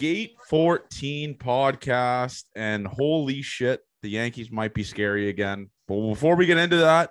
Gate 0.00 0.38
14 0.48 1.34
podcast, 1.34 2.44
and 2.56 2.86
holy 2.86 3.42
shit, 3.42 3.82
the 4.00 4.08
Yankees 4.08 4.50
might 4.50 4.72
be 4.72 4.82
scary 4.82 5.28
again. 5.28 5.68
But 5.86 6.00
before 6.08 6.36
we 6.36 6.46
get 6.46 6.56
into 6.56 6.78
that, 6.78 7.10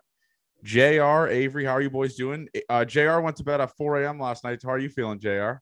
JR, 0.64 1.28
Avery, 1.28 1.66
how 1.66 1.74
are 1.74 1.82
you 1.82 1.92
boys 1.92 2.16
doing? 2.16 2.50
Uh, 2.68 2.86
JR 2.86 3.20
went 3.20 3.36
to 3.36 3.44
bed 3.44 3.62
at 3.62 3.78
4 3.78 4.02
a.m. 4.02 4.20
last 4.20 4.44
night. 4.44 4.62
How 4.64 4.72
are 4.72 4.80
you 4.80 4.90
feeling, 4.90 5.20
JR? 5.20 5.62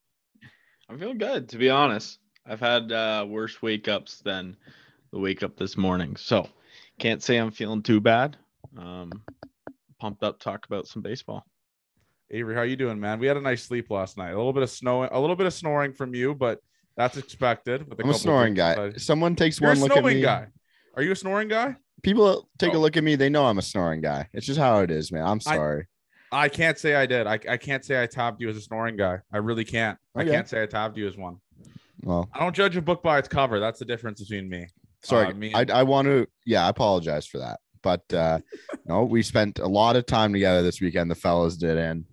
I'm 0.88 0.98
feeling 0.98 1.18
good, 1.18 1.50
to 1.50 1.58
be 1.58 1.70
honest. 1.70 2.18
I've 2.46 2.62
had 2.62 2.94
uh, 2.94 3.26
worse 3.28 3.62
wake 3.62 3.90
ups 3.90 4.22
than 4.24 4.56
the 5.12 5.20
wake 5.20 5.44
up 5.44 5.58
this 5.58 5.76
morning. 5.76 6.16
So 6.16 6.48
can't 6.98 7.22
say 7.22 7.36
I'm 7.36 7.52
feeling 7.52 7.84
too 7.84 8.00
bad. 8.00 8.38
Um, 8.78 9.12
pumped 10.00 10.24
up, 10.24 10.40
talk 10.40 10.66
about 10.66 10.88
some 10.88 11.02
baseball. 11.02 11.44
Avery, 12.32 12.56
how 12.56 12.62
you 12.62 12.78
doing, 12.78 13.02
man? 13.02 13.20
We 13.20 13.28
had 13.28 13.36
a 13.36 13.42
nice 13.42 13.66
sleep 13.66 13.90
last 13.90 14.18
night. 14.18 14.32
A 14.32 14.38
little 14.38 14.54
bit 14.54 14.64
of 14.64 14.70
snowing, 14.70 15.10
a 15.12 15.20
little 15.20 15.36
bit 15.36 15.48
of 15.48 15.54
snoring 15.54 15.92
from 15.92 16.16
you, 16.16 16.34
but 16.34 16.62
that's 16.98 17.16
expected. 17.18 17.86
I'm 18.04 18.10
a 18.10 18.14
snoring 18.14 18.54
guy. 18.56 18.92
Someone 18.98 19.36
takes 19.36 19.62
You're 19.62 19.70
one 19.70 19.80
look 19.80 19.92
at 19.92 19.98
snoring 20.00 20.18
me. 20.18 20.22
guy. 20.24 20.48
Are 20.96 21.04
you 21.04 21.12
a 21.12 21.16
snoring 21.16 21.48
guy? 21.48 21.76
People 22.04 22.50
take 22.58 22.74
Oh. 22.74 22.78
a 22.78 22.80
look 22.80 22.98
at 22.98 23.04
me. 23.04 23.16
They 23.16 23.30
know 23.30 23.46
I'm 23.46 23.58
a 23.60 23.62
snoring 23.64 24.02
guy. 24.02 24.28
It's 24.34 24.46
just 24.46 24.60
how 24.60 24.80
it 24.82 24.92
is, 24.92 25.12
man. 25.12 25.24
I'm 25.26 25.40
sorry. 25.40 25.88
I 26.32 26.50
can't 26.50 26.78
say 26.78 26.96
I 26.96 27.06
did. 27.06 27.26
I, 27.26 27.40
I 27.48 27.58
can't 27.58 27.86
say 27.86 28.02
I 28.02 28.06
topped 28.08 28.42
you 28.42 28.50
as 28.50 28.58
a 28.58 28.62
snoring 28.62 28.98
guy. 28.98 29.20
I 29.32 29.38
really 29.38 29.64
can't. 29.64 29.98
I 30.16 30.26
can't 30.26 30.48
say 30.50 30.62
I 30.62 30.66
topped 30.66 30.98
you 30.98 31.08
as 31.08 31.16
one. 31.16 31.38
well, 32.04 32.28
I 32.34 32.40
don't 32.40 32.56
judge 32.56 32.76
a 32.76 32.82
book 32.82 33.02
by 33.02 33.18
its 33.20 33.28
cover. 33.28 33.60
That's 33.60 33.80
the 33.80 33.86
difference 33.86 34.20
between 34.22 34.50
me. 34.50 34.68
sorry. 35.04 35.28
Uh, 35.28 35.34
me 35.34 35.54
I, 35.54 35.66
I 35.72 35.84
want 35.84 36.08
to. 36.08 36.28
Yeah, 36.46 36.66
I 36.66 36.70
apologize 36.70 37.26
for 37.28 37.38
that. 37.38 37.60
But 37.82 38.12
uh, 38.14 38.40
no, 38.86 39.04
we 39.06 39.22
spent 39.24 39.60
a 39.60 39.68
lot 39.68 39.96
of 39.96 40.06
time 40.06 40.34
together 40.34 40.62
this 40.64 40.82
weekend. 40.82 41.10
The 41.10 41.16
fellas 41.16 41.56
did, 41.58 41.78
and 41.78 42.04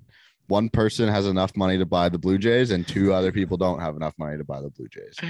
one 0.49 0.69
person 0.69 1.09
has 1.09 1.27
enough 1.27 1.57
money 1.57 1.79
to 1.79 1.87
buy 1.87 2.09
the 2.09 2.19
Blue 2.19 2.39
Jays, 2.39 2.71
and 2.71 2.87
two 2.87 3.13
other 3.13 3.33
people 3.33 3.57
don't 3.57 3.81
have 3.81 3.97
enough 3.97 4.15
money 4.19 4.37
to 4.39 4.45
buy 4.45 4.61
the 4.61 4.71
Blue 4.71 4.89
Jays. 4.89 5.19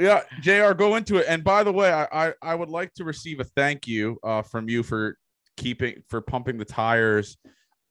Yeah, 0.00 0.20
Jr. 0.38 0.74
Go 0.74 0.94
into 0.94 1.16
it. 1.16 1.26
And 1.28 1.42
by 1.42 1.64
the 1.64 1.72
way, 1.72 1.92
I 1.92 2.28
I, 2.28 2.32
I 2.40 2.54
would 2.54 2.68
like 2.68 2.94
to 2.94 3.04
receive 3.04 3.40
a 3.40 3.44
thank 3.44 3.88
you 3.88 4.16
uh, 4.22 4.42
from 4.42 4.68
you 4.68 4.84
for 4.84 5.18
keeping 5.56 6.04
for 6.08 6.20
pumping 6.20 6.56
the 6.56 6.64
tires 6.64 7.36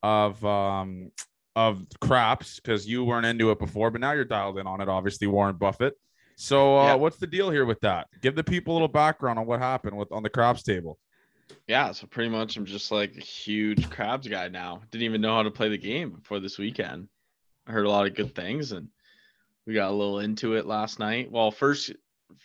of 0.04 0.42
um 0.46 1.12
of 1.58 1.84
craps 2.00 2.62
because 2.62 2.88
you 2.88 3.04
weren't 3.04 3.26
into 3.26 3.52
it 3.52 3.60
before, 3.60 3.92
but 3.92 4.00
now 4.00 4.14
you're 4.14 4.24
dialed 4.24 4.58
in 4.58 4.66
on 4.68 4.80
it. 4.80 4.88
Obviously, 4.88 5.28
Warren 5.28 5.58
Buffett. 5.58 5.96
So 6.38 6.78
uh, 6.78 6.84
Yeah. 6.86 6.94
what's 6.94 7.18
the 7.18 7.28
deal 7.28 7.50
here 7.50 7.66
with 7.66 7.82
that? 7.82 8.08
Give 8.22 8.36
the 8.36 8.44
people 8.44 8.72
a 8.72 8.76
little 8.76 8.88
background 8.88 9.38
on 9.38 9.46
what 9.46 9.60
happened 9.60 9.98
with 9.98 10.10
on 10.14 10.24
the 10.24 10.30
craps 10.30 10.64
table. 10.64 10.98
Yeah, 11.68 11.92
so 11.92 12.08
pretty 12.08 12.30
much 12.30 12.56
I'm 12.58 12.66
just 12.66 12.92
like 12.92 13.16
a 13.18 13.22
huge 13.22 13.90
craps 13.90 14.28
guy 14.28 14.48
now. 14.48 14.82
Didn't 14.92 15.04
even 15.04 15.22
know 15.22 15.36
how 15.36 15.44
to 15.44 15.52
play 15.52 15.70
the 15.70 15.78
game 15.78 16.12
before 16.12 16.40
this 16.40 16.58
weekend. 16.58 17.10
I 17.68 17.72
heard 17.72 17.86
a 17.86 17.90
lot 17.90 18.08
of 18.08 18.16
good 18.16 18.34
things 18.34 18.72
and 18.72 18.88
we 19.66 19.74
got 19.74 19.92
a 19.92 19.96
little 19.96 20.20
into 20.20 20.56
it 20.56 20.66
last 20.66 21.00
night. 21.00 21.30
Well, 21.30 21.52
first 21.52 21.92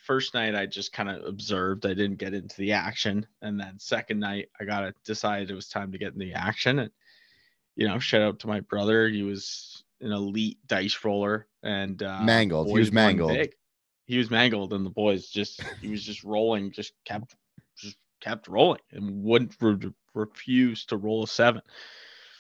first 0.06 0.34
night 0.34 0.55
I 0.55 0.67
just 0.67 0.92
kind 0.92 1.08
of 1.08 1.25
observed. 1.25 1.86
I 1.86 1.95
didn't 1.95 2.19
get 2.19 2.34
into 2.34 2.56
the 2.56 2.73
action. 2.73 3.27
And 3.41 3.58
then 3.58 3.78
second 3.78 4.19
night 4.19 4.48
I 4.61 4.64
got 4.64 4.80
to 4.80 4.95
decided 5.05 5.50
it 5.50 5.55
was 5.55 5.69
time 5.69 5.92
to 5.92 5.98
get 5.98 6.12
in 6.12 6.19
the 6.19 6.34
action 6.34 6.80
and 6.80 6.91
you 7.75 7.89
know, 7.89 7.98
shout 7.98 8.23
out 8.23 8.41
to 8.41 8.48
my 8.48 8.61
brother. 8.61 9.08
He 9.08 9.23
was 9.23 9.84
an 10.00 10.12
elite 10.12 10.58
dice 10.67 10.98
roller 11.05 11.47
and 11.62 12.03
uh 12.03 12.23
Mangled. 12.23 12.69
He 12.69 12.75
was 12.75 12.92
mangled. 12.92 13.48
He 14.06 14.19
was 14.19 14.30
mangled 14.30 14.73
and 14.73 14.84
the 14.84 14.91
boys 14.91 15.28
just 15.28 15.62
he 15.80 15.89
was 15.89 16.05
just 16.05 16.25
rolling, 16.25 16.73
just 16.73 16.92
kept 17.05 17.36
just 17.77 17.97
kept 18.22 18.48
rolling 18.48 18.80
and 18.92 19.22
wouldn't 19.22 19.56
re- 19.60 19.92
refuse 20.14 20.86
to 20.86 20.96
roll 20.96 21.24
a 21.24 21.26
seven. 21.26 21.62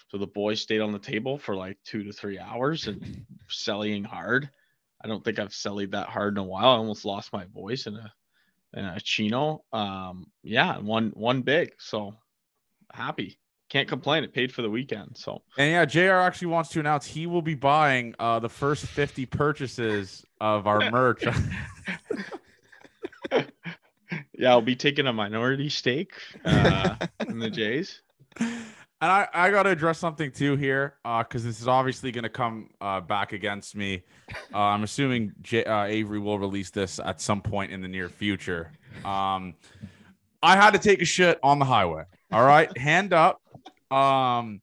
So 0.08 0.18
the 0.18 0.26
boys 0.26 0.60
stayed 0.60 0.80
on 0.80 0.92
the 0.92 0.98
table 0.98 1.38
for 1.38 1.56
like 1.56 1.78
two 1.84 2.04
to 2.04 2.12
three 2.12 2.38
hours 2.38 2.86
and 2.86 3.24
selling 3.48 4.04
hard. 4.04 4.48
I 5.02 5.08
don't 5.08 5.24
think 5.24 5.38
I've 5.38 5.48
sellied 5.48 5.90
that 5.92 6.08
hard 6.08 6.34
in 6.34 6.38
a 6.38 6.44
while. 6.44 6.68
I 6.68 6.76
almost 6.76 7.04
lost 7.04 7.32
my 7.32 7.44
voice 7.46 7.86
in 7.86 7.96
a 7.96 8.12
in 8.74 8.84
a 8.84 9.00
chino. 9.00 9.64
Um, 9.72 10.30
yeah, 10.42 10.78
one 10.78 11.10
one 11.14 11.42
big. 11.42 11.72
So 11.78 12.14
happy. 12.92 13.38
Can't 13.68 13.88
complain. 13.88 14.22
It 14.22 14.34
paid 14.34 14.52
for 14.52 14.60
the 14.60 14.68
weekend. 14.70 15.16
So 15.16 15.42
And 15.56 15.72
yeah, 15.72 15.84
Jr. 15.86 16.20
actually 16.20 16.48
wants 16.48 16.68
to 16.70 16.80
announce 16.80 17.06
he 17.06 17.26
will 17.26 17.40
be 17.42 17.54
buying 17.54 18.14
uh, 18.18 18.38
the 18.38 18.50
first 18.50 18.84
50 18.84 19.24
purchases 19.26 20.24
of 20.40 20.66
our 20.66 20.90
merch. 20.90 21.24
yeah, 24.42 24.50
I'll 24.50 24.60
be 24.60 24.74
taking 24.74 25.06
a 25.06 25.12
minority 25.12 25.68
stake 25.68 26.14
uh, 26.44 26.96
in 27.28 27.38
the 27.38 27.48
Jays. 27.48 28.02
And 28.40 28.66
I, 29.00 29.28
I 29.32 29.50
got 29.50 29.62
to 29.62 29.70
address 29.70 30.00
something 30.00 30.32
too 30.32 30.56
here, 30.56 30.96
because 31.04 31.44
this 31.44 31.60
is 31.60 31.68
obviously 31.68 32.10
going 32.10 32.24
to 32.24 32.28
come 32.28 32.70
uh, 32.80 33.00
back 33.00 33.32
against 33.32 33.76
me. 33.76 34.02
Uh, 34.52 34.58
I'm 34.58 34.82
assuming 34.82 35.32
J- 35.42 35.64
uh, 35.64 35.84
Avery 35.84 36.18
will 36.18 36.40
release 36.40 36.70
this 36.70 36.98
at 36.98 37.20
some 37.20 37.40
point 37.40 37.70
in 37.70 37.80
the 37.82 37.86
near 37.86 38.08
future. 38.08 38.72
Um, 39.04 39.54
I 40.42 40.56
had 40.56 40.72
to 40.72 40.80
take 40.80 41.00
a 41.00 41.04
shit 41.04 41.38
on 41.44 41.60
the 41.60 41.64
highway. 41.64 42.02
All 42.32 42.44
right, 42.44 42.76
hand 42.76 43.12
up. 43.12 43.40
Um, 43.92 44.60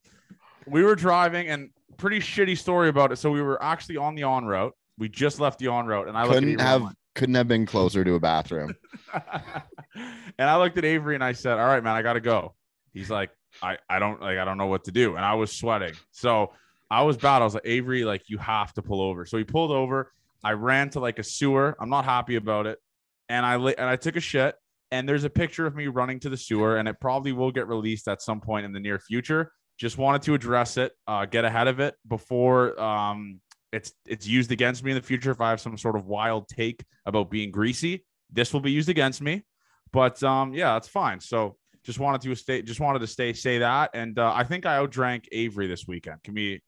we 0.67 0.83
were 0.83 0.95
driving, 0.95 1.47
and 1.47 1.69
pretty 1.95 2.19
shitty 2.19 2.57
story 2.57 2.89
about 2.89 3.13
it. 3.13 3.15
So 3.15 3.31
we 3.31 3.41
were 3.41 3.63
actually 3.63 3.95
on 3.95 4.15
the 4.15 4.23
on 4.23 4.43
route. 4.43 4.75
We 4.97 5.07
just 5.07 5.39
left 5.39 5.59
the 5.59 5.67
on 5.67 5.87
route, 5.87 6.09
and 6.09 6.17
I 6.17 6.23
looked 6.23 6.33
Couldn't 6.33 6.59
have 6.59 6.93
couldn't 7.19 7.35
have 7.35 7.49
been 7.49 7.65
closer 7.65 8.03
to 8.05 8.13
a 8.15 8.19
bathroom. 8.19 8.73
and 9.13 10.49
I 10.49 10.57
looked 10.57 10.77
at 10.77 10.85
Avery 10.85 11.15
and 11.15 11.23
I 11.23 11.33
said, 11.33 11.59
"All 11.59 11.65
right, 11.65 11.83
man, 11.83 11.95
I 11.95 12.01
got 12.01 12.13
to 12.13 12.21
go." 12.21 12.55
He's 12.93 13.09
like, 13.09 13.29
"I 13.61 13.77
I 13.89 13.99
don't 13.99 14.21
like 14.21 14.37
I 14.37 14.45
don't 14.45 14.57
know 14.57 14.67
what 14.67 14.85
to 14.85 14.91
do," 14.91 15.15
and 15.15 15.25
I 15.25 15.33
was 15.33 15.51
sweating. 15.51 15.93
So 16.11 16.53
I 16.89 17.03
was 17.03 17.17
bad. 17.17 17.41
I 17.41 17.45
was 17.45 17.53
like, 17.53 17.65
"Avery, 17.65 18.05
like 18.05 18.23
you 18.29 18.37
have 18.37 18.73
to 18.75 18.81
pull 18.81 19.01
over." 19.01 19.25
So 19.25 19.37
he 19.37 19.43
pulled 19.43 19.71
over. 19.71 20.13
I 20.43 20.53
ran 20.53 20.89
to 20.91 21.01
like 21.01 21.19
a 21.19 21.23
sewer. 21.23 21.75
I'm 21.79 21.89
not 21.89 22.05
happy 22.05 22.37
about 22.37 22.65
it, 22.65 22.79
and 23.27 23.45
I 23.45 23.55
and 23.55 23.89
I 23.89 23.97
took 23.97 24.15
a 24.15 24.21
shit. 24.21 24.55
And 24.91 25.07
there's 25.07 25.23
a 25.23 25.29
picture 25.29 25.67
of 25.67 25.75
me 25.75 25.85
running 25.85 26.19
to 26.21 26.29
the 26.29 26.37
sewer, 26.37 26.77
and 26.77 26.87
it 26.87 26.99
probably 26.99 27.31
will 27.31 27.51
get 27.51 27.67
released 27.67 28.07
at 28.07 28.23
some 28.23 28.41
point 28.41 28.65
in 28.65 28.71
the 28.71 28.79
near 28.79 28.97
future. 28.97 29.51
Just 29.77 29.97
wanted 29.99 30.23
to 30.23 30.33
address 30.33 30.77
it, 30.77 30.93
uh, 31.05 31.25
get 31.25 31.45
ahead 31.45 31.67
of 31.67 31.79
it 31.79 31.93
before 32.07 32.79
um, 32.81 33.39
it's 33.71 33.93
it's 34.05 34.27
used 34.27 34.51
against 34.51 34.83
me 34.83 34.91
in 34.91 34.95
the 34.95 35.03
future. 35.03 35.31
If 35.31 35.41
I 35.41 35.49
have 35.51 35.61
some 35.61 35.77
sort 35.77 35.95
of 35.95 36.05
wild 36.05 36.47
take 36.47 36.83
about 37.05 37.29
being 37.29 37.51
greasy, 37.51 38.05
this 38.31 38.53
will 38.53 38.61
be 38.61 38.71
used 38.71 38.89
against 38.89 39.21
me. 39.21 39.43
But 39.91 40.21
um, 40.23 40.53
yeah, 40.53 40.73
that's 40.73 40.87
fine. 40.87 41.19
So 41.19 41.57
just 41.83 41.99
wanted 41.99 42.21
to 42.21 42.35
stay, 42.35 42.61
just 42.61 42.79
wanted 42.79 42.99
to 42.99 43.07
stay 43.07 43.33
say 43.33 43.59
that, 43.59 43.91
and 43.93 44.17
uh, 44.17 44.33
I 44.35 44.43
think 44.43 44.65
I 44.65 44.77
outdrank 44.77 45.25
Avery 45.31 45.67
this 45.67 45.87
weekend. 45.87 46.23
Can 46.23 46.33
we? 46.33 46.61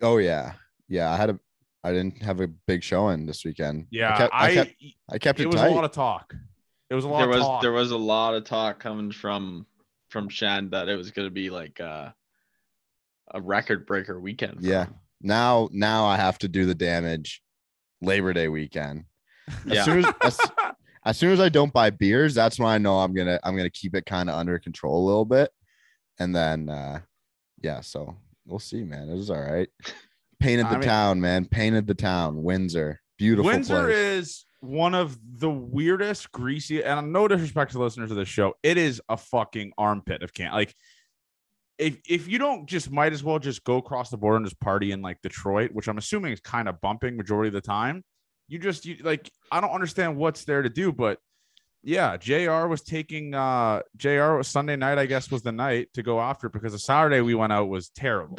Oh 0.00 0.18
yeah, 0.18 0.52
yeah. 0.88 1.10
I 1.10 1.16
had 1.16 1.30
a. 1.30 1.40
I 1.84 1.92
didn't 1.92 2.22
have 2.22 2.40
a 2.40 2.48
big 2.48 2.82
showing 2.82 3.24
this 3.24 3.44
weekend. 3.44 3.86
Yeah, 3.90 4.12
I 4.12 4.16
kept. 4.18 4.34
I, 4.34 4.46
I. 4.46 4.54
kept, 4.54 4.74
I 5.10 5.18
kept 5.18 5.40
it 5.40 5.42
it, 5.44 5.46
was 5.46 5.56
tight. 5.56 5.72
a 5.72 5.74
lot 5.74 5.84
of 5.84 5.92
talk. 5.92 6.34
It 6.90 6.94
was 6.94 7.04
a 7.04 7.08
lot 7.08 7.18
there 7.18 7.30
of 7.30 7.36
was 7.36 7.44
talk. 7.44 7.62
there 7.62 7.72
was 7.72 7.90
a 7.90 7.96
lot 7.96 8.34
of 8.34 8.44
talk 8.44 8.80
coming 8.80 9.12
from 9.12 9.66
from 10.10 10.28
Shan 10.28 10.70
that 10.70 10.88
it 10.88 10.96
was 10.96 11.10
going 11.10 11.26
to 11.26 11.32
be 11.32 11.50
like 11.50 11.80
uh, 11.80 12.10
a 13.32 13.40
record 13.40 13.86
breaker 13.86 14.18
weekend. 14.18 14.58
Yeah. 14.60 14.84
him. 14.84 14.94
Now, 15.20 15.68
now 15.72 16.06
I 16.06 16.16
have 16.16 16.38
to 16.38 16.48
do 16.48 16.66
the 16.66 16.74
damage. 16.74 17.42
Labor 18.00 18.32
Day 18.32 18.46
weekend. 18.48 19.04
As 19.48 19.56
Yeah. 19.66 19.84
soon 19.84 20.04
as, 20.04 20.14
as 20.22 20.40
as 21.04 21.18
soon 21.18 21.32
as 21.32 21.40
I 21.40 21.48
don't 21.48 21.72
buy 21.72 21.90
beers, 21.90 22.34
that's 22.34 22.58
when 22.58 22.68
I 22.68 22.78
know 22.78 22.98
I'm 23.00 23.12
gonna 23.14 23.40
I'm 23.42 23.56
gonna 23.56 23.70
keep 23.70 23.94
it 23.96 24.06
kind 24.06 24.28
of 24.30 24.36
under 24.36 24.58
control 24.60 25.02
a 25.02 25.06
little 25.06 25.24
bit, 25.24 25.50
and 26.20 26.34
then 26.36 26.68
uh 26.68 27.00
yeah, 27.60 27.80
so 27.80 28.14
we'll 28.46 28.60
see, 28.60 28.84
man. 28.84 29.08
It 29.08 29.14
was 29.16 29.30
all 29.30 29.40
right. 29.42 29.68
Painted 30.38 30.66
I 30.66 30.70
the 30.74 30.78
mean- 30.78 30.88
town, 30.88 31.20
man. 31.20 31.46
Painted 31.46 31.88
the 31.88 31.94
town. 31.94 32.42
Windsor, 32.44 33.00
beautiful 33.18 33.50
Windsor 33.50 33.86
place. 33.86 33.96
is 33.96 34.46
one 34.60 34.94
of 34.94 35.18
the 35.40 35.50
weirdest, 35.50 36.30
greasy, 36.30 36.84
and 36.84 37.12
no 37.12 37.26
disrespect 37.26 37.72
to 37.72 37.78
listeners 37.80 38.12
of 38.12 38.16
this 38.16 38.28
show, 38.28 38.54
it 38.62 38.76
is 38.78 39.00
a 39.08 39.16
fucking 39.16 39.72
armpit 39.78 40.22
of 40.22 40.32
can. 40.32 40.52
Like, 40.52 40.74
if 41.78 41.98
if 42.08 42.28
you 42.28 42.38
don't 42.38 42.66
just 42.66 42.90
might 42.90 43.12
as 43.12 43.22
well 43.22 43.38
just 43.38 43.64
go 43.64 43.76
across 43.76 44.10
the 44.10 44.16
border 44.16 44.36
and 44.36 44.46
just 44.46 44.60
party 44.60 44.92
in 44.92 45.00
like 45.00 45.22
Detroit, 45.22 45.70
which 45.72 45.88
I'm 45.88 45.98
assuming 45.98 46.32
is 46.32 46.40
kind 46.40 46.68
of 46.68 46.80
bumping 46.80 47.16
majority 47.16 47.48
of 47.48 47.54
the 47.54 47.60
time. 47.60 48.04
You 48.48 48.58
just 48.58 48.84
you 48.84 48.96
like 49.02 49.30
I 49.52 49.60
don't 49.60 49.70
understand 49.70 50.16
what's 50.16 50.44
there 50.44 50.62
to 50.62 50.68
do, 50.68 50.92
but 50.92 51.18
yeah, 51.82 52.16
JR 52.16 52.66
was 52.66 52.82
taking 52.82 53.34
uh 53.34 53.82
JR 53.96 54.34
was 54.36 54.48
Sunday 54.48 54.76
night, 54.76 54.98
I 54.98 55.06
guess 55.06 55.30
was 55.30 55.42
the 55.42 55.52
night 55.52 55.88
to 55.94 56.02
go 56.02 56.20
after 56.20 56.48
because 56.48 56.72
the 56.72 56.78
Saturday 56.78 57.20
we 57.20 57.34
went 57.34 57.52
out 57.52 57.68
was 57.68 57.90
terrible. 57.90 58.38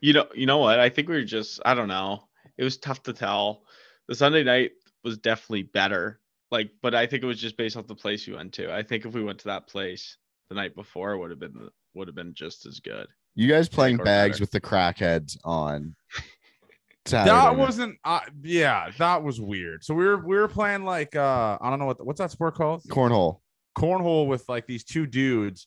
You 0.00 0.12
know, 0.12 0.26
you 0.34 0.44
know 0.44 0.58
what? 0.58 0.80
I 0.80 0.90
think 0.90 1.08
we 1.08 1.16
were 1.16 1.24
just 1.24 1.60
I 1.64 1.74
don't 1.74 1.88
know. 1.88 2.28
It 2.58 2.64
was 2.64 2.76
tough 2.76 3.02
to 3.04 3.12
tell. 3.12 3.62
The 4.08 4.14
Sunday 4.14 4.44
night 4.44 4.72
was 5.02 5.18
definitely 5.18 5.62
better. 5.62 6.20
Like, 6.50 6.70
but 6.82 6.94
I 6.94 7.06
think 7.06 7.22
it 7.22 7.26
was 7.26 7.40
just 7.40 7.56
based 7.56 7.76
off 7.76 7.86
the 7.86 7.94
place 7.94 8.26
we 8.26 8.34
went 8.34 8.52
to. 8.54 8.72
I 8.72 8.82
think 8.82 9.04
if 9.06 9.14
we 9.14 9.24
went 9.24 9.38
to 9.40 9.46
that 9.46 9.66
place 9.66 10.18
the 10.48 10.54
night 10.54 10.74
before, 10.74 11.12
it 11.12 11.18
would 11.18 11.30
have 11.30 11.40
been 11.40 11.70
would 11.94 12.08
have 12.08 12.14
been 12.14 12.34
just 12.34 12.66
as 12.66 12.80
good. 12.80 13.06
You 13.34 13.48
guys 13.48 13.68
playing 13.68 14.00
or 14.00 14.04
bags 14.04 14.36
better. 14.36 14.42
with 14.42 14.50
the 14.52 14.60
crackheads 14.60 15.36
on 15.44 15.94
Saturday. 17.06 17.30
That 17.34 17.56
wasn't 17.56 17.98
uh, 18.04 18.20
yeah, 18.42 18.90
that 18.98 19.22
was 19.22 19.40
weird. 19.40 19.84
So 19.84 19.94
we 19.94 20.04
were 20.04 20.18
we 20.18 20.36
were 20.36 20.48
playing 20.48 20.84
like 20.84 21.14
uh 21.16 21.58
I 21.60 21.70
don't 21.70 21.78
know 21.78 21.86
what 21.86 22.04
what's 22.06 22.20
that 22.20 22.30
sport 22.30 22.54
called? 22.54 22.82
cornhole. 22.84 23.40
Cornhole 23.76 24.26
with 24.28 24.48
like 24.48 24.66
these 24.66 24.84
two 24.84 25.06
dudes 25.06 25.66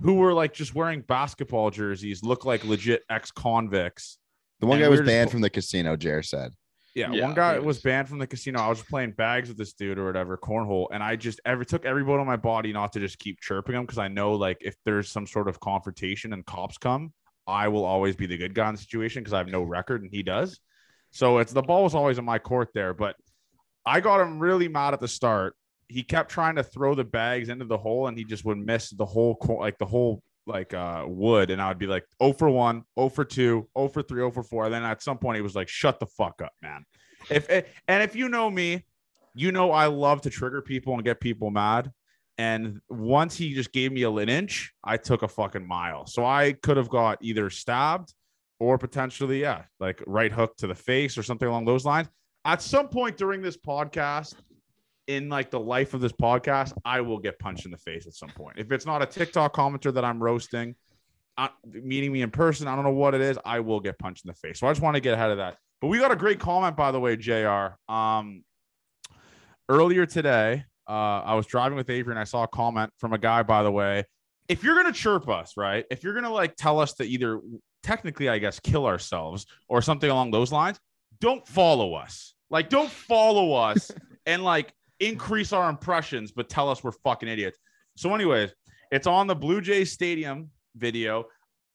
who 0.00 0.14
were 0.14 0.34
like 0.34 0.52
just 0.52 0.74
wearing 0.74 1.00
basketball 1.02 1.70
jerseys, 1.70 2.22
look 2.22 2.44
like 2.44 2.64
legit 2.64 3.02
ex-convicts. 3.08 4.18
The 4.60 4.66
one 4.66 4.76
And 4.78 4.84
guy 4.84 4.88
was 4.90 4.98
were 5.00 5.04
just 5.06 5.14
banned 5.14 5.30
from 5.30 5.40
the 5.40 5.48
casino, 5.50 5.96
Jer 5.96 6.22
said. 6.22 6.52
Yeah, 6.96 7.12
Yeah, 7.12 7.26
one 7.26 7.34
guy 7.34 7.58
was 7.58 7.80
banned 7.82 8.08
from 8.08 8.18
the 8.18 8.26
casino. 8.26 8.58
I 8.58 8.68
was 8.68 8.82
playing 8.82 9.12
bags 9.12 9.48
with 9.48 9.58
this 9.58 9.74
dude 9.74 9.98
or 9.98 10.06
whatever, 10.06 10.38
cornhole, 10.38 10.86
and 10.90 11.02
I 11.02 11.14
just 11.14 11.40
ever 11.44 11.62
took 11.62 11.84
every 11.84 12.02
bone 12.02 12.20
on 12.20 12.26
my 12.26 12.36
body 12.36 12.72
not 12.72 12.94
to 12.94 13.00
just 13.00 13.18
keep 13.18 13.38
chirping 13.42 13.74
him 13.74 13.82
because 13.82 13.98
I 13.98 14.08
know 14.08 14.32
like 14.32 14.56
if 14.62 14.76
there's 14.86 15.10
some 15.10 15.26
sort 15.26 15.46
of 15.46 15.60
confrontation 15.60 16.32
and 16.32 16.44
cops 16.46 16.78
come, 16.78 17.12
I 17.46 17.68
will 17.68 17.84
always 17.84 18.16
be 18.16 18.24
the 18.24 18.38
good 18.38 18.54
guy 18.54 18.70
in 18.70 18.76
the 18.76 18.80
situation 18.80 19.22
because 19.22 19.34
I 19.34 19.38
have 19.38 19.48
no 19.48 19.62
record 19.62 20.00
and 20.00 20.10
he 20.10 20.22
does. 20.22 20.58
So 21.10 21.36
it's 21.38 21.52
the 21.52 21.60
ball 21.60 21.84
was 21.84 21.94
always 21.94 22.16
in 22.16 22.24
my 22.24 22.38
court 22.38 22.70
there, 22.72 22.94
but 22.94 23.14
I 23.84 24.00
got 24.00 24.22
him 24.22 24.38
really 24.38 24.68
mad 24.68 24.94
at 24.94 25.00
the 25.00 25.06
start. 25.06 25.54
He 25.88 26.02
kept 26.02 26.30
trying 26.30 26.56
to 26.56 26.62
throw 26.62 26.94
the 26.94 27.04
bags 27.04 27.50
into 27.50 27.66
the 27.66 27.78
hole 27.78 28.06
and 28.06 28.16
he 28.16 28.24
just 28.24 28.46
would 28.46 28.58
miss 28.58 28.88
the 28.88 29.04
whole 29.04 29.36
like 29.60 29.76
the 29.76 29.84
whole 29.84 30.22
like 30.46 30.72
uh 30.74 31.04
wood 31.06 31.50
and 31.50 31.60
I 31.60 31.68
would 31.68 31.78
be 31.78 31.86
like 31.86 32.04
0 32.22 32.32
for 32.34 32.48
one, 32.48 32.84
oh 32.96 33.08
for 33.08 33.24
two, 33.24 33.68
oh 33.74 33.88
for 33.88 34.02
three, 34.02 34.22
oh 34.22 34.30
for 34.30 34.42
4. 34.42 34.66
And 34.66 34.74
then 34.74 34.84
at 34.84 35.02
some 35.02 35.18
point 35.18 35.36
he 35.36 35.42
was 35.42 35.54
like 35.54 35.68
shut 35.68 36.00
the 36.00 36.06
fuck 36.06 36.40
up, 36.42 36.52
man. 36.62 36.84
If 37.30 37.50
it, 37.50 37.68
and 37.88 38.02
if 38.02 38.14
you 38.14 38.28
know 38.28 38.50
me, 38.50 38.84
you 39.34 39.52
know 39.52 39.72
I 39.72 39.86
love 39.86 40.22
to 40.22 40.30
trigger 40.30 40.62
people 40.62 40.94
and 40.94 41.04
get 41.04 41.20
people 41.20 41.50
mad. 41.50 41.90
And 42.38 42.80
once 42.88 43.36
he 43.36 43.54
just 43.54 43.72
gave 43.72 43.92
me 43.92 44.02
a 44.02 44.10
inch, 44.10 44.72
I 44.84 44.98
took 44.98 45.22
a 45.22 45.28
fucking 45.28 45.66
mile. 45.66 46.06
So 46.06 46.24
I 46.24 46.52
could 46.52 46.76
have 46.76 46.90
got 46.90 47.18
either 47.22 47.48
stabbed 47.48 48.12
or 48.60 48.78
potentially, 48.78 49.40
yeah, 49.40 49.64
like 49.80 50.02
right 50.06 50.32
hook 50.32 50.56
to 50.58 50.66
the 50.66 50.74
face 50.74 51.16
or 51.16 51.22
something 51.22 51.48
along 51.48 51.64
those 51.64 51.84
lines. 51.84 52.08
At 52.44 52.62
some 52.62 52.88
point 52.88 53.16
during 53.16 53.42
this 53.42 53.56
podcast, 53.56 54.34
in 55.06 55.28
like 55.28 55.50
the 55.50 55.60
life 55.60 55.94
of 55.94 56.00
this 56.00 56.12
podcast, 56.12 56.72
I 56.84 57.00
will 57.00 57.18
get 57.18 57.38
punched 57.38 57.64
in 57.64 57.70
the 57.70 57.78
face 57.78 58.06
at 58.06 58.14
some 58.14 58.30
point. 58.30 58.58
If 58.58 58.72
it's 58.72 58.86
not 58.86 59.02
a 59.02 59.06
TikTok 59.06 59.54
commenter 59.54 59.92
that 59.94 60.04
I'm 60.04 60.22
roasting, 60.22 60.74
uh, 61.38 61.48
meeting 61.64 62.12
me 62.12 62.22
in 62.22 62.30
person, 62.30 62.66
I 62.66 62.74
don't 62.74 62.84
know 62.84 62.90
what 62.90 63.14
it 63.14 63.20
is, 63.20 63.38
I 63.44 63.60
will 63.60 63.80
get 63.80 63.98
punched 63.98 64.24
in 64.24 64.28
the 64.28 64.34
face. 64.34 64.58
So 64.60 64.66
I 64.66 64.70
just 64.70 64.82
want 64.82 64.94
to 64.96 65.00
get 65.00 65.14
ahead 65.14 65.30
of 65.30 65.36
that. 65.38 65.56
But 65.80 65.88
we 65.88 65.98
got 65.98 66.10
a 66.10 66.16
great 66.16 66.40
comment, 66.40 66.76
by 66.76 66.90
the 66.90 67.00
way, 67.00 67.16
Jr. 67.16 67.74
Um, 67.88 68.42
earlier 69.68 70.06
today, 70.06 70.64
uh, 70.88 70.92
I 70.92 71.34
was 71.34 71.46
driving 71.46 71.76
with 71.76 71.90
Avery 71.90 72.12
and 72.12 72.18
I 72.18 72.24
saw 72.24 72.44
a 72.44 72.48
comment 72.48 72.92
from 72.98 73.12
a 73.12 73.18
guy, 73.18 73.42
by 73.42 73.62
the 73.62 73.70
way. 73.70 74.04
If 74.48 74.62
you're 74.62 74.76
gonna 74.76 74.92
chirp 74.92 75.28
us, 75.28 75.54
right? 75.56 75.84
If 75.90 76.04
you're 76.04 76.14
gonna 76.14 76.32
like 76.32 76.54
tell 76.56 76.78
us 76.78 76.94
to 76.94 77.04
either 77.04 77.40
technically, 77.82 78.28
I 78.28 78.38
guess, 78.38 78.60
kill 78.60 78.86
ourselves 78.86 79.46
or 79.68 79.82
something 79.82 80.08
along 80.08 80.30
those 80.30 80.52
lines, 80.52 80.78
don't 81.20 81.46
follow 81.46 81.94
us. 81.94 82.34
Like, 82.48 82.68
don't 82.68 82.90
follow 82.90 83.54
us 83.54 83.90
and 84.26 84.44
like 84.44 84.72
increase 85.00 85.52
our 85.52 85.68
impressions, 85.68 86.32
but 86.32 86.48
tell 86.48 86.68
us 86.68 86.82
we're 86.84 86.92
fucking 86.92 87.28
idiots. 87.28 87.58
So, 87.96 88.14
anyways, 88.14 88.50
it's 88.90 89.06
on 89.06 89.26
the 89.26 89.34
Blue 89.34 89.60
Jays 89.60 89.92
Stadium 89.92 90.50
video. 90.76 91.24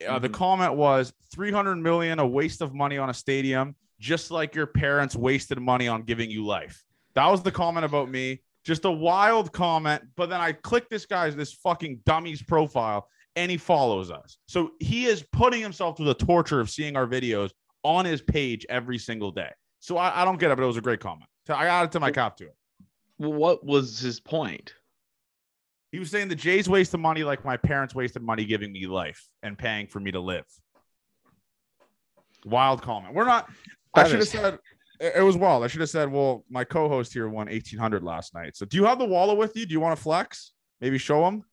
Uh, 0.08 0.18
the 0.20 0.30
Mhm. 0.30 0.34
comment 0.34 0.74
was 0.76 1.14
300 1.34 1.76
million, 1.76 2.20
a 2.20 2.26
waste 2.28 2.62
of 2.62 2.74
money 2.74 2.98
on 2.98 3.10
a 3.10 3.14
stadium, 3.14 3.76
just 4.00 4.32
like 4.32 4.56
your 4.56 4.66
parents 4.68 5.16
wasted 5.16 5.60
money 5.60 5.88
on 5.88 6.04
giving 6.04 6.30
you 6.32 6.46
life. 6.46 6.84
That 7.14 7.28
was 7.28 7.44
the 7.44 7.52
comment 7.52 7.86
about 7.86 8.10
me. 8.10 8.42
Just 8.64 8.86
a 8.86 8.92
wild 8.92 9.52
comment. 9.52 10.04
But 10.16 10.30
then 10.30 10.40
I 10.42 10.54
click 10.54 10.90
this 10.90 11.06
guy's, 11.06 11.36
this 11.36 11.54
fucking 11.54 12.02
dummy's 12.06 12.42
profile, 12.42 13.08
and 13.36 13.50
he 13.52 13.58
follows 13.58 14.12
us. 14.12 14.38
So 14.48 14.72
he 14.80 15.06
is 15.06 15.24
putting 15.32 15.62
himself 15.62 15.98
through 15.98 16.06
the 16.08 16.14
torture 16.16 16.60
of 16.60 16.70
seeing 16.70 16.96
our 16.96 17.08
videos 17.08 17.52
on 17.84 18.06
his 18.06 18.22
page 18.22 18.66
every 18.70 18.98
single 18.98 19.32
day. 19.32 19.50
So 19.80 19.98
I, 19.98 20.22
I 20.22 20.26
don't 20.26 20.40
get 20.40 20.52
it, 20.52 20.58
but 20.58 20.64
it 20.64 20.68
was 20.68 20.78
a 20.78 20.82
great 20.82 21.00
comment. 21.00 21.30
So 21.48 21.54
I 21.56 21.66
added 21.66 21.92
to 21.94 22.00
my 22.00 22.12
cap 22.12 22.38
to 22.38 22.46
it. 22.46 22.56
Well, 23.22 23.34
what 23.34 23.64
was 23.64 24.00
his 24.00 24.20
point? 24.20 24.74
He 25.92 26.00
was 26.00 26.10
saying 26.10 26.30
the 26.30 26.36
Jays 26.36 26.68
waste 26.68 26.72
wasted 26.72 27.02
money 27.02 27.24
like 27.24 27.46
my 27.46 27.56
parents 27.56 27.94
wasted 27.94 28.24
money 28.24 28.46
giving 28.46 28.72
me 28.72 28.88
life 28.88 29.28
and 29.44 29.56
paying 29.56 29.86
for 29.86 30.00
me 30.00 30.12
to 30.12 30.20
live. 30.20 30.46
Wild 32.46 32.82
comment. 32.82 33.14
We're 33.14 33.26
not. 33.26 33.48
I 33.94 34.08
should 34.08 34.20
have 34.20 34.28
said 34.28 34.54
it 34.56 34.60
it 35.02 35.24
was 35.24 35.38
wild. 35.38 35.64
I 35.64 35.68
should 35.68 35.82
have 35.82 35.90
said, 35.90 36.12
well, 36.12 36.46
my 36.50 36.64
co-host 36.64 37.14
here 37.14 37.30
won 37.30 37.48
eighteen 37.48 37.78
hundred 37.78 38.04
last 38.04 38.34
night. 38.34 38.58
So 38.58 38.66
do 38.66 38.78
you 38.78 38.86
have 38.86 38.98
the 38.98 39.06
wallet 39.06 39.38
with 39.38 39.56
you? 39.56 39.68
Do 39.68 39.74
you 39.74 39.80
want 39.80 39.96
to 39.96 40.02
flex? 40.02 40.54
Maybe 40.80 40.98
show 40.98 41.28
him. 41.28 41.44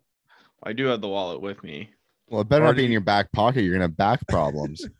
I 0.62 0.73
do 0.73 0.87
have 0.87 1.03
the 1.03 1.09
wallet 1.09 1.43
with 1.43 1.62
me. 1.62 1.91
Well, 2.29 2.41
it 2.41 2.49
better 2.49 2.65
Or 2.65 2.69
not 2.69 2.76
do 2.76 2.82
be 2.82 2.87
in 2.87 2.93
your 2.93 3.03
back 3.03 3.31
pocket. 3.32 3.62
You're 3.62 3.75
gonna 3.75 3.85
have 3.85 3.97
back 3.97 4.26
problems. 4.29 4.88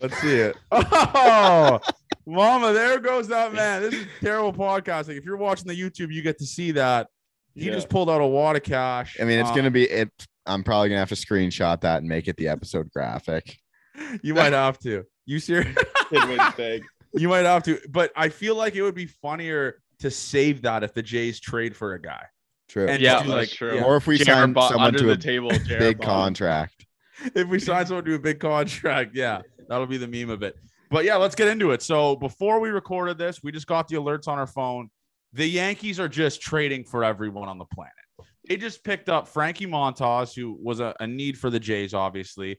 Let's 0.00 0.16
see 0.18 0.36
it. 0.36 0.56
Oh, 0.70 1.80
mama, 2.28 2.72
there 2.72 2.98
goes 3.00 3.28
that 3.28 3.52
man. 3.54 3.82
This 3.82 3.94
is 3.94 4.06
terrible 4.20 4.52
podcasting. 4.52 5.16
If 5.16 5.24
you're 5.24 5.36
watching 5.36 5.66
the 5.66 5.74
YouTube, 5.80 6.12
you 6.12 6.22
get 6.22 6.38
to 6.38 6.46
see 6.46 6.72
that. 6.72 7.08
He 7.54 7.66
Yeah. 7.66 7.72
just 7.72 7.88
pulled 7.88 8.08
out 8.10 8.20
a 8.20 8.26
wad 8.26 8.56
of 8.56 8.62
cash. 8.62 9.16
I 9.20 9.24
mean, 9.24 9.38
it's 9.40 9.48
Um, 9.50 9.56
gonna 9.56 9.70
be 9.70 9.84
it. 9.84 10.10
I'm 10.46 10.62
probably 10.62 10.88
gonna 10.90 11.00
have 11.00 11.08
to 11.08 11.14
screenshot 11.14 11.80
that 11.82 11.98
and 11.98 12.08
make 12.08 12.28
it 12.28 12.36
the 12.36 12.48
episode 12.48 12.90
graphic. 12.90 13.56
You 14.22 14.32
might 14.34 14.52
have 14.52 14.78
to. 14.80 15.02
You 15.26 15.40
serious? 15.40 15.76
Kid 16.10 16.28
wins 16.28 16.54
big. 16.56 16.84
You 17.14 17.28
might 17.28 17.44
have 17.44 17.64
to, 17.64 17.80
but 17.90 18.12
I 18.14 18.28
feel 18.28 18.54
like 18.54 18.76
it 18.76 18.82
would 18.82 18.94
be 18.94 19.06
funnier 19.06 19.82
to 19.98 20.08
save 20.10 20.62
that 20.62 20.84
if 20.84 20.94
the 20.94 21.02
Jays 21.02 21.40
trade 21.40 21.74
for 21.74 21.94
a 21.94 22.00
guy. 22.00 22.24
True. 22.68 22.86
And 22.86 23.02
Yeah, 23.02 23.16
that's 23.16 23.28
like, 23.28 23.48
true. 23.50 23.74
yeah. 23.74 23.82
Or 23.82 23.96
if 23.96 24.06
we 24.06 24.16
JR 24.18 24.24
sign 24.24 24.52
bought 24.52 24.68
someone 24.70 24.86
under 24.88 24.98
to 25.00 25.04
the 25.06 25.12
a 25.12 25.16
table, 25.16 25.50
JR 25.50 25.78
big 25.78 25.98
bought- 25.98 26.06
contract. 26.06 26.86
If 27.34 27.48
we 27.48 27.58
sign 27.58 27.86
someone 27.86 28.04
to 28.04 28.14
a 28.14 28.18
big 28.20 28.38
contract, 28.38 29.16
yeah, 29.16 29.40
that'll 29.68 29.86
be 29.86 29.96
the 29.98 30.06
meme 30.06 30.30
of 30.30 30.44
it. 30.44 30.54
But 30.90 31.04
yeah, 31.04 31.16
let's 31.16 31.34
get 31.34 31.48
into 31.48 31.70
it. 31.72 31.82
So 31.82 32.16
before 32.16 32.60
we 32.60 32.70
recorded 32.70 33.18
this, 33.18 33.42
we 33.42 33.52
just 33.52 33.66
got 33.66 33.88
the 33.88 33.96
alerts 33.96 34.28
on 34.28 34.38
our 34.38 34.46
phone. 34.46 34.90
The 35.32 35.46
Yankees 35.46 36.00
are 36.00 36.08
just 36.08 36.40
trading 36.40 36.84
for 36.84 37.04
everyone 37.04 37.48
on 37.48 37.58
the 37.58 37.66
planet. 37.66 37.92
They 38.48 38.56
just 38.56 38.82
picked 38.82 39.10
up 39.10 39.28
Frankie 39.28 39.66
Montas, 39.66 40.34
who 40.34 40.58
was 40.62 40.80
a, 40.80 40.94
a 41.00 41.06
need 41.06 41.38
for 41.38 41.50
the 41.50 41.60
Jays, 41.60 41.92
obviously, 41.92 42.58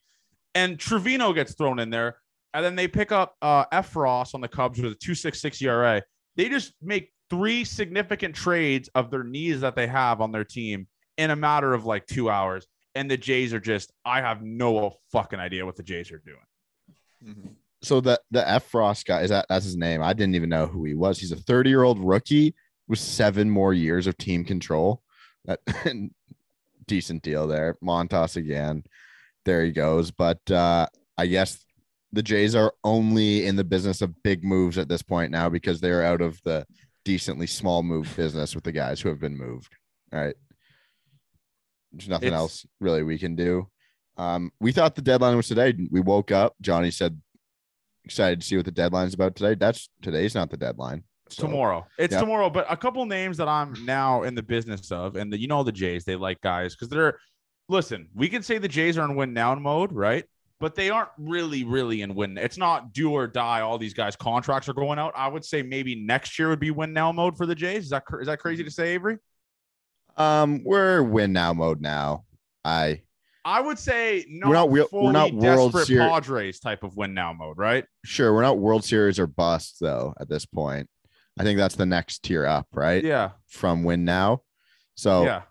and 0.53 0.77
Trevino 0.79 1.33
gets 1.33 1.55
thrown 1.55 1.79
in 1.79 1.89
there. 1.89 2.17
And 2.53 2.63
then 2.63 2.75
they 2.75 2.87
pick 2.87 3.11
up 3.11 3.35
uh, 3.41 3.65
Effross 3.73 4.33
on 4.33 4.41
the 4.41 4.47
Cubs 4.47 4.79
with 4.79 4.93
a 4.93 4.95
2.66 4.95 5.61
ERA. 5.63 6.01
They 6.35 6.49
just 6.49 6.73
make 6.81 7.11
three 7.29 7.63
significant 7.63 8.35
trades 8.35 8.89
of 8.95 9.11
their 9.11 9.23
needs 9.23 9.61
that 9.61 9.75
they 9.75 9.87
have 9.87 10.21
on 10.21 10.31
their 10.31 10.43
team 10.43 10.87
in 11.17 11.31
a 11.31 11.35
matter 11.35 11.73
of 11.73 11.85
like 11.85 12.05
two 12.07 12.29
hours. 12.29 12.65
And 12.95 13.09
the 13.09 13.17
Jays 13.17 13.53
are 13.53 13.59
just, 13.59 13.91
I 14.03 14.21
have 14.21 14.41
no 14.41 14.95
fucking 15.11 15.39
idea 15.39 15.65
what 15.65 15.75
the 15.75 15.83
Jays 15.83 16.11
are 16.11 16.21
doing. 16.25 17.35
Mhm. 17.35 17.55
So 17.81 18.01
the 18.01 18.19
the 18.31 18.41
Effross 18.41 19.05
guy 19.05 19.21
is 19.21 19.29
that 19.29 19.45
that's 19.49 19.65
his 19.65 19.77
name. 19.77 20.01
I 20.01 20.13
didn't 20.13 20.35
even 20.35 20.49
know 20.49 20.67
who 20.67 20.83
he 20.85 20.93
was. 20.95 21.19
He's 21.19 21.31
a 21.31 21.37
30 21.37 21.69
year 21.69 21.83
old 21.83 21.99
rookie 21.99 22.53
with 22.87 22.99
seven 22.99 23.49
more 23.49 23.73
years 23.73 24.07
of 24.07 24.17
team 24.17 24.43
control. 24.43 25.01
That 25.45 25.59
decent 26.87 27.23
deal 27.23 27.47
there. 27.47 27.77
Montas 27.83 28.35
again. 28.35 28.83
There 29.45 29.63
he 29.63 29.71
goes. 29.71 30.11
But 30.11 30.49
uh 30.51 30.87
I 31.17 31.27
guess 31.27 31.63
the 32.11 32.23
Jays 32.23 32.55
are 32.55 32.73
only 32.83 33.45
in 33.45 33.55
the 33.55 33.63
business 33.63 34.01
of 34.01 34.23
big 34.23 34.43
moves 34.43 34.77
at 34.77 34.89
this 34.89 35.01
point 35.03 35.31
now 35.31 35.47
because 35.47 35.79
they're 35.79 36.03
out 36.03 36.21
of 36.21 36.41
the 36.43 36.65
decently 37.05 37.47
small 37.47 37.83
move 37.83 38.11
business 38.17 38.55
with 38.55 38.63
the 38.63 38.71
guys 38.71 38.99
who 38.99 39.09
have 39.09 39.19
been 39.19 39.37
moved. 39.37 39.73
All 40.11 40.19
right. 40.19 40.35
There's 41.91 42.09
nothing 42.09 42.27
It's- 42.29 42.39
else 42.39 42.65
really 42.79 43.03
we 43.03 43.17
can 43.17 43.35
do. 43.35 43.67
Um, 44.17 44.51
we 44.59 44.71
thought 44.73 44.95
the 44.95 45.01
deadline 45.01 45.37
was 45.37 45.47
today. 45.47 45.73
We 45.91 46.01
woke 46.01 46.31
up. 46.31 46.55
Johnny 46.61 46.91
said 46.91 47.21
excited 48.05 48.41
to 48.41 48.47
see 48.47 48.55
what 48.55 48.65
the 48.65 48.71
deadline's 48.71 49.13
about 49.13 49.35
today. 49.35 49.55
That's 49.55 49.89
today's 50.01 50.35
not 50.35 50.49
the 50.49 50.57
deadline. 50.57 51.03
So, 51.29 51.43
tomorrow. 51.43 51.85
It's 51.97 52.13
yeah. 52.13 52.21
tomorrow, 52.21 52.49
but 52.49 52.65
a 52.69 52.77
couple 52.77 53.05
names 53.05 53.37
that 53.37 53.47
I'm 53.47 53.73
now 53.85 54.23
in 54.23 54.33
the 54.33 54.41
business 54.41 54.91
of, 54.91 55.15
and 55.15 55.31
the, 55.31 55.39
you 55.39 55.47
know 55.47 55.63
the 55.63 55.71
Jays, 55.71 56.03
they 56.03 56.15
like 56.15 56.41
guys 56.41 56.75
because 56.75 56.89
they're 56.89 57.19
listen. 57.67 58.09
We 58.15 58.29
can 58.29 58.41
say 58.41 58.57
the 58.57 58.67
Jays 58.67 58.97
are 58.97 59.05
in 59.05 59.15
win 59.15 59.33
now 59.33 59.53
mode, 59.55 59.91
right? 59.91 60.25
But 60.59 60.75
they 60.75 60.89
aren't 60.89 61.11
really, 61.17 61.63
really 61.63 62.01
in 62.01 62.15
win. 62.15 62.37
It's 62.37 62.57
not 62.57 62.91
do 62.91 63.11
or 63.11 63.27
die. 63.27 63.61
All 63.61 63.77
these 63.77 63.93
guys' 63.93 64.15
contracts 64.15 64.67
are 64.67 64.73
going 64.73 64.99
out. 64.99 65.13
I 65.15 65.27
would 65.27 65.45
say 65.45 65.61
maybe 65.61 65.95
next 65.95 66.37
year 66.37 66.49
would 66.49 66.59
be 66.59 66.71
win 66.71 66.91
now 66.91 67.11
mode 67.11 67.37
for 67.37 67.45
the 67.45 67.55
Jays. 67.55 67.85
Is 67.85 67.89
that 67.91 68.03
is 68.19 68.27
that 68.27 68.39
crazy 68.39 68.63
to 68.63 68.71
say, 68.71 68.89
Avery? 68.89 69.19
Um, 70.17 70.63
we're 70.65 71.01
win 71.01 71.31
now 71.31 71.53
mode 71.53 71.79
now. 71.79 72.25
I 72.65 73.03
I 73.49 73.61
would 73.61 73.79
say 73.79 74.25
not. 74.29 74.47
We're 74.49 74.53
not 74.55 74.65
wi- 74.65 74.87
fully 74.87 75.05
we're 75.07 75.11
not 75.11 75.33
World 75.33 75.71
desperate 75.71 75.87
Seri- 75.87 76.07
Padres 76.09 76.59
type 76.59 76.83
of 76.83 76.95
win 76.95 77.13
now 77.15 77.33
mode, 77.33 77.57
right? 77.57 77.83
sure 78.05 78.33
we're 78.33 78.43
not 78.43 78.59
World 78.59 78.83
Series 78.85 79.17
or 79.19 79.25
bust 79.27 79.77
though 79.81 80.13
at 80.19 80.29
this 80.29 80.45
point. 80.45 80.87
I 81.39 81.43
think 81.43 81.57
that's 81.57 81.75
the 81.75 81.85
next 81.85 82.21
tier 82.23 82.45
up, 82.45 82.67
right? 82.73 83.03
Yeah, 83.03 83.31
From 83.47 83.83
win 83.83 84.05
now. 84.05 84.41
So 84.95 85.23
yeah. 85.23 85.41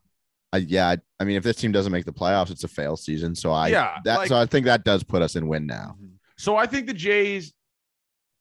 I, 0.53 0.59
yeah, 0.59 0.89
I, 0.91 0.99
I 1.19 1.25
mean, 1.25 1.37
if 1.37 1.43
this 1.43 1.57
team 1.57 1.73
doesn't 1.73 1.91
make 1.93 2.05
the 2.05 2.13
playoffs, 2.13 2.51
it's 2.51 2.63
a 2.65 2.69
fail 2.69 2.97
season. 2.97 3.35
So 3.35 3.51
I 3.51 3.69
Yeah, 3.69 3.97
that 4.05 4.17
like- 4.19 4.29
so 4.29 4.37
I 4.37 4.47
think 4.47 4.67
that 4.67 4.85
does 4.85 5.03
put 5.03 5.21
us 5.23 5.35
in 5.35 5.49
win 5.49 5.67
now. 5.67 5.97
Mm-hmm. 5.97 6.15
So 6.37 6.57
I 6.57 6.67
think 6.67 6.87
the 6.87 6.95
Jays, 6.95 7.53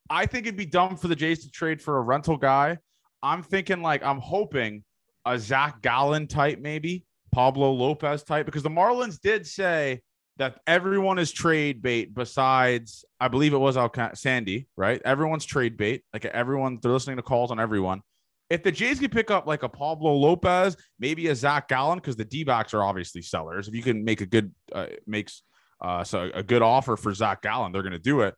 I 0.10 0.28
think 0.28 0.46
it'd 0.46 0.56
be 0.58 0.66
dumb 0.68 0.98
for 0.98 1.08
the 1.08 1.16
Jays 1.16 1.44
to 1.46 1.50
trade 1.52 1.82
for 1.82 1.98
a 1.98 2.02
rental 2.02 2.38
guy. 2.38 2.78
I'm 3.24 3.42
thinking 3.42 3.82
like 3.82 4.04
I'm 4.04 4.20
hoping 4.20 4.84
a 5.26 5.40
Zac 5.40 5.82
Gallen 5.82 6.28
type, 6.28 6.60
maybe 6.60 7.06
Pablo 7.38 7.72
Lopez 7.72 8.24
type, 8.24 8.48
because 8.48 8.64
the 8.64 8.70
Marlins 8.70 9.22
did 9.22 9.46
say 9.46 10.02
that 10.38 10.60
everyone 10.66 11.20
is 11.20 11.32
trade 11.32 11.84
bait 11.84 12.12
besides 12.12 13.06
I 13.20 13.28
believe 13.28 13.54
it 13.54 13.60
was 13.60 13.78
Alca- 13.78 14.16
Sandy, 14.16 14.68
right? 14.76 15.00
Everyone's 15.06 15.46
trade 15.46 15.78
bait. 15.78 16.04
Like 16.14 16.26
everyone, 16.26 16.80
they're 16.82 16.92
listening 16.92 17.18
to 17.18 17.22
calls 17.22 17.52
on 17.52 17.60
everyone. 17.60 18.02
If 18.50 18.64
the 18.64 18.72
Jays 18.72 19.00
could 19.00 19.12
pick 19.12 19.30
up 19.30 19.46
like 19.46 19.62
a 19.62 19.70
Pablo 19.70 20.16
Lopez, 20.16 20.78
maybe 20.98 21.28
a 21.28 21.36
Zac 21.36 21.68
Gallen, 21.68 22.00
because 22.00 22.16
the 22.16 22.26
D 22.26 22.44
backs 22.44 22.74
are 22.74 22.82
obviously 22.82 23.22
sellers. 23.22 23.68
If 23.68 23.76
you 23.76 23.84
can 23.84 24.04
make 24.04 24.22
a 24.22 24.26
good 24.26 24.52
uh, 24.74 24.88
makes 25.06 25.44
uh, 25.80 26.04
so 26.04 26.32
a 26.34 26.42
good 26.42 26.64
offer 26.64 26.98
for 26.98 27.14
Zac 27.14 27.44
Gallen, 27.44 27.72
they're 27.72 27.84
going 27.84 27.92
to 27.92 28.00
do 28.00 28.22
it. 28.22 28.34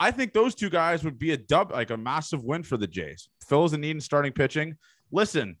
I 0.00 0.10
think 0.10 0.32
those 0.32 0.56
two 0.56 0.68
guys 0.68 1.04
would 1.04 1.16
be 1.16 1.30
a 1.30 1.36
dub, 1.36 1.70
like 1.70 1.90
a 1.90 1.96
massive 1.96 2.42
win 2.42 2.64
for 2.64 2.76
the 2.76 2.88
Jays. 2.88 3.28
Phil 3.46 3.64
is 3.66 3.72
in 3.72 3.82
need 3.82 3.92
in 3.92 4.00
starting 4.00 4.32
pitching. 4.32 4.78
Listen, 5.12 5.58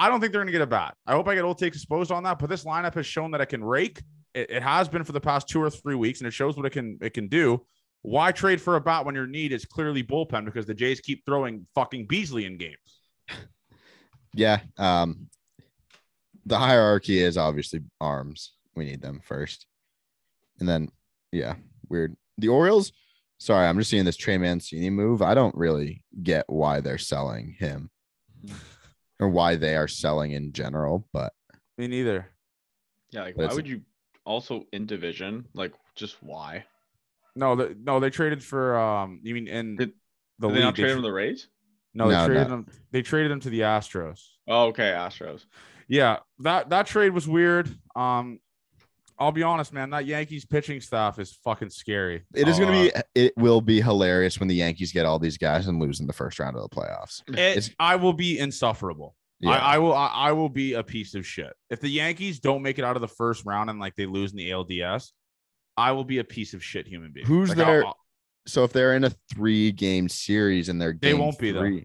I 0.00 0.08
don't 0.08 0.18
think 0.18 0.32
they're 0.32 0.40
going 0.40 0.46
to 0.46 0.52
get 0.52 0.62
a 0.62 0.66
bat. 0.66 0.94
I 1.06 1.12
hope 1.12 1.28
I 1.28 1.34
get 1.34 1.44
old 1.44 1.58
takes 1.58 1.76
exposed 1.76 2.10
on 2.10 2.22
that. 2.22 2.38
But 2.38 2.48
this 2.48 2.64
lineup 2.64 2.94
has 2.94 3.06
shown 3.06 3.30
that 3.32 3.42
it 3.42 3.50
can 3.50 3.62
rake. 3.62 4.02
It, 4.32 4.50
it 4.50 4.62
has 4.62 4.88
been 4.88 5.04
for 5.04 5.12
the 5.12 5.20
past 5.20 5.46
two 5.46 5.62
or 5.62 5.68
three 5.68 5.94
weeks, 5.94 6.20
and 6.20 6.26
it 6.26 6.30
shows 6.30 6.56
what 6.56 6.64
it 6.64 6.70
can 6.70 6.98
it 7.02 7.12
can 7.12 7.28
do. 7.28 7.66
Why 8.00 8.32
trade 8.32 8.62
for 8.62 8.76
a 8.76 8.80
bat 8.80 9.04
when 9.04 9.14
your 9.14 9.26
need 9.26 9.52
is 9.52 9.66
clearly 9.66 10.02
bullpen 10.02 10.46
because 10.46 10.64
the 10.64 10.72
Jays 10.72 11.00
keep 11.00 11.26
throwing 11.26 11.66
fucking 11.74 12.06
Beasley 12.06 12.46
in 12.46 12.56
games? 12.56 12.76
Yeah. 14.32 14.60
Um, 14.78 15.26
the 16.46 16.56
hierarchy 16.56 17.18
is 17.18 17.36
obviously 17.36 17.80
arms. 18.00 18.52
We 18.76 18.84
need 18.84 19.02
them 19.02 19.20
first. 19.24 19.66
And 20.60 20.68
then, 20.68 20.90
yeah, 21.32 21.54
weird. 21.88 22.16
The 22.38 22.46
Orioles, 22.46 22.92
sorry, 23.38 23.66
I'm 23.66 23.76
just 23.76 23.90
seeing 23.90 24.04
this 24.04 24.16
Trey 24.16 24.38
Mancini 24.38 24.88
move. 24.88 25.20
I 25.20 25.34
don't 25.34 25.56
really 25.56 26.04
get 26.22 26.44
why 26.46 26.80
they're 26.80 26.96
selling 26.96 27.56
him 27.58 27.90
or 29.20 29.28
why 29.28 29.56
they 29.56 29.76
are 29.76 29.88
selling 29.88 30.32
in 30.32 30.52
general, 30.52 31.06
but 31.12 31.32
Me 31.78 31.86
neither. 31.86 32.26
Yeah, 33.10 33.22
like 33.24 33.36
But 33.36 33.48
why 33.50 33.54
would 33.54 33.68
you 33.68 33.82
also 34.24 34.64
in 34.72 34.86
division? 34.86 35.46
Like 35.54 35.74
just 35.94 36.22
why? 36.22 36.64
No, 37.36 37.54
the, 37.54 37.76
no, 37.82 38.00
they 38.00 38.10
traded 38.10 38.42
for 38.42 38.76
um. 38.78 39.20
You 39.22 39.34
mean 39.34 39.46
in 39.48 39.76
Did- 39.76 39.92
the 40.38 40.48
Did 40.48 40.54
they 40.56 40.58
league? 40.58 40.64
not 40.64 40.76
they 40.76 40.82
trade 40.82 40.88
tr- 40.90 40.96
him 40.96 41.02
to 41.02 41.08
the 41.08 41.12
Rays? 41.12 41.48
no, 41.94 42.08
they 42.08 42.14
No, 42.14 42.26
traded 42.26 42.42
no. 42.44 42.48
them. 42.48 42.66
They 42.92 43.02
traded 43.02 43.30
them 43.30 43.40
to 43.40 43.50
the 43.50 43.60
Astros. 43.60 44.20
Oh, 44.48 44.66
okay, 44.68 44.90
Astros. 44.96 45.44
Yeah, 45.86 46.18
that 46.40 46.70
that 46.70 46.86
trade 46.86 47.12
was 47.12 47.28
weird. 47.28 47.68
Um, 47.96 48.40
I'll 49.20 49.32
be 49.32 49.42
honest, 49.42 49.72
man. 49.72 49.90
That 49.90 50.06
Yankees 50.06 50.46
pitching 50.46 50.80
staff 50.80 51.18
is 51.18 51.38
fucking 51.44 51.68
scary. 51.70 52.24
it 52.34 52.48
is 52.48 52.58
going 52.58 52.70
Uh, 52.70 52.90
to 52.90 53.04
be, 53.14 53.20
it 53.26 53.32
will 53.36 53.60
be 53.60 53.80
hilarious 53.82 54.40
when 54.40 54.48
the 54.48 54.54
Yankees 54.54 54.92
get 54.92 55.04
all 55.04 55.18
these 55.18 55.36
guys 55.36 55.66
and 55.66 55.78
lose 55.78 56.00
in 56.00 56.06
the 56.06 56.12
first 56.12 56.38
round 56.38 56.56
of 56.56 56.62
the 56.62 56.74
playoffs. 56.74 57.20
It, 57.28 57.38
it's- 57.38 57.70
I 57.78 57.96
will 57.96 58.14
be 58.14 58.38
insufferable. 58.38 59.14
Yeah. 59.38 59.50
I, 59.52 59.74
I 59.74 59.78
will. 59.78 59.94
I, 59.94 60.06
I 60.08 60.32
will 60.32 60.48
be 60.50 60.74
a 60.74 60.82
piece 60.82 61.14
of 61.14 61.26
shit 61.26 61.52
if 61.70 61.80
the 61.80 61.88
Yankees 61.88 62.40
don't 62.40 62.62
make 62.62 62.78
it 62.78 62.84
out 62.84 62.96
of 62.96 63.00
the 63.02 63.08
first 63.08 63.46
round 63.46 63.70
and 63.70 63.78
like 63.78 63.94
they 63.96 64.04
lose 64.06 64.32
in 64.32 64.36
the 64.38 64.50
ALDS. 64.50 65.12
I 65.78 65.92
will 65.92 66.04
be 66.04 66.18
a 66.18 66.24
piece 66.24 66.52
of 66.52 66.62
shit 66.62 66.86
human 66.86 67.10
being. 67.12 67.24
Who's 67.26 67.48
Like, 67.50 67.58
there- 67.58 67.80
I'll- 67.82 67.86
I'll- 67.88 67.96
so 68.46 68.64
if 68.64 68.72
they're 68.72 68.94
in 68.96 69.04
a 69.04 69.10
three 69.32 69.70
game 69.72 70.08
series 70.08 70.68
and 70.70 70.80
they're 70.80 70.96
They 70.98 71.14
won't 71.14 71.38
be, 71.38 71.52
though. 71.52 71.78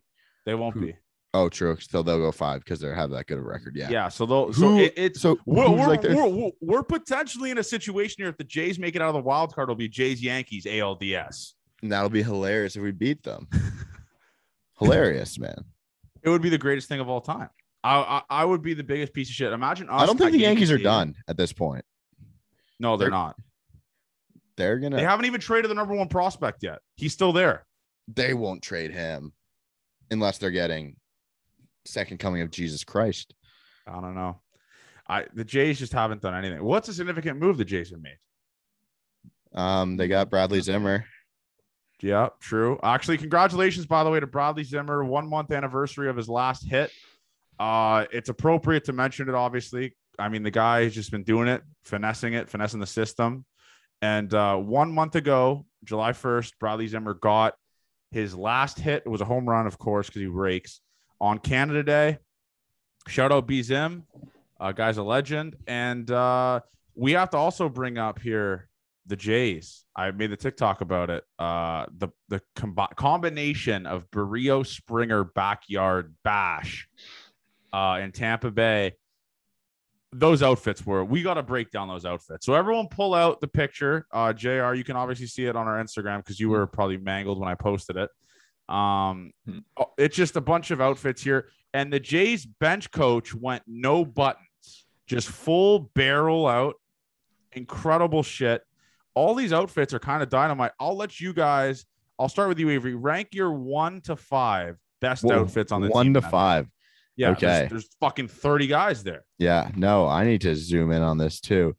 they 0.45 0.55
won't 0.55 0.73
Who- 0.75 0.85
be. 0.87 0.95
Oh, 1.37 1.49
true. 1.49 1.75
So 1.81 2.01
they'll 2.01 2.19
go 2.19 2.31
five 2.31 2.63
because 2.63 2.79
they 2.79 2.87
have 2.87 3.09
that 3.09 3.27
good 3.27 3.37
a 3.39 3.41
record. 3.41 3.75
Yeah. 3.75 3.89
Yeah. 3.89 4.07
so 4.07 4.25
they'll. 4.25 4.47
Who, 4.47 4.53
So 4.53 4.77
it, 4.77 4.93
it's 4.95 5.19
so 5.21 5.37
We're, 5.45 5.65
who's 5.67 5.79
we're, 5.81 5.87
like 5.87 6.01
their- 6.01 6.15
we're, 6.15 6.27
we're, 6.29 6.51
we're 6.61 6.83
potentially 6.83 7.51
in 7.51 7.57
a 7.57 7.63
situation 7.63 8.15
here. 8.23 8.29
If 8.29 8.37
the 8.37 8.43
Jays 8.45 8.79
make 8.79 8.95
it 8.95 9.01
out 9.01 9.09
of 9.09 9.15
the 9.15 9.21
wild 9.21 9.53
card, 9.53 9.65
it'll 9.65 9.75
be 9.75 9.89
Jays 9.89 10.21
Yankees 10.23 10.65
ALDS. 10.65 11.53
and 11.81 11.91
that'll 11.91 12.09
be 12.09 12.23
hilarious 12.23 12.75
if 12.77 12.83
we 12.83 12.91
beat 12.91 13.21
them. 13.23 13.47
hilarious, 14.79 15.37
man. 15.39 15.65
It 16.23 16.29
would 16.29 16.41
be 16.41 16.49
the 16.49 16.57
greatest 16.57 16.87
thing 16.87 16.99
of 16.99 17.09
all 17.09 17.21
time. 17.21 17.49
I, 17.83 17.97
I 18.29 18.41
I 18.41 18.45
would 18.45 18.61
be 18.61 18.73
the 18.73 18.83
biggest 18.83 19.13
piece 19.13 19.29
of 19.29 19.35
shit. 19.35 19.51
Imagine 19.53 19.89
us 19.89 20.01
I 20.01 20.05
don't 20.05 20.17
think 20.17 20.31
the 20.31 20.39
Yankees 20.39 20.71
are 20.71 20.77
done 20.77 21.15
at 21.27 21.37
this 21.37 21.53
point. 21.53 21.85
No, 22.79 22.97
they're 22.97 23.05
They're- 23.05 23.11
not. 23.11 23.35
They're 24.57 24.79
gonna. 24.79 24.95
They 24.95 25.03
haven't 25.03 25.25
even 25.25 25.41
traded 25.41 25.69
the 25.69 25.75
number 25.75 25.93
one 25.93 26.07
prospect 26.07 26.63
yet. 26.63 26.79
He's 26.95 27.11
still 27.11 27.33
there. 27.33 27.65
they 28.07 28.33
won't 28.33 28.61
trade 28.63 28.91
him 28.91 29.33
unless 30.09 30.37
they're 30.37 30.49
getting 30.51 30.95
second 31.85 32.17
coming 32.17 32.41
of 32.41 32.51
Jesus 32.51 32.83
Christ. 32.83 33.33
I 33.87 34.01
don't 34.01 34.15
know. 34.15 34.41
I 35.07 35.25
the 35.33 35.45
Jays 35.45 35.79
just 35.79 35.93
haven't 35.93 36.21
done 36.21 36.35
anything. 36.35 36.63
What's 36.63 36.89
a 36.89 36.93
significant 36.93 37.39
move 37.39 37.57
the 37.57 37.65
Jays 37.65 37.91
have 37.91 38.01
made? 38.01 38.17
Um, 39.53 39.97
they 39.97 40.07
got 40.07 40.29
Bradley 40.29 40.61
Zimmer. 40.61 41.05
Yeah, 42.01 42.29
true. 42.41 42.79
Actually, 42.83 43.17
congratulations, 43.17 43.85
by 43.85 44.03
the 44.03 44.09
way, 44.09 44.19
to 44.19 44.27
Bradley 44.27 44.63
Zimmer. 44.63 45.03
One 45.05 45.29
month 45.29 45.51
anniversary 45.51 46.09
of 46.09 46.17
his 46.17 46.27
last 46.27 46.67
hit. 46.67 46.91
Uh, 47.57 48.05
it's 48.11 48.29
appropriate 48.29 48.83
to 48.85 48.93
mention 48.93 49.29
it, 49.29 49.35
obviously. 49.35 49.95
I 50.19 50.29
mean, 50.29 50.43
the 50.43 50.51
guy 50.51 50.83
has 50.83 50.93
just 50.93 51.11
been 51.11 51.23
doing 51.23 51.47
it, 51.47 51.61
finessing 51.83 52.33
it, 52.33 52.49
finessing 52.49 52.79
the 52.79 52.87
system. 52.87 53.45
And 54.01 54.33
uh, 54.33 54.57
one 54.57 54.91
month 54.91 55.15
ago, 55.15 55.65
July 55.83 56.11
1st, 56.11 56.53
Bradley 56.59 56.87
Zimmer 56.87 57.13
got 57.13 57.53
his 58.11 58.35
last 58.35 58.77
hit. 58.77 59.03
It 59.05 59.09
was 59.09 59.21
a 59.21 59.25
home 59.25 59.47
run, 59.47 59.67
of 59.67 59.77
course, 59.77 60.07
because 60.07 60.21
he 60.21 60.27
rakes 60.27 60.81
on 61.19 61.39
Canada 61.39 61.83
Day. 61.83 62.17
Shout 63.07 63.31
out 63.31 63.47
B 63.47 63.61
Zim. 63.61 64.03
Uh, 64.59 64.71
guy's 64.71 64.97
a 64.97 65.03
legend. 65.03 65.55
And 65.67 66.09
uh, 66.09 66.61
we 66.95 67.13
have 67.13 67.29
to 67.31 67.37
also 67.37 67.69
bring 67.69 67.97
up 67.97 68.19
here 68.19 68.69
the 69.05 69.15
Jays. 69.15 69.85
I 69.95 70.11
made 70.11 70.31
the 70.31 70.37
TikTok 70.37 70.81
about 70.81 71.09
it. 71.09 71.23
Uh, 71.37 71.85
the 71.97 72.09
the 72.29 72.41
combi- 72.55 72.95
combination 72.95 73.85
of 73.85 74.09
Barrio 74.11 74.63
Springer 74.63 75.23
backyard 75.23 76.15
bash 76.23 76.87
uh, 77.71 77.99
in 78.01 78.11
Tampa 78.11 78.51
Bay. 78.51 78.93
Those 80.11 80.41
outfits 80.41 80.85
were. 80.85 81.03
We 81.03 81.21
got 81.21 81.33
to 81.33 81.43
break 81.43 81.71
down 81.71 81.89
those 81.89 82.05
outfits. 82.05 82.45
So 82.45 82.53
everyone, 82.53 82.87
pull 82.87 83.13
out 83.13 83.41
the 83.41 83.49
picture. 83.49 84.07
Uh, 84.11 84.31
Jr. 84.31 84.73
You 84.73 84.83
can 84.85 84.95
obviously 84.95 85.27
see 85.27 85.45
it 85.45 85.55
on 85.57 85.67
our 85.67 85.83
Instagram 85.83 86.19
because 86.19 86.39
you 86.39 86.49
were 86.49 86.65
probably 86.67 86.97
mangled 86.97 87.37
when 87.37 87.49
I 87.49 87.55
posted 87.55 87.97
it. 87.97 88.09
Um, 88.69 89.31
Hmm. 89.45 89.59
oh, 89.77 89.91
it's 89.97 90.15
just 90.15 90.35
a 90.35 90.41
bunch 90.41 90.71
of 90.71 90.81
outfits 90.81 91.21
here, 91.21 91.49
and 91.73 91.91
the 91.93 91.99
Jays 91.99 92.45
bench 92.45 92.91
coach 92.91 93.33
went 93.35 93.63
no 93.67 94.03
buttons, 94.05 94.85
just 95.07 95.27
full 95.29 95.91
barrel 95.95 96.47
out. 96.47 96.75
Incredible 97.53 98.23
shit 98.23 98.63
all 99.17 99.33
these 99.33 99.53
outfits 99.53 99.93
are 99.93 99.99
kind 99.99 100.21
of 100.21 100.27
dynamite. 100.27 100.71
I'll 100.77 100.97
let 100.97 101.21
you 101.21 101.31
guys. 101.31 101.85
I'll 102.19 102.27
start 102.27 102.49
with 102.49 102.59
you, 102.59 102.69
Avery. 102.69 102.95
Rank 102.95 103.29
your 103.31 103.53
one 103.53 104.01
to 104.01 104.17
five 104.17 104.75
best 104.99 105.23
Whoa, 105.23 105.39
outfits 105.39 105.71
on 105.71 105.81
the 105.81 105.87
one 105.87 106.13
to 106.15 106.19
then. 106.19 106.29
five. 106.29 106.67
Yeah, 107.15 107.29
Okay. 107.29 107.45
There's, 107.47 107.69
there's 107.69 107.89
fucking 108.01 108.27
thirty 108.27 108.67
guys 108.67 109.03
there. 109.03 109.23
Yeah, 109.37 109.71
no, 109.73 110.05
I 110.05 110.25
need 110.25 110.41
to 110.41 110.53
zoom 110.53 110.91
in 110.91 111.01
on 111.01 111.17
this 111.17 111.39
too. 111.39 111.77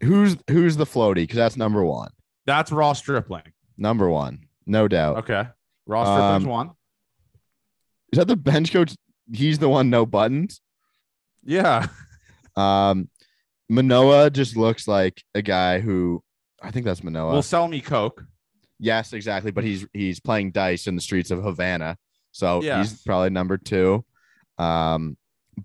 Who's 0.00 0.36
who's 0.48 0.76
the 0.76 0.84
floaty? 0.86 1.14
Because 1.16 1.34
that's 1.38 1.56
number 1.56 1.82
one. 1.84 2.10
That's 2.46 2.70
Ross 2.70 3.00
Stripling. 3.00 3.52
Number 3.76 4.08
one, 4.08 4.46
no 4.64 4.86
doubt. 4.86 5.16
Okay, 5.28 5.48
Ross 5.86 6.06
Stripling's 6.08 6.44
Um, 6.44 6.50
one. 6.50 6.70
Is 8.12 8.18
that 8.18 8.28
the 8.28 8.36
bench 8.36 8.72
coach? 8.72 8.94
He's 9.32 9.58
the 9.58 9.68
one, 9.68 9.90
no 9.90 10.06
buttons. 10.06 10.60
Yeah, 11.42 11.86
Um, 12.56 13.08
Manoah 13.68 14.30
just 14.30 14.56
looks 14.56 14.86
like 14.86 15.22
a 15.34 15.42
guy 15.42 15.80
who 15.80 16.22
I 16.62 16.70
think 16.70 16.86
that's 16.86 17.02
Manoah. 17.02 17.32
will 17.32 17.42
sell 17.42 17.66
me 17.68 17.80
coke. 17.80 18.24
yes, 18.78 19.12
exactly. 19.12 19.50
But 19.50 19.64
he's 19.64 19.86
he's 19.92 20.20
playing 20.20 20.52
dice 20.52 20.86
in 20.86 20.94
the 20.94 21.00
streets 21.02 21.30
of 21.30 21.42
Havana, 21.42 21.96
so 22.32 22.62
Yeah. 22.62 22.78
he's 22.78 23.02
probably 23.02 23.30
number 23.30 23.58
two. 23.58 24.04
Um, 24.58 25.16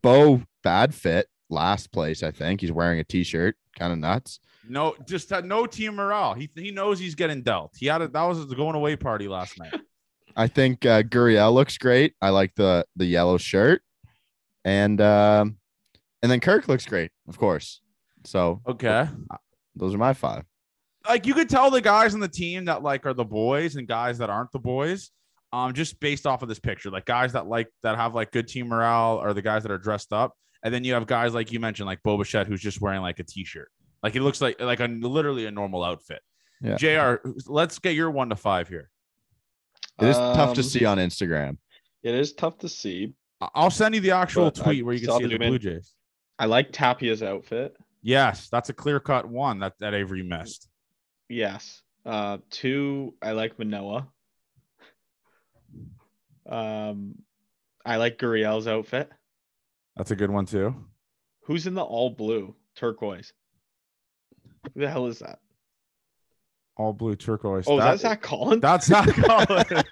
Bo 0.02 0.42
bad 0.64 0.94
fit, 0.96 1.28
last 1.50 1.92
place. 1.92 2.24
I 2.24 2.32
think 2.32 2.62
he's 2.62 2.72
wearing 2.72 3.00
a 3.00 3.04
t-shirt, 3.04 3.56
kind 3.78 3.94
of 3.94 4.00
nuts. 4.00 4.40
No, 4.68 4.96
just 5.08 5.30
had 5.30 5.46
no 5.46 5.66
team 5.66 5.96
morale. 5.96 6.34
He 6.34 6.50
he 6.56 6.72
knows 6.72 7.00
he's 7.00 7.16
getting 7.16 7.42
dealt. 7.44 7.74
He 7.78 7.86
had 7.86 8.02
a 8.02 8.08
that 8.08 8.24
was 8.24 8.38
his 8.40 8.54
going 8.54 8.76
away 8.76 8.96
party 8.96 9.28
last 9.28 9.58
night. 9.60 9.80
I 10.40 10.48
think 10.48 10.86
uh, 10.86 11.04
Gurriel 11.04 11.54
looks 11.54 11.78
great. 11.78 12.14
I 12.22 12.30
like 12.30 12.56
the 12.56 12.86
the 12.96 13.06
yellow 13.06 13.38
shirt, 13.38 13.82
and 14.64 15.00
um, 15.02 15.58
and 16.22 16.32
then 16.32 16.40
Kirk 16.40 16.68
looks 16.68 16.86
great, 16.86 17.12
of 17.28 17.38
course. 17.38 17.82
So 18.26 18.62
Okay, 18.68 19.08
those 19.76 19.94
are 19.94 19.98
my 19.98 20.14
five. 20.14 20.44
like 21.08 21.26
you 21.26 21.34
could 21.34 21.50
tell 21.50 21.70
the 21.72 21.82
guys 21.82 22.14
on 22.14 22.20
the 22.20 22.28
team 22.28 22.66
that 22.66 22.84
like 22.84 23.06
are 23.06 23.14
the 23.14 23.26
boys 23.26 23.76
and 23.76 23.88
guys 23.88 24.18
that 24.20 24.30
aren't 24.30 24.52
the 24.52 24.60
boys 24.60 25.12
um 25.54 25.74
just 25.74 26.00
based 26.00 26.28
off 26.28 26.42
of 26.44 26.50
this 26.50 26.60
picture 26.60 26.92
like 26.92 27.06
guys 27.06 27.32
that 27.34 27.48
like 27.48 27.68
that 27.82 27.96
have 27.96 28.14
like 28.14 28.32
good 28.32 28.48
team 28.48 28.68
morale 28.68 29.18
are 29.18 29.34
the 29.34 29.42
guys 29.42 29.64
that 29.64 29.72
are 29.72 29.78
dressed 29.80 30.12
up 30.14 30.34
and 30.64 30.72
then 30.74 30.84
you 30.84 30.94
have 30.94 31.08
guys 31.08 31.34
like 31.34 31.52
you 31.52 31.60
mentioned 31.60 31.88
like 31.88 32.00
Boba 32.06 32.28
Fett 32.28 32.46
who's 32.46 32.62
just 32.62 32.82
wearing 32.82 33.02
like 33.02 33.18
a 33.20 33.24
t-shirt 33.24 33.70
like 34.04 34.16
it 34.16 34.22
looks 34.22 34.42
like 34.42 34.60
like 34.62 34.80
a 34.82 34.86
literally 34.88 35.46
a 35.48 35.52
normal 35.52 35.84
outfit 35.84 36.22
Yeah. 36.62 36.76
jr 36.76 37.28
let's 37.48 37.80
get 37.80 37.96
your 37.96 38.12
one 38.12 38.30
to 38.30 38.36
five 38.36 38.68
here 38.68 38.92
It 40.02 40.08
is 40.08 40.16
tough 40.18 40.54
to 40.56 40.62
Um, 40.62 40.64
see 40.68 40.86
on 40.86 40.98
Instagram. 40.98 41.58
It 42.04 42.16
is 42.16 42.34
tough 42.34 42.58
to 42.60 42.70
see. 42.70 43.14
I- 43.42 43.50
i'll 43.56 43.72
send 43.72 43.96
you 43.96 44.02
the 44.02 44.12
actual 44.12 44.46
But 44.46 44.60
I 44.60 44.64
tweet 44.64 44.86
where 44.86 44.94
you 44.96 45.08
can 45.08 45.18
see 45.18 45.24
the 45.28 45.38
the 45.38 45.48
blue 45.48 45.60
jays 45.60 45.94
I 46.38 46.46
like 46.46 46.72
Tapia's 46.74 47.24
outfit. 47.24 47.76
yes 48.02 48.50
that's 48.50 48.70
a 48.70 48.74
clear-cut 48.74 49.28
one 49.28 49.60
that 49.60 49.74
that 49.80 49.94
avery 49.94 50.24
missed 50.24 50.68
Yes. 51.30 51.84
Uh, 52.06 52.40
two. 52.50 53.14
I 53.22 53.34
like 53.34 53.60
Manoah. 53.60 54.08
Um, 56.48 57.16
I 57.86 57.98
like 57.98 58.18
Gurriel's 58.18 58.68
outfit. 58.68 59.10
that's 59.96 60.12
a 60.12 60.16
good 60.16 60.32
one 60.32 60.46
too 60.46 60.74
Who's 61.44 61.68
in 61.68 61.74
the 61.76 61.84
all 61.84 62.10
blue 62.10 62.56
turquoise? 62.76 63.34
Who 64.74 64.82
the 64.82 64.90
hell 64.90 65.08
is 65.08 65.20
that? 65.20 65.40
All 66.80 66.94
blue 66.94 67.14
turquoise 67.16 67.66
Oh, 67.68 67.78
That- 67.78 67.92
that's 68.02 68.04
not 68.04 68.22
Collins. 68.22 68.62
that's 68.62 68.90
not 68.90 69.08
Collins. 69.14 69.84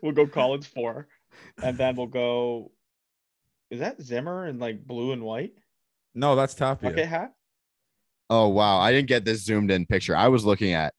we'll 0.00 0.12
go 0.12 0.26
Collins 0.26 0.66
four, 0.66 1.08
and 1.62 1.76
then 1.76 1.96
we'll 1.96 2.06
go. 2.06 2.70
Is 3.70 3.80
that 3.80 4.00
Zimmer 4.00 4.46
in 4.46 4.58
like 4.58 4.86
blue 4.86 5.12
and 5.12 5.22
white 5.22 5.52
no 6.14 6.36
that's 6.36 6.54
Tapia. 6.54 6.90
bucket 6.90 7.08
hat? 7.08 7.34
Oh 8.30 8.48
wow, 8.48 8.78
I 8.78 8.92
didn't 8.92 9.08
get 9.08 9.24
this 9.24 9.44
zoomed 9.44 9.70
in 9.70 9.84
picture. 9.84 10.16
I 10.16 10.28
was 10.28 10.44
looking 10.44 10.72
at 10.72 10.94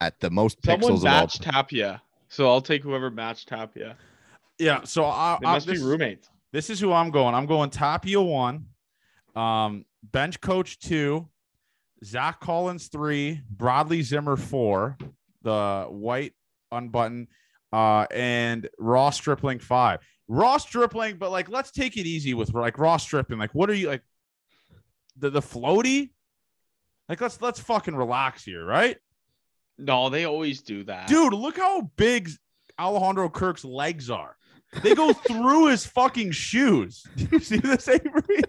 at 0.00 0.18
the 0.20 0.30
most 0.30 0.58
Someone 0.64 0.90
pixels 0.90 1.06
of 1.06 1.12
all. 1.12 1.26
Tapia, 1.28 2.02
so 2.28 2.48
I'll 2.48 2.60
take 2.60 2.82
whoever 2.82 3.10
matched 3.10 3.48
Tapia. 3.48 3.96
Yeah. 4.58 4.82
So 4.84 5.04
I, 5.04 5.38
They 5.40 5.46
I 5.46 5.52
must 5.54 5.66
this, 5.68 5.78
be 5.80 5.84
roommates. 5.86 6.28
this 6.52 6.70
is 6.70 6.80
who 6.80 6.92
I'm 6.92 7.10
going. 7.12 7.34
I'm 7.36 7.46
going 7.46 7.70
Tapia 7.70 8.20
one, 8.20 8.66
um, 9.36 9.84
bench 10.02 10.40
coach 10.40 10.80
two, 10.80 11.28
Zack 12.04 12.40
Collins 12.40 12.88
three, 12.88 13.42
Bradley 13.50 14.02
Zimmer 14.02 14.36
four, 14.36 14.96
the 15.42 15.86
white 15.88 16.34
unbutton, 16.70 17.28
uh, 17.72 18.06
and 18.10 18.68
Ross 18.78 19.16
Stripling 19.16 19.58
five. 19.58 20.00
Ross 20.28 20.62
Stripling, 20.62 21.16
but 21.16 21.30
like 21.30 21.48
let's 21.48 21.70
take 21.70 21.96
it 21.96 22.06
easy 22.06 22.34
with 22.34 22.52
like 22.54 22.78
Ross 22.78 23.02
Stripling. 23.02 23.38
Like, 23.38 23.54
what 23.54 23.70
are 23.70 23.74
you 23.74 23.88
like? 23.88 24.02
The 25.18 25.30
the 25.30 25.40
floaty? 25.40 26.10
Like 27.08 27.20
let's 27.20 27.40
let's 27.40 27.60
fucking 27.60 27.96
relax 27.96 28.44
here, 28.44 28.64
right? 28.64 28.96
No, 29.78 30.10
they 30.10 30.24
always 30.24 30.60
do 30.62 30.84
that. 30.84 31.08
Dude, 31.08 31.32
look 31.32 31.56
how 31.56 31.90
big 31.96 32.28
Alejandro 32.78 33.28
Kirk's 33.28 33.64
legs 33.64 34.10
are. 34.10 34.36
They 34.82 34.94
go 34.94 35.12
through 35.28 35.68
his 35.68 35.86
fucking 35.86 36.32
shoes. 36.32 37.04
Do 37.16 37.28
you 37.32 37.38
see 37.40 37.58
this, 37.58 37.88
Avery? 37.88 38.42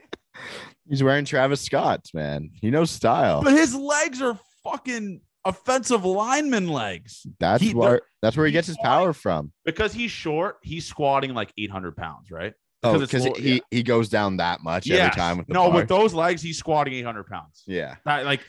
He's 0.90 1.04
wearing 1.04 1.26
Travis 1.26 1.62
Scott's, 1.62 2.14
man. 2.14 2.50
He 2.54 2.72
knows 2.72 2.90
style. 2.92 3.44
But 3.44 3.54
his 3.54 3.76
legs 3.76 4.22
are 4.22 4.40
fucking 4.64 5.22
offensive 5.46 6.04
lineman 6.04 6.68
legs. 6.68 7.26
That's 7.40 7.62
he- 7.64 7.74
where 7.74 8.02
that's 8.22 8.36
where 8.36 8.46
he 8.46 8.52
gets 8.52 8.68
his 8.68 8.78
power 8.84 9.14
from. 9.14 9.52
Because 9.66 9.94
he's 9.94 10.12
short, 10.12 10.58
he's 10.64 10.86
squatting 10.86 11.34
like 11.34 11.54
800 11.58 11.96
pounds, 11.96 12.32
right? 12.32 12.54
Oh, 12.84 12.94
Because 12.94 13.14
it's 13.14 13.24
because 13.26 13.40
he, 13.44 13.54
yeah. 13.56 13.60
he 13.72 13.84
goes 13.84 14.10
down 14.10 14.38
that 14.38 14.62
much 14.64 14.88
Yes. 14.88 15.00
every 15.00 15.16
time 15.22 15.38
with 15.38 15.48
the 15.48 15.54
no, 15.54 15.68
bar. 15.68 15.76
with 15.82 15.88
those 15.90 16.14
legs, 16.14 16.42
he's 16.42 16.58
squatting 16.58 16.94
800 16.94 17.28
pounds. 17.28 17.64
yeah. 17.68 17.96
That, 18.06 18.26
like 18.26 18.42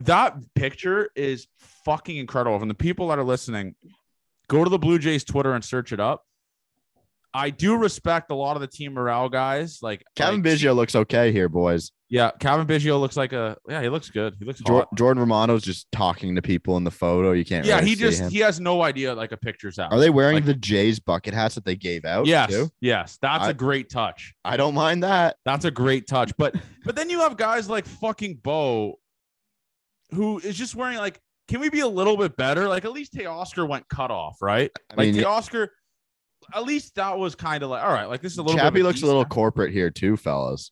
that 0.00 0.36
picture 0.54 1.10
is 1.14 1.46
fucking 1.84 2.16
incredible. 2.16 2.60
And 2.60 2.70
the 2.70 2.74
people 2.74 3.08
that 3.08 3.18
are 3.18 3.24
listening, 3.24 3.74
go 4.48 4.62
to 4.64 4.70
the 4.70 4.78
Blue 4.78 4.98
Jays 4.98 5.24
Twitter 5.24 5.54
and 5.54 5.64
search 5.64 5.92
it 5.92 6.00
up. 6.00 6.24
I 7.36 7.50
do 7.50 7.76
respect 7.76 8.30
a 8.30 8.34
lot 8.34 8.56
of 8.56 8.62
the 8.62 8.66
team 8.66 8.94
morale 8.94 9.28
guys. 9.28 9.80
Like 9.82 10.02
Kevin 10.16 10.42
like, 10.42 10.54
Biggio 10.54 10.74
looks 10.74 10.94
okay 10.96 11.32
here, 11.32 11.48
boys. 11.50 11.92
Yeah, 12.08 12.30
Cavan 12.38 12.66
Biggio 12.68 13.00
looks 13.00 13.16
like 13.16 13.32
a 13.32 13.56
yeah, 13.68 13.82
he 13.82 13.88
looks 13.88 14.10
good. 14.10 14.36
He 14.38 14.44
looks 14.44 14.60
Jor- 14.60 14.78
hot. 14.82 14.96
Jordan 14.96 15.20
Romano's 15.20 15.62
just 15.64 15.90
talking 15.90 16.36
to 16.36 16.40
people 16.42 16.76
in 16.76 16.84
the 16.84 16.90
photo. 16.90 17.32
You 17.32 17.44
can't. 17.44 17.66
Yeah, 17.66 17.76
really 17.76 17.88
he 17.88 17.94
just 17.96 18.20
him. 18.20 18.30
he 18.30 18.38
has 18.38 18.60
no 18.60 18.80
idea 18.82 19.12
like 19.12 19.32
a 19.32 19.36
picture's 19.36 19.78
out. 19.78 19.92
Are 19.92 19.98
they 19.98 20.08
wearing 20.08 20.36
like- 20.36 20.44
the 20.46 20.54
Jays 20.54 20.98
bucket 21.00 21.34
hats 21.34 21.56
that 21.56 21.64
they 21.64 21.74
gave 21.76 22.04
out? 22.04 22.26
Yes, 22.26 22.50
too? 22.50 22.70
yes, 22.80 23.18
that's 23.20 23.44
a 23.44 23.48
I- 23.48 23.52
great 23.52 23.90
touch. 23.90 24.34
I 24.44 24.56
don't 24.56 24.74
mind 24.74 25.02
that. 25.02 25.36
That's 25.44 25.64
a 25.64 25.70
great 25.70 26.06
touch. 26.06 26.32
But 26.38 26.54
but 26.84 26.94
then 26.96 27.10
you 27.10 27.20
have 27.20 27.36
guys 27.36 27.68
like 27.68 27.86
fucking 27.86 28.36
Bo, 28.42 29.00
who 30.12 30.38
is 30.38 30.56
just 30.56 30.74
wearing 30.74 30.98
like. 30.98 31.20
Can 31.48 31.60
we 31.60 31.70
be 31.70 31.78
a 31.80 31.86
little 31.86 32.16
bit 32.16 32.36
better? 32.36 32.66
Like 32.66 32.84
at 32.84 32.90
least 32.92 33.14
Teoscar 33.14 33.68
went 33.68 33.88
cut 33.88 34.10
off, 34.10 34.38
right? 34.42 34.68
I 34.90 34.94
Like 34.96 35.14
mean, 35.14 35.22
Teoscar, 35.22 35.68
at 36.54 36.64
least 36.64 36.94
that 36.96 37.18
was 37.18 37.34
kind 37.34 37.62
of 37.62 37.70
like 37.70 37.82
all 37.82 37.92
right. 37.92 38.06
Like 38.06 38.22
this 38.22 38.32
is 38.32 38.38
a 38.38 38.42
little. 38.42 38.56
bit 38.56 38.62
Chappie 38.62 38.80
of 38.80 38.86
looks 38.86 39.02
a 39.02 39.06
little 39.06 39.22
decent- 39.22 39.32
corporate 39.32 39.72
here 39.72 39.90
too, 39.90 40.16
fellas. 40.16 40.70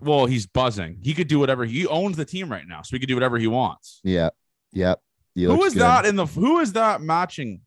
Well, 0.00 0.26
he's 0.26 0.46
buzzing. 0.46 0.98
He 1.02 1.12
could 1.14 1.28
do 1.28 1.38
whatever. 1.38 1.64
He 1.66 1.86
owns 1.86 2.16
the 2.16 2.24
team 2.24 2.50
right 2.50 2.66
now, 2.66 2.80
so 2.82 2.96
he 2.96 3.00
could 3.00 3.08
do 3.08 3.14
whatever 3.16 3.38
he 3.38 3.46
wants. 3.46 4.00
Yeah. 4.02 4.30
Yep. 4.72 5.00
He 5.34 5.42
Who 5.44 5.52
looks 5.52 5.66
is 5.68 5.72
good. 5.74 5.82
that 5.82 6.06
in 6.06 6.16
the? 6.16 6.26
Who 6.26 6.58
is 6.60 6.72
that 6.72 7.00
matching? 7.02 7.60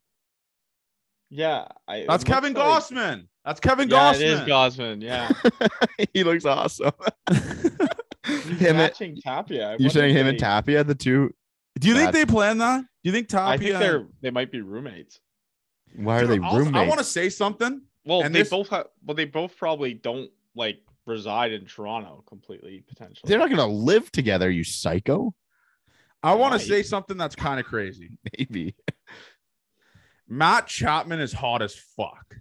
Yeah, 1.30 1.66
I, 1.88 2.06
That's 2.08 2.24
Kevin 2.24 2.54
like- 2.54 2.64
Gausman. 2.64 3.28
That's 3.46 3.60
Kevin 3.60 3.90
Yeah, 3.90 4.14
it 4.16 4.22
is 4.22 4.40
Gausman. 4.42 5.02
Gausman. 5.02 5.04
Yeah, 5.04 6.08
he 6.14 6.24
looks 6.24 6.46
awesome. 6.46 6.92
He's 7.30 8.60
him 8.60 8.78
and, 8.80 8.94
Tapia. 9.22 9.72
I 9.72 9.76
you're 9.80 9.90
saying 9.90 10.12
if 10.12 10.18
him 10.18 10.28
and 10.28 10.40
Tapia, 10.40 10.84
the 10.84 10.96
two. 10.96 11.32
Do 11.80 11.88
you 11.90 11.96
think 11.96 12.12
they 12.14 12.26
plan 12.26 12.60
that? 12.60 12.82
Do 12.82 12.86
you 13.04 13.12
think 13.12 13.28
Tapia? 13.28 13.54
I 13.54 13.58
think 13.58 13.80
they're 13.80 14.08
they 14.22 14.32
might 14.32 14.52
be 14.52 14.62
roommates. 14.62 15.20
Why 15.96 16.20
are 16.22 16.28
they 16.28 16.40
also, 16.40 16.58
roommates? 16.58 16.78
I 16.78 16.88
want 16.88 17.00
to 17.00 17.04
say 17.06 17.30
something. 17.30 17.82
Well, 18.06 18.22
And 18.24 18.34
they 18.34 18.40
this- 18.40 18.50
both 18.50 18.70
have, 18.70 18.88
well, 19.06 19.16
they 19.16 19.26
both 19.26 19.56
probably 19.58 19.94
don't 19.94 20.30
like 20.56 20.80
reside 21.06 21.52
in 21.52 21.66
Toronto 21.66 22.24
completely 22.28 22.84
potentially. 22.88 23.28
They're 23.28 23.40
not 23.40 23.50
gonna 23.50 23.68
live 23.68 24.12
together, 24.12 24.50
you 24.50 24.64
psycho. 24.64 25.34
I 26.22 26.34
want 26.36 26.54
to 26.54 26.60
say 26.60 26.84
something 26.84 27.18
that's 27.18 27.36
kind 27.36 27.60
of 27.60 27.66
crazy. 27.66 28.12
Maybe. 28.38 28.76
Matt 30.28 30.68
Chapman 30.68 31.20
is 31.20 31.34
hot 31.34 31.62
as 31.62 31.76
fuck. 31.76 32.38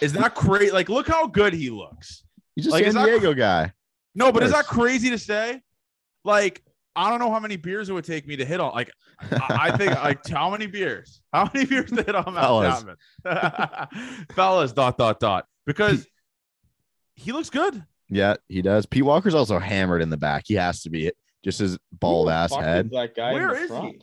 Is 0.00 0.12
that 0.12 0.34
crazy? 0.34 0.70
Like, 0.70 0.88
look 0.90 1.08
how 1.08 1.26
good 1.26 1.54
he 1.54 1.70
looks. 1.70 2.24
He's 2.54 2.66
a 2.66 2.70
Like, 2.70 2.84
is 2.84 2.92
San 2.94 3.04
that 3.04 3.10
Diego 3.10 3.32
guy. 3.32 3.72
No, 4.14 4.30
but 4.32 4.42
is 4.42 4.52
that 4.52 4.66
crazy 4.66 5.10
to 5.10 5.18
say? 5.18 5.62
Like, 6.24 6.62
I 6.96 7.10
don't 7.10 7.18
know 7.18 7.30
how 7.30 7.38
many 7.38 7.56
beers 7.56 7.90
it 7.90 7.92
would 7.92 8.04
take 8.04 8.26
me 8.26 8.36
to 8.36 8.44
hit 8.44 8.58
on. 8.58 8.72
Like, 8.72 8.90
I, 9.20 9.70
I 9.70 9.76
think 9.76 9.94
like 9.94 10.26
how 10.28 10.50
many 10.50 10.66
beers? 10.66 11.20
How 11.32 11.50
many 11.52 11.66
beers 11.66 11.90
to 11.90 12.02
hit 12.02 12.14
on 12.14 12.34
Matt 12.34 12.44
Fellas. 12.44 12.84
Chapman? 13.24 14.26
Fellas, 14.34 14.72
dot 14.72 14.96
dot 14.96 15.20
dot. 15.20 15.46
Because 15.66 16.06
he 17.14 17.32
looks 17.32 17.50
good. 17.50 17.84
Yeah, 18.08 18.36
he 18.48 18.62
does. 18.62 18.86
Pete 18.86 19.04
Walker's 19.04 19.34
also 19.34 19.58
hammered 19.58 20.00
in 20.00 20.10
the 20.10 20.16
back. 20.16 20.44
He 20.46 20.54
has 20.54 20.82
to 20.82 20.90
be 20.90 21.06
it. 21.06 21.16
Just 21.44 21.58
his 21.58 21.78
bald 21.92 22.28
the 22.28 22.32
ass 22.32 22.54
head. 22.54 22.86
is 22.86 22.92
That 22.92 23.14
guy 23.14 23.30
in 23.30 23.34
Where 23.34 23.48
the 23.54 23.60
is 23.60 23.70
he? 23.70 24.00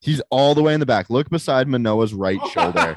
He's 0.00 0.20
all 0.30 0.54
the 0.54 0.62
way 0.62 0.74
in 0.74 0.80
the 0.80 0.86
back. 0.86 1.10
Look 1.10 1.30
beside 1.30 1.68
Manoah's 1.68 2.12
right 2.12 2.40
shoulder. 2.50 2.88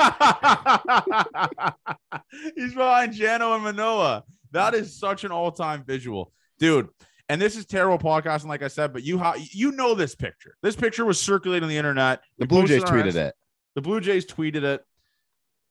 He's 2.56 2.74
behind 2.74 3.14
Jano 3.14 3.54
and 3.54 3.64
Manoah. 3.64 4.24
That 4.52 4.74
is 4.74 4.98
such 4.98 5.24
an 5.24 5.32
all-time 5.32 5.84
visual, 5.84 6.32
dude. 6.58 6.90
And 7.28 7.42
this 7.42 7.56
is 7.56 7.66
terrible 7.66 7.98
podcasting, 7.98 8.46
like 8.46 8.62
I 8.62 8.68
said, 8.68 8.94
but 8.94 9.04
you 9.04 9.18
ha- 9.18 9.36
you 9.52 9.72
know 9.72 9.96
this 9.96 10.14
picture. 10.14 10.56
This 10.62 10.76
picture 10.76 11.06
was 11.06 11.20
circulating 11.20 11.64
on 11.64 11.70
the 11.70 11.78
internet. 11.78 12.22
The 12.38 12.46
Blue 12.46 12.68
Jays 12.68 12.84
tweeted 12.84 13.16
it. 13.16 13.34
The 13.74 13.82
Blue 13.82 14.00
Jays 14.00 14.26
tweeted 14.26 14.64
it. 14.64 14.86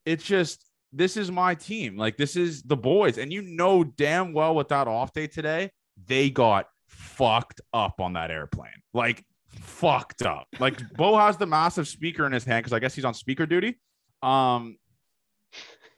It's 0.05 0.25
just 0.25 0.65
this 0.93 1.17
is 1.17 1.31
my 1.31 1.55
team. 1.55 1.97
Like 1.97 2.17
this 2.17 2.37
is 2.37 2.63
the 2.63 2.77
boys, 2.77 3.19
and 3.19 3.33
you 3.33 3.43
know 3.43 3.85
damn 3.85 4.33
well 4.33 4.55
with 4.55 4.69
that 4.69 4.89
off 4.89 5.13
day 5.13 5.27
today, 5.29 5.71
they 6.07 6.29
got 6.31 6.67
fucked 6.89 7.61
up 7.73 8.01
on 8.01 8.15
that 8.15 8.31
airplane. 8.31 8.83
Like 8.93 9.25
fucked 9.61 10.23
up. 10.23 10.49
Like 10.59 10.81
Bo 10.97 11.17
has 11.17 11.37
the 11.37 11.47
massive 11.47 11.87
speaker 11.87 12.27
in 12.27 12.33
his 12.33 12.45
hand 12.45 12.65
because 12.65 12.73
I 12.73 12.81
guess 12.81 12.95
he's 12.95 13.05
on 13.05 13.15
speaker 13.15 13.47
duty. 13.47 13.79
Um, 14.23 14.77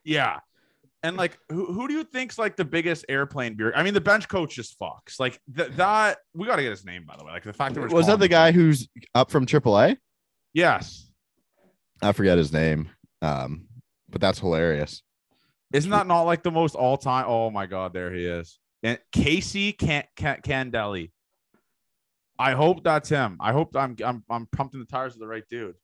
yeah. 0.04 0.40
And 1.06 1.16
like, 1.16 1.38
who, 1.50 1.66
who 1.72 1.86
do 1.86 1.94
you 1.94 2.02
think's 2.02 2.36
like 2.36 2.56
the 2.56 2.64
biggest 2.64 3.04
airplane 3.08 3.54
beer? 3.54 3.72
I 3.76 3.84
mean, 3.84 3.94
the 3.94 4.00
bench 4.00 4.28
coach 4.28 4.56
just 4.56 4.76
fucks. 4.78 5.20
Like 5.20 5.40
th- 5.56 5.70
that. 5.72 6.18
We 6.34 6.46
got 6.46 6.56
to 6.56 6.62
get 6.62 6.70
his 6.70 6.84
name 6.84 7.04
by 7.06 7.16
the 7.16 7.24
way. 7.24 7.30
Like 7.30 7.44
the 7.44 7.52
fact 7.52 7.74
that 7.74 7.80
we're 7.80 7.88
Was 7.88 8.08
that 8.08 8.18
the 8.18 8.28
guy 8.28 8.50
who's 8.50 8.88
up 9.14 9.30
from 9.30 9.46
AAA? 9.46 9.98
Yes. 10.52 11.08
I 12.02 12.10
forget 12.10 12.38
his 12.38 12.52
name. 12.52 12.90
Um, 13.22 13.66
but 14.08 14.20
that's 14.20 14.40
hilarious. 14.40 15.02
Isn't 15.72 15.92
that 15.92 16.08
not 16.08 16.22
like 16.22 16.42
the 16.42 16.50
most 16.50 16.74
all 16.74 16.96
time? 16.96 17.26
Oh 17.28 17.50
my 17.50 17.66
God, 17.66 17.92
there 17.92 18.12
he 18.12 18.24
is. 18.24 18.58
And 18.82 18.98
Casey 19.12 19.72
can 19.72 20.04
can 20.16 20.40
Candaele. 20.42 21.10
I 22.38 22.52
hope 22.52 22.82
that's 22.82 23.08
him. 23.08 23.36
I 23.38 23.52
hope 23.52 23.76
I'm 23.76 23.96
I'm 24.04 24.24
I'm 24.28 24.46
pumping 24.46 24.80
the 24.80 24.86
tires 24.86 25.14
of 25.14 25.20
the 25.20 25.26
right 25.28 25.44
dude. 25.48 25.76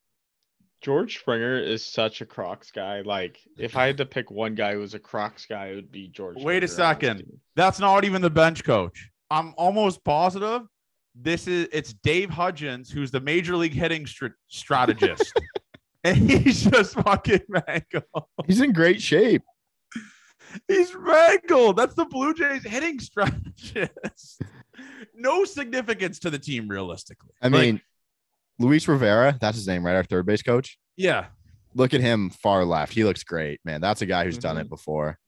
George 0.82 1.18
Springer 1.20 1.58
is 1.58 1.84
such 1.84 2.20
a 2.20 2.26
Crocs 2.26 2.70
guy. 2.70 3.00
Like, 3.02 3.38
if 3.58 3.76
I 3.76 3.86
had 3.86 3.96
to 3.98 4.06
pick 4.06 4.30
one 4.30 4.54
guy 4.54 4.74
who 4.74 4.80
was 4.80 4.94
a 4.94 4.98
Crocs 4.98 5.46
guy, 5.46 5.68
it 5.68 5.74
would 5.76 5.92
be 5.92 6.08
George. 6.08 6.36
Wait 6.42 6.62
a 6.64 6.68
Springer 6.68 6.88
on 6.88 6.94
this 6.94 7.00
second. 7.00 7.16
team. 7.18 7.40
That's 7.56 7.78
not 7.78 8.04
even 8.04 8.20
the 8.22 8.30
bench 8.30 8.64
coach. 8.64 9.08
I'm 9.30 9.54
almost 9.56 10.04
positive 10.04 10.62
this 11.14 11.46
is 11.46 11.68
it's 11.72 11.92
Dave 11.92 12.30
Hudgens 12.30 12.90
who's 12.90 13.10
the 13.10 13.20
major 13.20 13.54
league 13.56 13.74
hitting 13.74 14.06
str- 14.06 14.28
strategist. 14.48 15.32
and 16.04 16.16
he's 16.30 16.64
just 16.64 16.94
fucking 16.94 17.42
mangled. 17.48 18.24
He's 18.46 18.60
in 18.60 18.72
great 18.72 19.00
shape. 19.02 19.42
He's 20.68 20.94
mangled. 20.98 21.76
That's 21.76 21.94
the 21.94 22.04
Blue 22.06 22.34
Jays 22.34 22.62
hitting 22.64 22.98
strategist. 22.98 24.42
no 25.14 25.44
significance 25.44 26.18
to 26.20 26.30
the 26.30 26.38
team 26.38 26.68
realistically. 26.68 27.30
I 27.40 27.48
Like, 27.48 27.60
mean, 27.60 27.80
Luis 28.62 28.86
Rivera, 28.88 29.36
that's 29.40 29.56
his 29.56 29.66
name, 29.66 29.84
right? 29.84 29.94
Our 29.96 30.04
third 30.04 30.24
base 30.26 30.42
coach. 30.42 30.78
yeah. 30.96 31.26
Look 31.74 31.94
at 31.94 32.00
him 32.02 32.28
far 32.28 32.66
left. 32.66 32.92
He 32.92 33.02
looks 33.02 33.24
great, 33.24 33.58
man. 33.64 33.80
That's 33.80 34.02
a 34.02 34.06
guy 34.06 34.24
who's 34.24 34.36
done 34.36 34.56
Mhm. 34.56 34.60
it 34.62 34.68
before. 34.68 35.18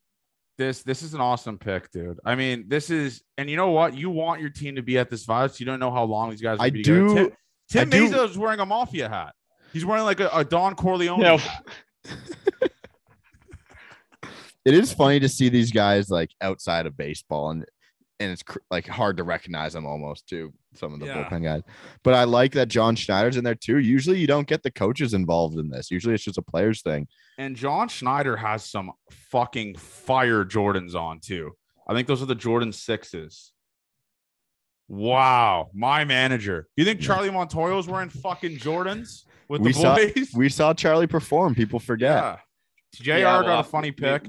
This 0.59 0.83
this 0.83 1.01
is 1.01 1.15
an 1.15 1.19
awesome 1.21 1.57
pick, 1.57 1.89
dude. 1.91 2.19
I 2.23 2.35
mean, 2.35 2.65
this 2.67 2.91
is 2.91 3.23
and 3.39 3.49
you 3.49 3.57
know 3.57 3.71
what? 3.71 3.97
You 3.97 4.11
want 4.11 4.41
your 4.41 4.51
team 4.51 4.75
to 4.75 4.83
be 4.83 4.99
at 4.99 5.09
this 5.09 5.25
vibe. 5.25 5.49
So 5.49 5.55
you 5.59 5.65
don't 5.65 5.79
know 5.79 5.89
how 5.91 6.03
long 6.03 6.29
these 6.29 6.41
guys. 6.41 6.59
Will 6.59 6.65
I 6.65 6.69
be 6.69 6.83
together. 6.83 7.07
do- 7.07 7.33
Tim, 7.67 7.89
Tim 7.89 8.03
I 8.03 8.07
Mayza 8.07 8.29
is 8.29 8.37
wearing 8.37 8.59
a 8.59 8.65
mafia 8.65 9.09
hat. 9.09 9.33
He's 9.73 9.83
wearing 9.83 10.03
like 10.03 10.19
a, 10.19 10.29
a 10.33 10.45
Don 10.45 10.75
Corleone. 10.75 11.19
Yeah, 11.19 11.37
hat. 11.37 11.65
It 14.65 14.73
is 14.73 14.91
funny 14.91 15.19
to 15.19 15.29
see 15.29 15.49
these 15.49 15.71
guys 15.71 16.09
like 16.09 16.31
outside 16.41 16.87
of 16.87 16.97
baseball 16.97 17.51
and 17.51 17.65
and 18.19 18.31
it's 18.31 18.43
cr- 18.43 18.59
like 18.71 18.87
hard 18.87 19.17
to 19.17 19.23
recognize 19.23 19.73
them 19.73 19.85
almost 19.85 20.27
too. 20.27 20.53
Some 20.73 20.93
of 20.93 20.99
the 20.99 21.05
Yeah. 21.07 21.23
bullpen 21.29 21.43
guys, 21.43 21.61
but 22.03 22.13
I 22.13 22.23
like 22.25 22.51
that 22.53 22.67
John 22.67 22.95
Schneider's 22.95 23.37
in 23.37 23.43
there 23.43 23.55
too. 23.55 23.77
Usually, 23.79 24.17
you 24.19 24.27
don't 24.27 24.47
get 24.47 24.63
the 24.63 24.71
coaches 24.71 25.13
involved 25.13 25.57
in 25.57 25.69
this. 25.69 25.89
Usually, 25.91 26.13
it's 26.15 26.23
just 26.23 26.37
a 26.37 26.41
players 26.41 26.81
thing. 26.81 27.07
And 27.37 27.55
John 27.55 27.87
Schneider 27.89 28.35
has 28.37 28.65
some 28.65 28.91
fucking 29.09 29.75
fire 29.75 30.43
Jordans 30.45 30.95
on 30.95 31.19
too. 31.19 31.55
I 31.87 31.93
think 31.93 32.07
those 32.07 32.21
are 32.21 32.25
the 32.25 32.35
Jordan 32.35 32.71
sixes. 32.71 33.51
Wow, 34.87 35.69
my 35.73 36.05
manager. 36.05 36.67
You 36.75 36.85
think 36.85 37.01
Charlie 37.01 37.31
Montoya 37.31 37.75
was 37.75 37.87
wearing 37.87 38.09
fucking 38.09 38.57
Jordans 38.57 39.23
with 39.47 39.61
We 39.61 39.71
the 39.73 39.79
saw- 39.79 39.95
boys? 39.95 40.31
We 40.35 40.49
saw 40.49 40.73
Charlie 40.73 41.07
perform. 41.07 41.55
People 41.55 41.79
forget. 41.79 42.15
yeah. 42.23 42.37
Jr. 42.93 43.09
Yeah, 43.11 43.21
got 43.43 43.59
a 43.61 43.63
funny 43.63 43.91
pick. 43.91 44.27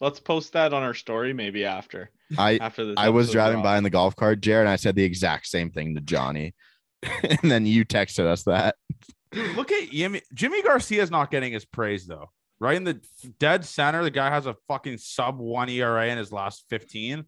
Let's 0.00 0.20
post 0.20 0.52
that 0.52 0.74
on 0.74 0.82
our 0.82 0.92
story 0.94 1.32
maybe 1.32 1.64
after 1.64 2.10
I 2.38 2.56
after 2.60 2.84
this. 2.86 2.94
I 2.96 3.10
was 3.10 3.26
episode 3.26 3.32
driving 3.32 3.62
by 3.62 3.78
in 3.78 3.84
the 3.84 3.90
golf 3.90 4.16
cart, 4.16 4.40
Jared, 4.40 4.66
and 4.66 4.70
I 4.70 4.76
said 4.76 4.96
the 4.96 5.04
exact 5.04 5.46
same 5.46 5.70
thing 5.70 5.94
to 5.94 6.00
Johnny. 6.00 6.54
and 7.42 7.50
then 7.50 7.66
you 7.66 7.84
texted 7.84 8.26
us 8.26 8.44
that. 8.44 8.76
Dude, 9.32 9.56
look 9.56 9.72
at 9.72 9.90
Yimi. 9.90 10.22
Yimi 10.34 10.62
Garcia's 10.62 11.10
not 11.10 11.30
getting 11.30 11.52
his 11.52 11.64
praise 11.64 12.06
though. 12.06 12.30
Right 12.60 12.76
in 12.76 12.84
the 12.84 13.00
dead 13.40 13.64
center, 13.64 14.02
the 14.02 14.10
guy 14.10 14.30
has 14.30 14.46
a 14.46 14.56
fucking 14.68 14.98
sub 14.98 15.38
one 15.38 15.68
ERA 15.68 16.06
in 16.06 16.18
his 16.18 16.32
last 16.32 16.64
15. 16.70 17.24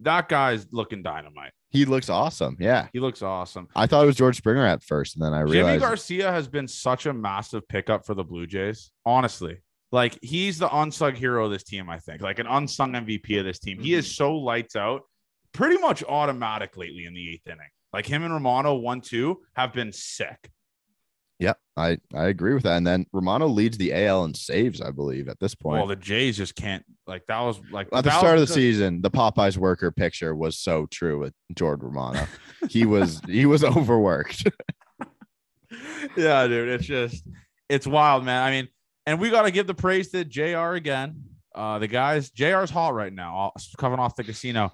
That 0.00 0.28
guy's 0.28 0.66
looking 0.70 1.02
dynamite. 1.02 1.52
He 1.70 1.84
looks 1.84 2.08
awesome. 2.08 2.56
Yeah. 2.60 2.86
He 2.92 3.00
looks 3.00 3.20
awesome. 3.20 3.68
I 3.74 3.86
thought 3.86 4.04
it 4.04 4.06
was 4.06 4.16
George 4.16 4.36
Springer 4.36 4.64
at 4.64 4.82
first, 4.82 5.16
and 5.16 5.24
then 5.24 5.34
I 5.34 5.40
realized 5.40 5.82
Yimi 5.82 5.86
Garcia 5.86 6.30
has 6.30 6.48
been 6.48 6.68
such 6.68 7.06
a 7.06 7.12
massive 7.12 7.66
pickup 7.68 8.06
for 8.06 8.14
the 8.14 8.24
Blue 8.24 8.46
Jays. 8.46 8.90
Honestly, 9.04 9.58
like 9.90 10.18
he's 10.22 10.58
the 10.58 10.74
unsung 10.74 11.14
hero 11.14 11.46
of 11.46 11.50
this 11.50 11.64
team. 11.64 11.88
I 11.88 11.98
think, 11.98 12.22
like 12.22 12.38
an 12.38 12.46
unsung 12.46 12.92
MVP 12.92 13.38
of 13.38 13.44
this 13.44 13.58
team. 13.58 13.78
He 13.78 13.94
is 13.94 14.06
mm-hmm. 14.06 14.12
so 14.12 14.36
lights 14.36 14.76
out, 14.76 15.02
pretty 15.52 15.78
much 15.78 16.04
automatic 16.04 16.76
lately 16.76 17.04
in 17.04 17.14
the 17.14 17.30
eighth 17.30 17.46
inning. 17.46 17.60
Like 17.92 18.06
him 18.06 18.22
and 18.22 18.32
Romano 18.32 18.74
one 18.74 19.00
two 19.00 19.40
have 19.56 19.72
been 19.72 19.92
sick. 19.92 20.50
yeah, 21.38 21.54
I, 21.76 21.98
I 22.14 22.26
agree 22.26 22.52
with 22.52 22.64
that. 22.64 22.76
And 22.76 22.86
then 22.86 23.06
Romano 23.12 23.46
leads 23.46 23.78
the 23.78 23.94
AL 23.94 24.24
in 24.24 24.34
saves, 24.34 24.82
I 24.82 24.90
believe, 24.90 25.28
at 25.28 25.38
this 25.38 25.54
point. 25.54 25.78
Well, 25.78 25.86
the 25.86 25.96
Jays 25.96 26.36
just 26.36 26.54
can't. 26.54 26.84
Like 27.06 27.24
that 27.28 27.40
was 27.40 27.60
like 27.72 27.88
at 27.94 28.04
the 28.04 28.10
start 28.10 28.34
of 28.34 28.40
the 28.40 28.46
just- 28.46 28.54
season, 28.54 29.00
the 29.00 29.10
Popeyes 29.10 29.56
worker 29.56 29.90
picture 29.90 30.34
was 30.34 30.58
so 30.58 30.86
true 30.86 31.18
with 31.18 31.32
George 31.54 31.82
Romano. 31.82 32.26
he 32.68 32.84
was 32.84 33.22
he 33.26 33.46
was 33.46 33.64
overworked. 33.64 34.46
yeah, 36.16 36.46
dude. 36.46 36.68
It's 36.68 36.86
just 36.86 37.24
it's 37.70 37.86
wild, 37.86 38.24
man. 38.24 38.42
I 38.42 38.50
mean, 38.50 38.68
and 39.08 39.18
we 39.20 39.30
got 39.30 39.42
to 39.42 39.50
give 39.50 39.66
the 39.66 39.74
praise 39.74 40.10
to 40.10 40.24
JR 40.24 40.74
again. 40.74 41.24
Uh, 41.54 41.78
the 41.78 41.88
guys, 41.88 42.30
JR's 42.30 42.70
hot 42.70 42.94
right 42.94 43.12
now, 43.12 43.34
all- 43.34 43.54
coming 43.78 43.98
off 43.98 44.14
the 44.16 44.22
casino. 44.24 44.72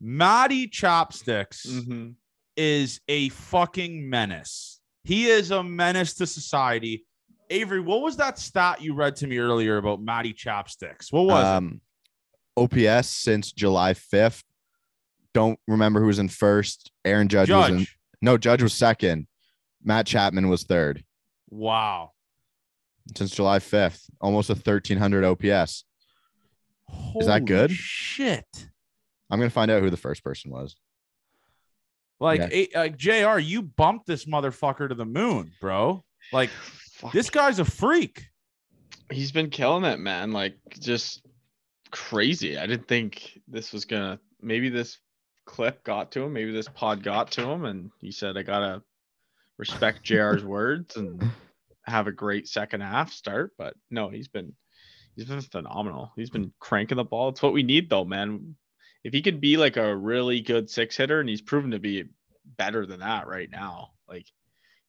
Matty 0.00 0.66
Chopsticks 0.68 1.64
Mhm. 1.66 2.14
is 2.56 3.00
a 3.08 3.28
fucking 3.30 4.08
menace. 4.10 4.80
He 5.04 5.26
is 5.26 5.50
a 5.50 5.62
menace 5.62 6.14
to 6.14 6.26
society. 6.26 7.06
Avery, 7.48 7.80
what 7.80 8.02
was 8.02 8.16
that 8.16 8.38
stat 8.38 8.82
you 8.82 8.92
read 8.94 9.16
to 9.16 9.26
me 9.26 9.38
earlier 9.38 9.76
about 9.76 10.00
Matty 10.02 10.32
Chopsticks? 10.32 11.12
What 11.12 11.26
was 11.26 11.44
it? 11.44 11.48
um, 11.48 11.80
OPS 12.56 13.08
since 13.08 13.52
July 13.52 13.94
5th. 13.94 14.42
Don't 15.32 15.58
remember 15.68 16.00
who 16.00 16.06
was 16.06 16.18
in 16.18 16.28
first. 16.28 16.90
Aaron 17.04 17.28
Judge, 17.28 17.50
was 17.50 17.68
in 17.70 17.78
Judge. 17.80 17.96
no 18.20 18.36
Judge 18.36 18.62
was 18.62 18.74
second. 18.74 19.28
Matt 19.84 20.06
Chapman 20.06 20.48
was 20.48 20.64
third 20.64 21.04
Wow. 21.48 22.12
Since 23.14 23.30
July 23.34 23.58
5th. 23.58 24.08
Almost 24.20 24.50
a 24.50 24.54
1300 24.54 25.24
OPS. 25.24 25.84
Is 27.18 27.26
that 27.26 27.44
good? 27.44 27.70
Shit. 27.70 28.46
I'm 29.30 29.38
gonna 29.38 29.50
find 29.50 29.70
out 29.70 29.82
who 29.82 29.90
the 29.90 29.96
first 29.96 30.22
person 30.24 30.50
was. 30.50 30.76
Like, 32.20 32.40
Yeah. 32.40 32.48
eh, 32.52 32.66
like 32.74 32.96
Jr. 32.96 33.38
You 33.38 33.62
bumped 33.62 34.06
this 34.06 34.24
motherfucker 34.24 34.88
to 34.88 34.94
the 34.94 35.04
moon, 35.04 35.52
bro. 35.60 36.04
Like 36.32 36.50
Fuck. 36.50 37.12
this 37.12 37.28
guy's 37.30 37.58
a 37.58 37.64
freak. 37.64 38.26
he's 39.10 39.30
been 39.32 39.50
killing 39.50 39.84
it, 39.84 39.98
man. 40.00 40.32
Like 40.32 40.56
just 40.80 41.26
crazy. 41.90 42.58
I 42.58 42.66
didn't 42.66 42.88
think 42.88 43.40
this 43.48 43.72
was 43.72 43.84
gonna. 43.84 44.18
Maybe 44.40 44.68
this 44.68 44.98
clip 45.44 45.82
got 45.84 46.10
to 46.12 46.22
him. 46.22 46.32
Maybe 46.32 46.52
this 46.52 46.68
pod 46.68 47.02
got 47.02 47.30
to 47.32 47.48
him, 47.48 47.64
and 47.64 47.90
he 48.00 48.10
said, 48.12 48.36
"I 48.36 48.42
gotta 48.42 48.82
respect 49.58 50.02
Jr's 50.04 50.44
words 50.44 50.96
and 50.96 51.22
have 51.86 52.06
a 52.06 52.12
great 52.12 52.48
second 52.48 52.80
half 52.82 53.12
start." 53.12 53.52
But 53.58 53.74
no, 53.90 54.08
he's 54.08 54.28
been 54.28 54.54
he's 55.14 55.26
been 55.26 55.40
phenomenal. 55.40 56.12
He's 56.16 56.30
been 56.30 56.52
cranking 56.58 56.96
the 56.96 57.04
ball. 57.04 57.30
It's 57.30 57.42
what 57.42 57.52
we 57.52 57.62
need, 57.62 57.88
though, 57.90 58.04
man. 58.04 58.56
If 59.04 59.12
he 59.12 59.22
could 59.22 59.40
be 59.40 59.56
like 59.56 59.76
a 59.76 59.94
really 59.96 60.40
good 60.40 60.68
six 60.68 60.96
hitter, 60.96 61.20
and 61.20 61.28
he's 61.28 61.42
proven 61.42 61.70
to 61.72 61.78
be 61.78 62.04
better 62.44 62.86
than 62.86 63.00
that 63.00 63.26
right 63.26 63.50
now, 63.50 63.90
like 64.08 64.26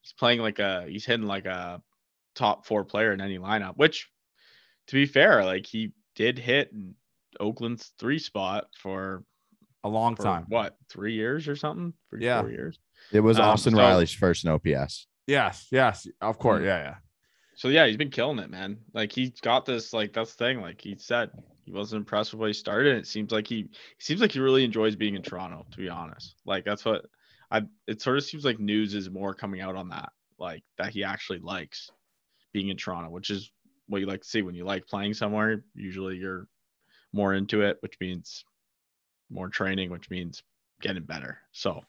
he's 0.01 0.13
playing 0.13 0.39
like 0.41 0.59
a 0.59 0.85
he's 0.87 1.05
hitting 1.05 1.27
like 1.27 1.45
a 1.45 1.81
top 2.35 2.65
four 2.65 2.83
player 2.83 3.13
in 3.13 3.21
any 3.21 3.37
lineup, 3.37 3.73
which 3.77 4.09
to 4.87 4.95
be 4.95 5.05
fair, 5.05 5.43
like 5.45 5.65
he 5.65 5.91
did 6.15 6.39
hit 6.39 6.71
in 6.71 6.95
Oakland's 7.39 7.91
three 7.99 8.17
spot 8.19 8.65
for, 8.79 9.23
A 9.83 9.89
long 9.89 10.15
for 10.15 10.23
time. 10.23 10.45
what, 10.47 10.75
three 10.89 11.13
years 11.13 11.47
or 11.47 11.55
something? 11.55 11.93
Three, 12.09 12.23
Yeah. 12.25 12.41
four 12.41 12.49
years. 12.51 12.79
It 13.11 13.19
was 13.19 13.37
Um, 13.37 13.45
Austin 13.45 13.73
so- 13.73 13.79
Riley's 13.79 14.13
first 14.13 14.45
in 14.45 14.49
OPS. 14.49 15.07
Yes, 15.27 15.67
yes, 15.71 16.07
of 16.21 16.39
course. 16.39 16.61
Mm. 16.61 16.65
Yeah, 16.65 16.77
yeah. 16.79 16.95
So 17.55 17.69
yeah, 17.69 17.87
he's 17.87 17.97
been 17.97 18.11
killing 18.11 18.39
it, 18.39 18.49
man. 18.49 18.77
Like 18.93 19.11
he's 19.11 19.41
got 19.41 19.65
this, 19.65 19.91
like 19.93 20.13
that's 20.13 20.35
the 20.35 20.45
thing. 20.45 20.61
Like 20.61 20.79
he 20.81 20.95
said, 20.97 21.31
he 21.65 21.71
wasn't 21.71 22.01
impressed 22.01 22.31
with 22.31 22.39
what 22.39 22.47
he 22.47 22.53
started. 22.53 22.97
It 22.97 23.07
seems 23.07 23.31
like 23.31 23.47
he, 23.47 23.63
he 23.63 23.69
seems 23.99 24.21
like 24.21 24.31
he 24.31 24.39
really 24.39 24.63
enjoys 24.63 24.95
being 24.95 25.15
in 25.15 25.23
Toronto, 25.23 25.65
to 25.71 25.77
be 25.77 25.89
honest. 25.89 26.35
Like 26.45 26.65
that's 26.65 26.85
what 26.85 27.05
I 27.51 27.63
it 27.87 28.01
sort 28.01 28.17
of 28.17 28.23
seems 28.23 28.45
like 28.45 28.59
news 28.59 28.93
is 28.93 29.09
more 29.09 29.33
coming 29.33 29.59
out 29.61 29.75
on 29.75 29.89
that, 29.89 30.11
like 30.39 30.63
that 30.77 30.91
he 30.91 31.03
actually 31.03 31.39
likes 31.39 31.89
being 32.53 32.69
in 32.69 32.77
Toronto, 32.77 33.09
which 33.09 33.29
is 33.29 33.51
what 33.87 34.01
you 34.01 34.07
like 34.07 34.21
to 34.21 34.27
see 34.27 34.43
when 34.43 34.55
you 34.55 34.63
like 34.63 34.87
playing 34.87 35.13
somewhere. 35.13 35.63
Usually 35.73 36.15
you're 36.17 36.47
more 37.11 37.33
into 37.33 37.61
it, 37.63 37.77
which 37.81 37.97
means 37.99 38.45
more 39.29 39.49
training, 39.49 39.89
which 39.89 40.09
means 40.09 40.43
getting 40.81 41.03
better. 41.03 41.39
So 41.51 41.81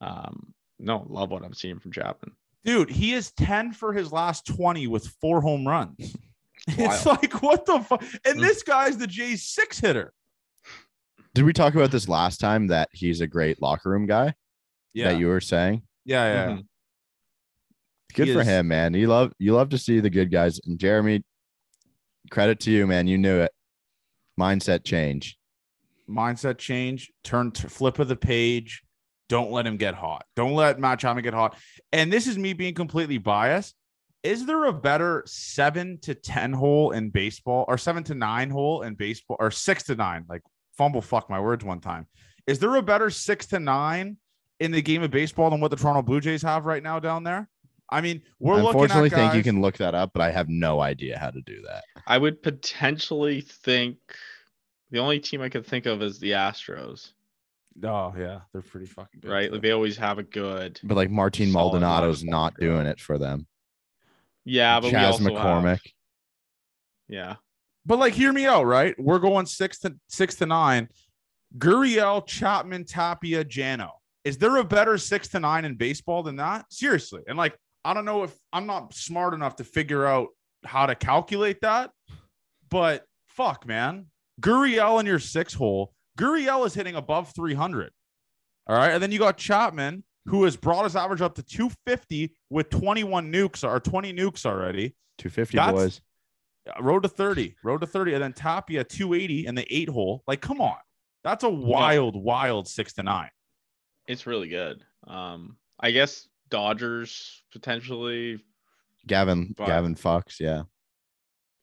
um 0.00 0.54
no, 0.78 1.04
love 1.08 1.30
what 1.30 1.44
I'm 1.44 1.54
seeing 1.54 1.78
from 1.78 1.92
Chapman. 1.92 2.32
Dude, 2.64 2.90
he 2.90 3.12
is 3.12 3.30
10 3.32 3.72
for 3.72 3.92
his 3.92 4.10
last 4.12 4.46
20 4.46 4.86
with 4.86 5.06
four 5.20 5.40
home 5.40 5.66
runs. 5.66 6.16
It's 6.66 7.04
Wild. 7.04 7.22
like, 7.22 7.42
what 7.42 7.66
the 7.66 7.80
fuck? 7.80 8.02
And 8.24 8.38
Mm. 8.38 8.40
this 8.40 8.62
guy's 8.62 8.96
the 8.96 9.06
Jays 9.06 9.42
six 9.46 9.78
hitter. 9.78 10.12
Did 11.34 11.44
we 11.44 11.52
talk 11.52 11.74
about 11.74 11.90
this 11.90 12.08
last 12.08 12.38
time 12.38 12.68
that 12.68 12.88
he's 12.92 13.20
a 13.20 13.26
great 13.26 13.60
locker 13.60 13.90
room 13.90 14.06
guy 14.06 14.34
Yeah. 14.94 15.10
that 15.12 15.18
you 15.18 15.26
were 15.26 15.40
saying? 15.40 15.82
yeah, 16.04 16.26
yeah. 16.32 16.52
Mhm. 16.56 16.66
Good 18.14 18.28
He 18.28 18.32
for 18.34 18.40
is- 18.42 18.46
him, 18.46 18.68
man. 18.68 18.94
You 18.94 19.08
love 19.08 19.32
you 19.38 19.54
love 19.54 19.70
to 19.70 19.78
see 19.78 19.98
the 20.00 20.08
good 20.10 20.30
guys. 20.30 20.60
And 20.64 20.78
Jeremy, 20.78 21.24
credit 22.30 22.60
to 22.60 22.70
you, 22.70 22.86
man. 22.86 23.08
You 23.08 23.18
knew 23.18 23.40
it. 23.40 23.50
Mindset 24.38 24.84
change. 24.84 25.36
Mindset 26.08 26.58
change, 26.58 27.10
turn 27.24 27.50
to 27.52 27.68
flip 27.68 27.98
of 27.98 28.06
the 28.08 28.14
page. 28.16 28.83
Don't 29.28 29.50
let 29.50 29.66
him 29.66 29.76
get 29.76 29.94
hot. 29.94 30.24
Don't 30.36 30.54
let 30.54 30.78
Matt 30.78 30.98
Chapman 30.98 31.24
get 31.24 31.34
hot. 31.34 31.56
And 31.92 32.12
this 32.12 32.26
is 32.26 32.38
me 32.38 32.52
being 32.52 32.74
completely 32.74 33.18
biased. 33.18 33.74
Is 34.22 34.46
there 34.46 34.64
a 34.64 34.72
better 34.72 35.22
seven 35.26 35.98
to 36.02 36.14
10 36.14 36.52
hole 36.52 36.92
in 36.92 37.10
baseball 37.10 37.64
or 37.68 37.76
seven 37.76 38.02
to 38.04 38.14
nine 38.14 38.50
hole 38.50 38.82
in 38.82 38.94
baseball 38.94 39.36
or 39.38 39.50
six 39.50 39.82
to 39.84 39.94
nine? 39.94 40.24
Like 40.28 40.42
fumble 40.76 41.02
fuck 41.02 41.28
my 41.28 41.40
words 41.40 41.64
one 41.64 41.80
time. 41.80 42.06
Is 42.46 42.58
there 42.58 42.74
a 42.76 42.82
better 42.82 43.10
six 43.10 43.46
to 43.46 43.60
nine 43.60 44.16
in 44.60 44.70
the 44.70 44.82
game 44.82 45.02
of 45.02 45.10
baseball 45.10 45.50
than 45.50 45.60
what 45.60 45.70
the 45.70 45.76
Toronto 45.76 46.02
Blue 46.02 46.20
Jays 46.20 46.42
have 46.42 46.64
right 46.64 46.82
now 46.82 46.98
down 46.98 47.24
there? 47.24 47.48
I 47.90 48.00
mean, 48.00 48.22
we're 48.38 48.54
I 48.54 48.62
looking 48.62 48.80
unfortunately 48.80 49.10
at 49.10 49.14
think 49.14 49.34
you 49.34 49.42
can 49.42 49.60
look 49.60 49.76
that 49.76 49.94
up, 49.94 50.12
but 50.14 50.22
I 50.22 50.30
have 50.30 50.48
no 50.48 50.80
idea 50.80 51.18
how 51.18 51.30
to 51.30 51.40
do 51.42 51.62
that. 51.66 51.84
I 52.06 52.18
would 52.18 52.42
potentially 52.42 53.42
think 53.42 53.98
the 54.90 54.98
only 54.98 55.20
team 55.20 55.42
I 55.42 55.48
could 55.48 55.66
think 55.66 55.86
of 55.86 56.02
is 56.02 56.18
the 56.18 56.32
Astros, 56.32 57.12
Oh 57.82 58.14
yeah, 58.16 58.40
they're 58.52 58.62
pretty 58.62 58.86
fucking 58.86 59.20
good. 59.20 59.30
right? 59.30 59.50
Like 59.52 59.62
they 59.62 59.72
always 59.72 59.96
have 59.96 60.18
a 60.18 60.22
good. 60.22 60.78
But 60.84 60.96
like 60.96 61.10
Martin 61.10 61.50
Solid 61.50 61.82
Maldonado's 61.82 62.22
lineup. 62.22 62.28
not 62.28 62.54
doing 62.58 62.86
it 62.86 63.00
for 63.00 63.18
them. 63.18 63.46
Yeah, 64.44 64.78
but 64.80 64.86
we 64.86 64.92
Chas 64.92 65.12
also 65.12 65.24
McCormick. 65.24 65.68
Have, 65.70 65.80
yeah, 67.08 67.36
But 67.84 67.98
like, 67.98 68.14
hear 68.14 68.32
me 68.32 68.46
out, 68.46 68.66
right? 68.66 68.94
We're 68.98 69.18
going 69.18 69.46
six 69.46 69.78
to 69.80 69.94
six 70.08 70.36
to 70.36 70.46
nine. 70.46 70.88
Gurriel, 71.58 72.26
Chapman, 72.26 72.84
Tapia, 72.84 73.44
Jano. 73.44 73.90
Is 74.24 74.38
there 74.38 74.56
a 74.56 74.64
better 74.64 74.98
six 74.98 75.28
to 75.28 75.40
nine 75.40 75.64
in 75.64 75.76
baseball 75.76 76.22
than 76.22 76.36
that? 76.36 76.66
Seriously. 76.72 77.22
And 77.28 77.36
like, 77.36 77.56
I 77.84 77.92
don't 77.94 78.04
know 78.04 78.22
if 78.22 78.34
I'm 78.52 78.66
not 78.66 78.94
smart 78.94 79.34
enough 79.34 79.56
to 79.56 79.64
figure 79.64 80.06
out 80.06 80.28
how 80.64 80.86
to 80.86 80.94
calculate 80.94 81.60
that, 81.60 81.90
but 82.70 83.04
fuck, 83.28 83.66
man. 83.66 84.06
Gurriel 84.40 84.98
in 85.00 85.06
your 85.06 85.18
six 85.18 85.52
hole. 85.52 85.92
Gurriel 86.18 86.66
is 86.66 86.74
hitting 86.74 86.94
above 86.94 87.32
300. 87.34 87.90
All 88.66 88.76
right. 88.76 88.90
And 88.92 89.02
then 89.02 89.12
you 89.12 89.18
got 89.18 89.36
Chapman, 89.36 90.04
who 90.26 90.44
has 90.44 90.56
brought 90.56 90.84
his 90.84 90.96
average 90.96 91.20
up 91.20 91.34
to 91.34 91.42
250 91.42 92.34
with 92.50 92.70
21 92.70 93.32
nukes 93.32 93.62
or 93.68 93.78
20 93.80 94.12
nukes 94.12 94.46
already. 94.46 94.94
250 95.18 95.56
That's- 95.56 95.72
boys. 95.74 96.00
Road 96.80 97.02
to 97.02 97.10
30, 97.10 97.56
road 97.62 97.82
to 97.82 97.86
30, 97.86 98.14
and 98.14 98.22
then 98.22 98.32
Tapia 98.32 98.84
280 98.84 99.46
in 99.46 99.54
the 99.54 99.66
eight 99.68 99.90
hole. 99.90 100.22
Like, 100.26 100.40
come 100.40 100.62
on. 100.62 100.78
That's 101.22 101.44
a 101.44 101.50
wild, 101.50 102.16
wild 102.16 102.66
six 102.68 102.94
to 102.94 103.02
nine. 103.02 103.28
it's 104.06 104.26
really 104.26 104.48
good. 104.48 104.82
Um, 105.06 105.58
I 105.78 105.90
guess 105.90 106.26
Dodgers 106.48 107.42
potentially 107.52 108.38
Gavin 109.06 109.52
But- 109.56 109.66
Gavin 109.66 109.94
Lux, 110.02 110.40
yeah. 110.40 110.62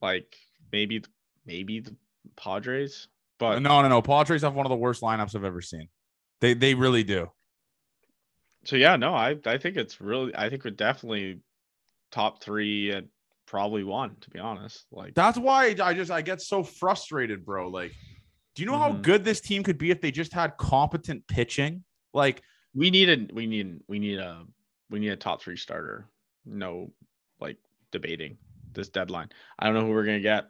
like 0.03 0.35
maybe 0.71 1.03
maybe 1.47 1.79
the 1.79 1.95
Padres, 2.37 3.07
but 3.41 3.61
no, 3.61 3.81
no, 3.81 3.89
no. 3.89 4.01
Padres 4.01 4.43
have 4.43 4.53
one 4.53 4.65
of 4.65 4.69
the 4.69 4.75
worst 4.77 5.01
lineups 5.01 5.35
I've 5.35 5.43
ever 5.43 5.61
seen. 5.61 5.89
They 6.39 6.53
they 6.53 6.73
really 6.75 7.03
do. 7.03 7.29
So 8.65 8.75
yeah, 8.75 8.95
no, 8.95 9.13
I 9.13 9.37
I 9.45 9.57
think 9.57 9.75
it's 9.75 9.99
really 9.99 10.35
I 10.35 10.49
think 10.49 10.63
we're 10.63 10.71
definitely 10.71 11.41
top 12.11 12.41
three 12.41 12.91
and 12.91 13.07
probably 13.47 13.83
one 13.83 14.15
to 14.21 14.29
be 14.29 14.39
honest. 14.39 14.85
Like 14.91 15.13
That's 15.15 15.37
why 15.37 15.75
I 15.81 15.93
just 15.93 16.11
I 16.11 16.21
get 16.21 16.41
so 16.41 16.63
frustrated, 16.63 17.45
bro. 17.45 17.69
Like, 17.69 17.93
do 18.55 18.61
you 18.61 18.67
know 18.67 18.77
how 18.77 18.93
Mhm. 18.93 19.01
good 19.01 19.23
this 19.23 19.41
team 19.41 19.63
could 19.63 19.77
be 19.77 19.91
if 19.91 20.01
they 20.01 20.11
just 20.11 20.33
had 20.33 20.57
competent 20.57 21.25
pitching? 21.27 21.83
Like, 22.13 22.43
we 22.73 22.91
need 22.91 23.09
a 23.09 23.33
we 23.33 23.47
need 23.47 23.79
we 23.87 23.99
need 23.99 24.19
a 24.19 24.45
we 24.89 24.99
need 24.99 25.09
a 25.09 25.17
top 25.17 25.41
three 25.41 25.57
starter. 25.57 26.07
No 26.45 26.93
like 27.39 27.57
debating 27.91 28.37
this 28.73 28.89
deadline. 28.89 29.29
I 29.59 29.65
don't 29.65 29.73
know 29.73 29.85
who 29.85 29.91
we're 29.91 30.05
gonna 30.05 30.19
get. 30.19 30.45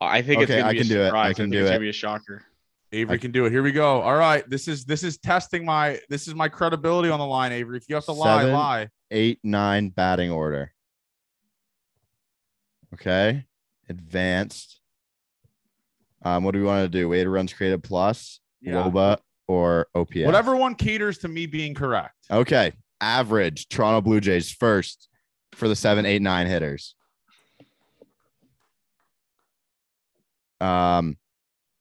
I 0.00 0.22
think 0.22 0.42
it's 0.42 0.50
Okay, 0.50 0.60
gonna 0.60 0.68
I 0.70 0.72
be 0.72 0.78
can 0.78 0.86
a 0.86 0.90
do 0.90 1.02
it. 1.02 1.12
I 1.12 1.26
can 1.28 1.34
think 1.34 1.52
do 1.52 1.58
it's 1.60 1.66
it. 1.68 1.72
gonna 1.72 1.80
be 1.80 1.88
a 1.88 1.92
shocker. 1.92 2.42
Avery 2.92 3.14
I- 3.14 3.18
can 3.18 3.32
do 3.32 3.46
it. 3.46 3.50
Here 3.50 3.62
we 3.62 3.72
go. 3.72 4.00
All 4.02 4.16
right, 4.16 4.48
this 4.48 4.68
is 4.68 4.84
this 4.84 5.02
is 5.02 5.18
testing 5.18 5.64
my 5.64 5.98
this 6.08 6.28
is 6.28 6.34
my 6.34 6.48
credibility 6.48 7.08
on 7.10 7.18
the 7.18 7.26
line, 7.26 7.52
Avery. 7.52 7.78
If 7.78 7.88
you 7.88 7.94
have 7.94 8.04
to 8.06 8.12
lie, 8.12 8.40
Seven. 8.42 8.54
lie. 8.54 8.88
Eight, 9.10 9.38
nine 9.42 9.88
batting 9.88 10.30
order. 10.30 10.72
Okay. 12.94 13.44
Advanced. 13.88 14.80
Um, 16.22 16.44
what 16.44 16.52
do 16.52 16.58
we 16.60 16.64
want 16.66 16.84
to 16.84 16.88
do? 16.88 17.08
Weighted 17.08 17.28
runs 17.28 17.52
created 17.52 17.82
plus, 17.84 18.40
Yeah. 18.60 18.74
WOBA, 18.74 19.18
or 19.46 19.86
OPS? 19.94 20.24
Whatever 20.24 20.56
one 20.56 20.74
caters 20.74 21.18
to 21.18 21.28
me 21.28 21.46
being 21.46 21.74
correct. 21.74 22.14
Okay. 22.30 22.72
Average 23.00 23.68
Toronto 23.68 24.00
Blue 24.00 24.20
Jays 24.20 24.50
first 24.50 25.08
for 25.52 25.68
the 25.68 25.76
seven, 25.76 26.04
eight, 26.06 26.22
nine 26.22 26.46
hitters. 26.46 26.94
Um, 30.60 31.16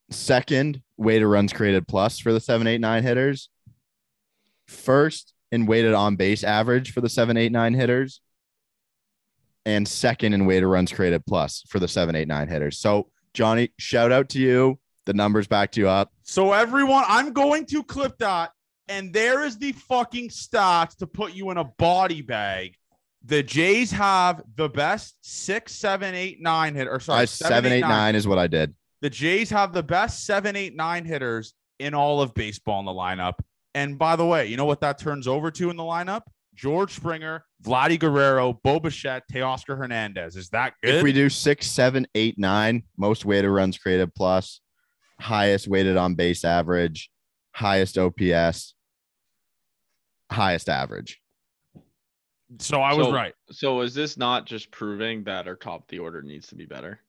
second, 0.09 0.81
weighted 0.97 1.27
runs 1.27 1.53
created 1.53 1.87
plus 1.87 2.19
for 2.19 2.33
the 2.33 2.39
seven, 2.39 2.67
eight, 2.67 2.81
nine 2.81 3.03
hitters. 3.03 3.49
First 4.67 5.33
in 5.51 5.65
weighted 5.65 5.93
on 5.93 6.15
base 6.15 6.43
average 6.43 6.91
for 6.91 7.01
the 7.01 7.09
seven, 7.09 7.37
eight, 7.37 7.51
nine 7.51 7.73
hitters. 7.73 8.21
And 9.65 9.87
second 9.87 10.33
in 10.33 10.45
weighted 10.45 10.67
runs 10.67 10.91
created 10.91 11.25
plus 11.25 11.63
for 11.67 11.79
the 11.79 11.87
seven, 11.87 12.15
eight, 12.15 12.27
nine 12.27 12.47
hitters. 12.47 12.77
So, 12.77 13.09
Johnny, 13.33 13.71
shout 13.79 14.11
out 14.11 14.29
to 14.29 14.39
you. 14.39 14.79
The 15.05 15.13
numbers 15.13 15.47
backed 15.47 15.77
you 15.77 15.87
up. 15.87 16.11
So 16.23 16.51
everyone, 16.53 17.03
I'm 17.07 17.31
going 17.31 17.65
to 17.67 17.83
clip 17.83 18.17
that, 18.19 18.51
and 18.87 19.13
there 19.13 19.43
is 19.43 19.57
the 19.57 19.71
fucking 19.71 20.29
stats 20.29 20.95
to 20.97 21.07
put 21.07 21.33
you 21.33 21.51
in 21.51 21.57
a 21.57 21.63
body 21.63 22.21
bag. 22.21 22.75
The 23.25 23.41
Jays 23.41 23.91
have 23.91 24.43
the 24.55 24.69
best 24.69 25.17
six, 25.21 25.73
seven, 25.73 26.13
eight, 26.13 26.41
nine 26.41 26.75
hit, 26.75 26.87
or 26.87 26.99
sorry, 26.99 27.21
I, 27.21 27.25
seven, 27.25 27.71
eight, 27.71 27.81
nine 27.81 28.15
is 28.15 28.27
what 28.27 28.37
I 28.37 28.47
did. 28.47 28.75
The 29.01 29.09
Jays 29.09 29.49
have 29.49 29.73
the 29.73 29.83
best 29.83 30.25
seven, 30.25 30.55
eight, 30.55 30.75
nine 30.75 31.05
hitters 31.05 31.53
in 31.79 31.93
all 31.93 32.21
of 32.21 32.33
baseball 32.33 32.79
in 32.79 32.85
the 32.85 32.91
lineup. 32.91 33.35
And 33.73 33.97
by 33.97 34.15
the 34.15 34.25
way, 34.25 34.45
you 34.45 34.57
know 34.57 34.65
what 34.65 34.81
that 34.81 34.99
turns 34.99 35.27
over 35.27 35.51
to 35.51 35.69
in 35.69 35.75
the 35.75 35.83
lineup? 35.83 36.21
George 36.55 36.93
Springer, 36.93 37.43
Vladdy 37.63 37.99
Guerrero, 37.99 38.59
Bo 38.63 38.79
Bichette, 38.79 39.23
Teoscar 39.31 39.77
Hernandez. 39.77 40.35
Is 40.35 40.49
that 40.49 40.73
good? 40.81 40.95
If 40.95 41.03
we 41.03 41.11
do 41.11 41.29
six, 41.29 41.67
seven, 41.67 42.07
eight, 42.15 42.37
nine, 42.37 42.83
most 42.97 43.25
weighted 43.25 43.51
runs 43.51 43.77
created 43.77 44.13
plus, 44.15 44.61
highest 45.19 45.67
weighted 45.67 45.97
on 45.97 46.15
base 46.15 46.45
average, 46.45 47.09
highest 47.51 47.97
OPS, 47.97 48.75
highest 50.31 50.69
average. 50.69 51.19
So 52.59 52.81
I 52.81 52.93
was 52.93 53.07
So- 53.07 53.13
right. 53.13 53.33
So 53.51 53.81
is 53.81 53.93
this 53.93 54.17
not 54.17 54.45
just 54.45 54.71
proving 54.71 55.23
that 55.25 55.47
our 55.47 55.55
top 55.55 55.81
of 55.83 55.87
the 55.87 55.99
order 55.99 56.21
needs 56.21 56.47
to 56.47 56.55
be 56.55 56.65
better? 56.65 56.99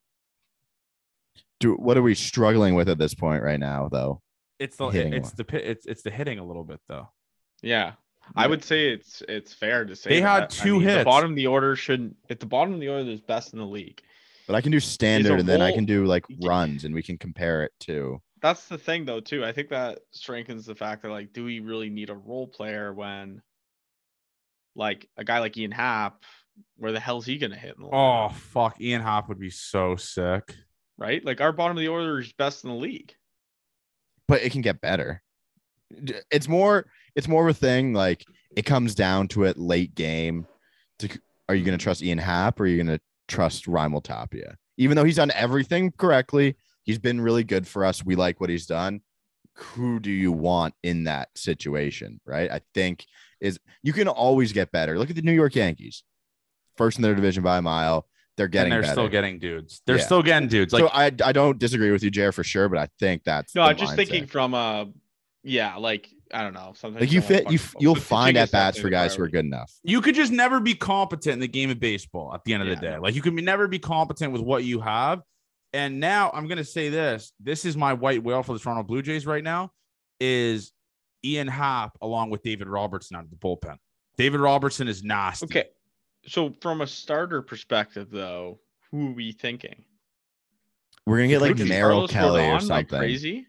Do 1.59 1.73
what 1.75 1.97
are 1.97 2.01
we 2.03 2.15
struggling 2.15 2.75
with 2.75 2.87
at 2.89 2.97
this 2.99 3.13
point 3.15 3.43
right 3.43 3.59
now, 3.59 3.89
though? 3.89 4.21
It's 4.59 4.77
the 4.77 4.87
Hitting 4.89 5.13
it's 5.13 5.29
one. 5.29 5.33
the 5.37 5.43
pi- 5.45 5.57
it's 5.57 5.85
it's 5.85 6.01
the 6.03 6.11
hitting 6.11 6.39
a 6.39 6.45
little 6.45 6.63
bit 6.63 6.79
though. 6.87 7.09
Yeah. 7.61 7.93
I 8.35 8.45
would 8.45 8.63
say 8.63 8.89
it's 8.89 9.23
it's 9.29 9.53
fair 9.53 9.85
to 9.85 9.95
say 9.95 10.09
They 10.09 10.21
had 10.21 10.43
that. 10.43 10.59
I 10.59 10.63
two 10.65 10.73
mean, 10.79 10.85
The 10.85 10.91
hits. 10.95 11.05
bottom 11.05 11.29
of 11.31 11.35
the 11.35 11.47
order 11.47 11.75
shouldn't 11.75 12.17
at 12.29 12.39
the 12.39 12.45
bottom 12.45 12.73
of 12.73 12.79
the 12.79 12.89
order 12.89 13.09
is 13.09 13.21
best 13.21 13.53
in 13.53 13.59
the 13.59 13.65
league. 13.65 14.01
But 14.47 14.55
I 14.55 14.61
can 14.61 14.71
do 14.71 14.79
standard 14.79 15.39
and 15.39 15.47
then 15.47 15.61
I 15.61 15.71
can 15.71 15.85
do 15.85 16.05
like 16.05 16.25
runs 16.43 16.83
and 16.83 16.93
we 16.93 17.01
can 17.03 17.17
compare 17.17 17.63
it 17.63 17.71
to. 17.81 18.21
That's 18.41 18.67
the 18.67 18.77
thing 18.77 19.05
though 19.05 19.19
too. 19.19 19.43
I 19.45 19.51
think 19.51 19.69
that 19.69 19.99
strengthens 20.11 20.65
the 20.65 20.75
fact 20.75 21.03
that 21.03 21.09
like, 21.09 21.33
do 21.33 21.43
we 21.45 21.59
really 21.59 21.89
need 21.89 22.09
a 22.09 22.15
role 22.15 22.47
player 22.47 22.93
when 22.93 23.41
like 24.77 25.09
a 25.17 25.23
guy 25.23 25.39
like 25.39 25.57
Ian 25.57 25.71
Happ, 25.71 26.23
where 26.77 26.91
the 26.91 26.99
hell's 26.99 27.25
he 27.25 27.37
gonna 27.37 27.57
hit 27.57 27.75
in 27.75 27.83
the 27.83 27.89
Oh 27.91 28.29
fuck, 28.29 28.79
Ian 28.79 29.01
Happ 29.01 29.27
would 29.27 29.39
be 29.39 29.49
so 29.49 29.95
sick. 29.95 30.55
right? 30.97 31.23
Like 31.25 31.41
our 31.41 31.51
bottom 31.51 31.75
of 31.75 31.81
the 31.81 31.89
order 31.89 32.19
is 32.19 32.31
best 32.33 32.63
in 32.63 32.69
the 32.69 32.75
league. 32.75 33.13
But 34.27 34.41
it 34.43 34.51
can 34.51 34.61
get 34.61 34.79
better. 34.81 35.21
It's 36.31 36.47
more 36.47 36.85
it's 37.15 37.27
more 37.27 37.47
of 37.47 37.55
a 37.55 37.59
thing 37.59 37.93
like 37.93 38.23
it 38.55 38.65
comes 38.65 38.95
down 38.95 39.27
to 39.29 39.43
it 39.43 39.57
late 39.57 39.95
game. 39.95 40.47
To, 40.99 41.09
are 41.47 41.55
you 41.55 41.63
going 41.63 41.77
to 41.77 41.83
trust 41.83 42.03
Ian 42.03 42.17
Happ 42.17 42.59
or 42.59 42.63
are 42.63 42.67
you 42.67 42.83
going 42.83 42.97
to 42.97 43.03
trust 43.27 43.65
Raimel 43.67 44.03
Tapia? 44.03 44.57
Even 44.77 44.97
though 44.97 45.03
he's 45.03 45.15
done 45.15 45.31
everything 45.33 45.91
correctly, 45.97 46.57
he's 46.83 46.99
been 46.99 47.21
really 47.21 47.43
good 47.43 47.67
for 47.67 47.85
us. 47.85 48.03
We 48.03 48.15
like 48.15 48.41
what 48.41 48.49
he's 48.49 48.65
done. 48.65 49.01
Who 49.59 49.99
do 49.99 50.11
you 50.11 50.31
want 50.31 50.73
in 50.83 51.05
that 51.05 51.29
situation? 51.35 52.19
Right. 52.25 52.51
I 52.51 52.61
think 52.73 53.05
is 53.41 53.59
you 53.83 53.93
can 53.93 54.07
always 54.07 54.51
get 54.51 54.71
better. 54.71 54.97
Look 54.97 55.09
at 55.09 55.15
the 55.15 55.21
New 55.21 55.31
York 55.33 55.55
Yankees, 55.55 56.03
first 56.75 56.97
in 56.97 57.01
their 57.03 57.15
division 57.15 57.43
by 57.43 57.57
a 57.57 57.61
mile. 57.61 58.07
They're 58.35 58.47
getting 58.47 58.71
and 58.71 58.73
they're 58.73 58.81
better. 58.83 58.93
still 58.93 59.07
getting 59.09 59.39
dudes. 59.39 59.81
They're 59.87 59.97
Yeah. 59.97 60.03
still 60.03 60.21
getting 60.21 60.47
dudes. 60.47 60.71
Like 60.73 60.81
so 60.83 60.89
I, 60.89 61.05
I 61.23 61.31
don't 61.31 61.57
disagree 61.57 61.89
with 61.91 62.03
you, 62.03 62.11
Jared, 62.11 62.35
for 62.35 62.43
sure, 62.43 62.69
but 62.69 62.77
I 62.77 62.87
think 62.99 63.23
that's 63.23 63.55
No, 63.55 63.63
I'm 63.63 63.75
just 63.77 63.93
mindset. 63.93 63.95
thinking 63.95 64.27
from 64.27 64.53
uh 64.53 64.85
yeah, 65.43 65.75
like 65.77 66.07
I 66.31 66.43
don't 66.43 66.53
know. 66.53 66.73
Sometimes 66.75 67.01
like 67.01 67.11
you 67.11 67.21
fit 67.21 67.49
you 67.51 67.57
you'll 67.79 67.95
find 67.95 68.35
pitching 68.35 68.43
at 68.43 68.51
bats 68.51 68.77
for 68.77 68.83
the 68.83 68.91
guys 68.91 69.15
who 69.15 69.23
are 69.23 69.27
good 69.29 69.45
enough. 69.45 69.73
you 69.83 70.01
could 70.01 70.13
just 70.13 70.31
never 70.31 70.59
be 70.59 70.75
competent 70.75 71.33
in 71.33 71.39
the 71.39 71.47
game 71.47 71.69
of 71.71 71.79
baseball 71.79 72.31
at 72.33 72.43
the 72.43 72.53
end 72.53 72.61
of 72.63 72.69
the 72.69 72.75
day. 72.75 72.97
Like 72.99 73.15
you 73.15 73.21
can 73.23 73.35
be- 73.35 73.41
never 73.41 73.67
be 73.67 73.79
competent 73.79 74.33
with 74.33 74.41
what 74.41 74.63
you 74.63 74.81
have. 74.81 75.21
And 75.77 75.99
now 75.99 76.31
I'm 76.33 76.47
gonna 76.47 76.63
say 76.63 76.89
this: 76.89 77.33
this 77.39 77.63
is 77.63 77.77
my 77.77 77.93
white 77.93 78.23
whale 78.23 78.41
for 78.41 78.53
the 78.53 78.59
Toronto 78.59 78.81
Blue 78.81 79.03
Jays 79.03 79.27
right 79.27 79.43
now. 79.43 79.71
Is 80.19 80.71
Ian 81.23 81.47
Happ 81.47 81.95
along 82.01 82.31
with 82.31 82.41
David 82.41 82.67
Robertson 82.67 83.15
out 83.15 83.25
of 83.25 83.29
the 83.29 83.35
bullpen? 83.35 83.77
David 84.17 84.39
Robertson 84.39 84.87
is 84.87 85.03
nasty. 85.03 85.45
Okay. 85.45 85.65
So 86.25 86.51
from 86.61 86.81
a 86.81 86.87
starter 86.87 87.43
perspective 87.43 88.09
though, 88.09 88.59
who 88.91 89.09
are 89.09 89.13
we 89.13 89.33
thinking? 89.33 89.83
We're 91.05 91.17
gonna 91.17 91.27
get 91.27 91.41
like 91.41 91.59
Is 91.59 91.69
Merrill 91.69 92.07
Carlos 92.07 92.11
Kelly 92.11 92.47
or 92.49 92.59
something. 92.59 92.69
Like 92.69 92.89
crazy? 92.89 93.45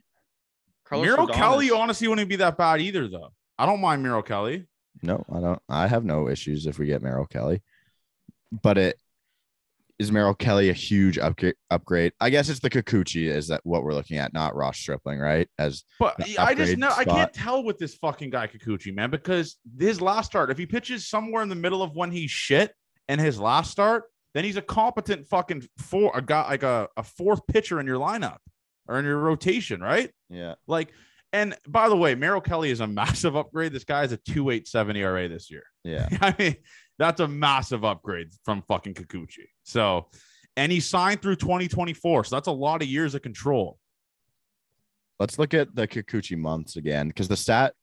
Carlos 0.85 1.07
Miro 1.07 1.27
Rodon 1.27 1.33
Kelly 1.35 1.67
is- 1.69 1.73
honestly 1.73 2.09
wouldn't 2.09 2.29
be 2.29 2.37
that 2.37 2.59
bad 2.59 2.83
either, 2.83 3.09
though. 3.09 3.33
I 3.59 3.65
don't 3.65 3.81
mind 3.81 4.03
Merrill 4.03 4.21
Kelly. 4.23 4.67
No, 5.03 5.25
I 5.33 5.41
don't. 5.41 5.63
I 5.67 5.87
have 5.87 6.05
no 6.05 6.29
issues 6.29 6.67
if 6.67 6.79
we 6.79 6.85
get 6.85 7.01
Merrill 7.01 7.27
Kelly, 7.27 7.63
but 8.63 8.77
it 8.77 9.01
is 9.99 10.13
Merrill 10.13 10.35
Kelly 10.35 10.71
a 10.71 10.73
huge 10.73 11.19
upgrade. 11.19 11.55
Upgrade. 11.71 12.13
I 12.21 12.31
guess 12.31 12.49
it's 12.49 12.61
the 12.61 12.71
Kikuchi 12.71 13.29
is 13.29 13.49
that 13.49 13.61
what 13.65 13.83
we're 13.83 13.95
looking 13.95 14.19
at, 14.19 14.33
not 14.33 14.55
Ross 14.55 14.79
Stripling, 14.79 15.19
right? 15.19 15.49
As 15.59 15.85
But 15.99 16.17
I 16.39 16.55
just 16.55 16.77
know 16.77 16.93
I 16.97 17.05
can't 17.05 17.33
tell 17.33 17.65
with 17.65 17.79
this 17.79 17.95
fucking 17.97 18.31
guy 18.31 18.47
Kikuchi, 18.47 18.95
man, 18.95 19.11
because 19.11 19.57
his 19.79 20.01
last 20.01 20.27
start, 20.27 20.51
if 20.51 20.59
he 20.59 20.67
pitches 20.67 21.09
somewhere 21.09 21.43
in 21.43 21.49
the 21.49 21.55
middle 21.55 21.83
of 21.83 21.97
when 21.97 22.11
he's 22.11 22.31
shit 22.31 22.73
and 23.09 23.21
his 23.21 23.41
last 23.41 23.71
start, 23.71 24.05
then 24.35 24.45
he's 24.45 24.57
a 24.57 24.63
competent 24.63 25.27
fucking 25.27 25.67
four 25.79 26.13
a 26.15 26.23
guy 26.23 26.49
like 26.49 26.63
a, 26.63 26.89
a 26.97 27.03
fourth 27.03 27.47
pitcher 27.47 27.81
in 27.81 27.87
your 27.87 27.99
lineup 27.99 28.39
or 28.87 28.99
in 28.99 29.05
your 29.05 29.19
rotation, 29.19 29.81
right? 29.81 30.11
yeah, 30.31 30.55
Like, 30.67 30.93
and 31.33 31.57
by 31.67 31.89
the 31.89 31.97
way, 31.97 32.15
Merrill 32.15 32.41
Kelly 32.41 32.71
is 32.71 32.81
a 32.81 32.87
massive 32.87 33.37
upgrade. 33.37 33.73
This 33.73 33.85
guy 33.85 34.05
is 34.05 34.13
a 34.13 34.19
2.87 34.19 34.97
ERA 34.97 35.29
this 35.29 35.51
year. 35.51 35.65
yeah. 35.85 36.09
I 36.21 36.35
mean, 36.39 36.57
that's 36.99 37.21
a 37.21 37.29
massive 37.29 37.85
upgrade 37.85 38.29
from 38.45 38.63
fucking 38.63 38.95
Kikuchi. 38.95 39.47
So, 39.63 40.09
and 40.57 40.73
he 40.73 40.81
signed 40.81 41.23
through 41.23 41.37
2024. 41.37 42.25
So 42.25 42.37
that's 42.37 42.49
a 42.49 42.53
lot 42.53 42.83
of 42.83 42.89
years 42.89 43.15
of 43.15 43.23
control. 43.23 43.79
Let's 45.21 45.39
look 45.39 45.55
at 45.55 45.75
the 45.75 45.87
Kikuchi 45.87 46.37
months 46.37 46.77
again 46.77 47.09
because 47.09 47.29
the 47.29 47.37
stat, 47.37 47.75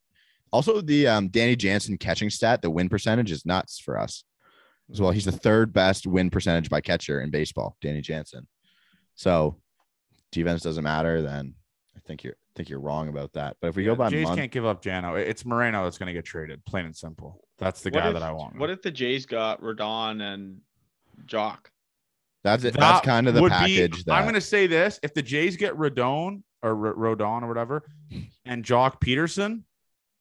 also 0.52 0.80
the 0.80 1.06
um, 1.06 1.28
Danny 1.28 1.56
Jansen 1.56 1.98
catching 1.98 2.30
stat, 2.30 2.62
the 2.62 2.70
win 2.70 2.88
percentage 2.88 3.30
is 3.30 3.44
nuts 3.44 3.78
for 3.78 3.98
us 3.98 4.24
as 4.90 5.00
well. 5.00 5.10
He's 5.10 5.24
the 5.24 5.32
third 5.32 5.72
best 5.72 6.06
win 6.06 6.30
percentage 6.30 6.70
by 6.70 6.80
catcher 6.80 7.20
in 7.20 7.30
baseball, 7.30 7.76
Danny 7.80 8.00
Jansen. 8.00 8.46
So 9.14 9.56
defense 10.32 10.62
doesn't 10.62 10.84
matter, 10.84 11.22
then 11.22 11.54
I 11.96 12.00
think 12.06 12.22
you're 12.24 12.34
I 12.34 12.52
think 12.56 12.68
you're 12.68 12.80
wrong 12.80 13.08
about 13.08 13.32
that. 13.34 13.56
But 13.60 13.68
if 13.68 13.76
we 13.76 13.82
Yeah, 13.84 13.90
go 13.92 13.96
by 13.96 14.10
Jays 14.10 14.24
month, 14.26 14.38
can't 14.38 14.52
give 14.52 14.64
up 14.66 14.82
Jano. 14.82 15.18
It's 15.18 15.44
Moreno 15.44 15.84
that's 15.84 15.98
going 15.98 16.06
to 16.08 16.12
get 16.12 16.24
traded, 16.24 16.64
plain 16.64 16.84
and 16.86 16.94
simple. 16.96 17.40
That's 17.58 17.80
the 17.82 17.90
guy 17.90 18.08
if- 18.08 18.14
that 18.14 18.22
I 18.22 18.32
want. 18.32 18.58
What 18.58 18.70
if 18.70 18.82
the 18.82 18.90
Jays 18.90 19.26
got 19.26 19.60
Rodon 19.60 20.20
and 20.22 20.60
Joc? 21.26 21.58
that's 22.44 22.62
it. 22.64 22.74
That 22.74 22.80
That's 22.80 23.04
kind 23.06 23.26
of 23.28 23.34
the 23.34 23.42
would 23.42 23.48
be- 23.50 23.54
package. 23.54 24.04
that 24.04 24.12
I'm 24.14 24.22
going 24.24 24.34
to 24.34 24.40
say 24.40 24.66
this: 24.66 25.00
if 25.02 25.12
the 25.14 25.22
Jays 25.22 25.56
get 25.56 25.74
Rodon 25.74 26.42
or 26.62 26.86
R- 26.88 26.94
Rodon 27.16 27.42
or 27.42 27.48
whatever, 27.48 27.82
and 28.44 28.64
Joc 28.64 29.00
Pederson, 29.00 29.62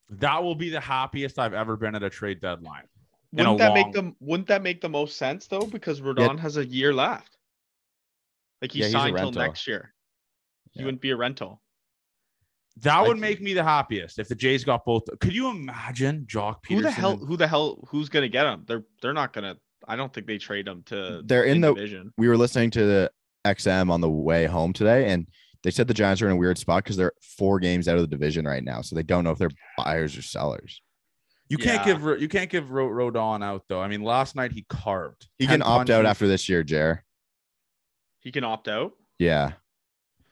that 0.09 0.41
will 0.43 0.55
be 0.55 0.69
the 0.69 0.79
happiest 0.79 1.37
I've 1.39 1.53
ever 1.53 1.77
been 1.77 1.93
at 1.95 2.03
a 2.03 2.09
trade 2.09 2.41
deadline. 2.41 2.83
Wouldn't 3.31 3.57
that 3.59 3.67
long- 3.67 3.73
make 3.75 3.93
them 3.93 4.15
wouldn't 4.19 4.47
that 4.47 4.63
make 4.63 4.81
the 4.81 4.89
most 4.89 5.17
sense 5.17 5.47
though? 5.47 5.65
Because 5.67 6.01
Rodon 6.01 6.39
has 6.39 6.57
a 6.57 6.65
year 6.65 6.93
left. 6.93 7.37
Like 8.61 8.71
he 8.71 8.79
Yeah, 8.79 8.89
signed 8.89 9.17
till 9.17 9.31
next 9.31 9.67
year. 9.67 9.93
He 10.71 10.79
Yeah. 10.79 10.85
wouldn't 10.85 11.01
be 11.01 11.11
a 11.11 11.15
rental. 11.17 11.61
That 12.81 13.07
would 13.07 13.17
make 13.17 13.41
me 13.41 13.53
the 13.53 13.63
happiest 13.63 14.19
if 14.19 14.27
the 14.27 14.35
Jays 14.35 14.63
got 14.65 14.83
both. 14.83 15.03
Could 15.21 15.33
you 15.33 15.49
imagine 15.49 16.25
Joc 16.29 16.57
Pederson? 16.63 16.75
Who 16.75 16.81
the 16.81 16.91
hell? 16.91 17.17
Who 17.17 17.37
the 17.37 17.47
hell? 17.47 17.87
Who's 17.89 18.09
gonna 18.09 18.27
get 18.27 18.45
him? 18.45 18.63
They're 18.67 18.83
they're 19.01 19.13
not 19.13 19.31
gonna. 19.33 19.55
I 19.87 19.95
don't 19.95 20.11
think 20.13 20.27
they 20.27 20.37
trade 20.37 20.65
them 20.67 20.83
to. 20.87 21.21
They're 21.23 21.43
in 21.45 21.61
the- 21.61 21.73
division. 21.73 22.11
We 22.17 22.27
were 22.27 22.37
listening 22.37 22.71
to 22.71 22.85
the 22.85 23.11
XM 23.45 23.89
on 23.91 24.01
the 24.01 24.09
way 24.09 24.45
home 24.45 24.73
today, 24.73 25.09
and 25.09 25.27
they 25.63 25.71
said 25.71 25.87
the 25.87 25.93
Giants 25.93 26.21
are 26.21 26.25
in 26.25 26.33
a 26.33 26.35
weird 26.35 26.57
spot 26.57 26.83
because 26.83 26.97
they're 26.97 27.13
four 27.21 27.59
games 27.59 27.87
out 27.87 27.95
of 27.95 28.01
the 28.01 28.07
division 28.07 28.45
right 28.45 28.63
now, 28.63 28.81
so 28.81 28.95
they 28.95 29.03
don't 29.03 29.23
know 29.23 29.31
if 29.31 29.37
they're 29.37 29.51
buyers 29.77 30.17
or 30.17 30.21
sellers. 30.21 30.81
You 31.47 31.57
can't 31.57 31.85
give 31.85 32.01
you 32.21 32.27
can't 32.27 32.49
give 32.49 32.71
Ro- 32.71 32.89
Rodon 32.89 33.43
out 33.43 33.63
though. 33.69 33.79
I 33.79 33.87
mean, 33.87 34.01
last 34.01 34.35
night 34.35 34.51
he 34.51 34.65
carved. 34.67 35.27
He 35.37 35.47
can 35.47 35.61
opt 35.61 35.89
out 35.91 36.05
after 36.05 36.27
this 36.27 36.49
year, 36.49 36.63
Jer. 36.63 37.05
He 38.19 38.31
can 38.31 38.43
opt 38.43 38.67
out. 38.67 38.93
Yeah. 39.19 39.53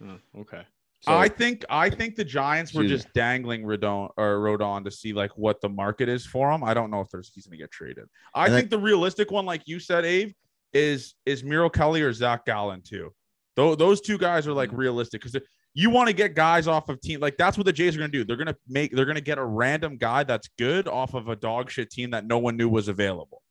Oh, 0.04 0.18
okay. 0.40 0.64
So 1.04 1.14
I 1.18 1.28
think 1.28 1.66
I 1.70 1.90
think 1.90 2.16
the 2.16 2.24
Giants 2.24 2.74
were 2.74 2.84
just 2.88 3.12
dangling 3.14 3.64
Rodon 3.64 4.10
or 4.16 4.38
Rodon 4.38 4.86
to 4.86 4.92
see 4.92 5.12
like 5.12 5.32
what 5.38 5.60
the 5.60 5.68
market 5.68 6.08
is 6.08 6.26
for 6.26 6.50
him. 6.50 6.64
I 6.64 6.74
don't 6.74 6.90
know 6.92 7.02
if 7.02 7.10
there's 7.10 7.30
he's 7.34 7.46
gonna 7.46 7.58
get 7.58 7.72
traded. 7.72 8.06
I 8.34 8.50
think 8.50 8.70
the 8.70 8.80
realistic 8.80 9.30
one, 9.30 9.46
like 9.46 9.64
you 9.66 9.80
said, 9.80 10.06
Abe, 10.06 10.32
is 10.74 11.16
is 11.26 11.44
Merrill 11.44 11.70
Kelly 11.70 12.02
or 12.02 12.14
Zac 12.14 12.46
Gallen 12.46 12.82
too. 12.82 13.14
Those 13.56 13.76
those 13.78 14.00
two 14.02 14.18
guys 14.18 14.48
are 14.48 14.54
like 14.54 14.70
Mm. 14.72 14.78
realistic 14.78 15.22
because 15.22 15.40
you 15.74 15.90
want 15.90 16.08
to 16.08 16.14
get 16.14 16.36
guys 16.36 16.68
off 16.68 16.88
of 16.88 17.02
team 17.02 17.20
like 17.20 17.36
that's 17.36 17.58
what 17.58 17.66
the 17.66 17.74
Jays 17.74 17.96
are 17.96 18.00
gonna 18.00 18.10
do. 18.10 18.24
They're 18.24 18.38
gonna 18.38 18.56
make 18.70 18.96
they're 18.96 19.06
gonna 19.06 19.20
get 19.20 19.38
a 19.38 19.44
random 19.46 19.98
guy 19.98 20.24
that's 20.24 20.48
good 20.58 20.88
off 20.88 21.16
of 21.16 21.28
a 21.28 21.36
dog 21.36 21.70
shit 21.70 21.90
team 21.90 22.12
that 22.12 22.26
no 22.26 22.38
one 22.38 22.56
knew 22.56 22.70
was 22.70 22.88
available. 22.88 23.42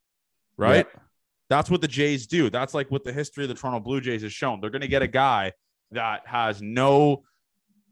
Right? 0.56 0.86
That's 1.50 1.68
what 1.68 1.82
the 1.82 1.88
Jays 1.88 2.26
do. 2.26 2.48
That's 2.48 2.72
like 2.72 2.90
what 2.90 3.04
the 3.04 3.12
history 3.12 3.44
of 3.44 3.48
the 3.48 3.54
Toronto 3.54 3.80
Blue 3.80 4.00
Jays 4.00 4.22
has 4.22 4.32
shown. 4.32 4.60
They're 4.60 4.70
going 4.70 4.80
to 4.80 4.88
get 4.88 5.02
a 5.02 5.06
guy 5.08 5.52
that 5.90 6.22
has 6.26 6.62
no 6.62 7.24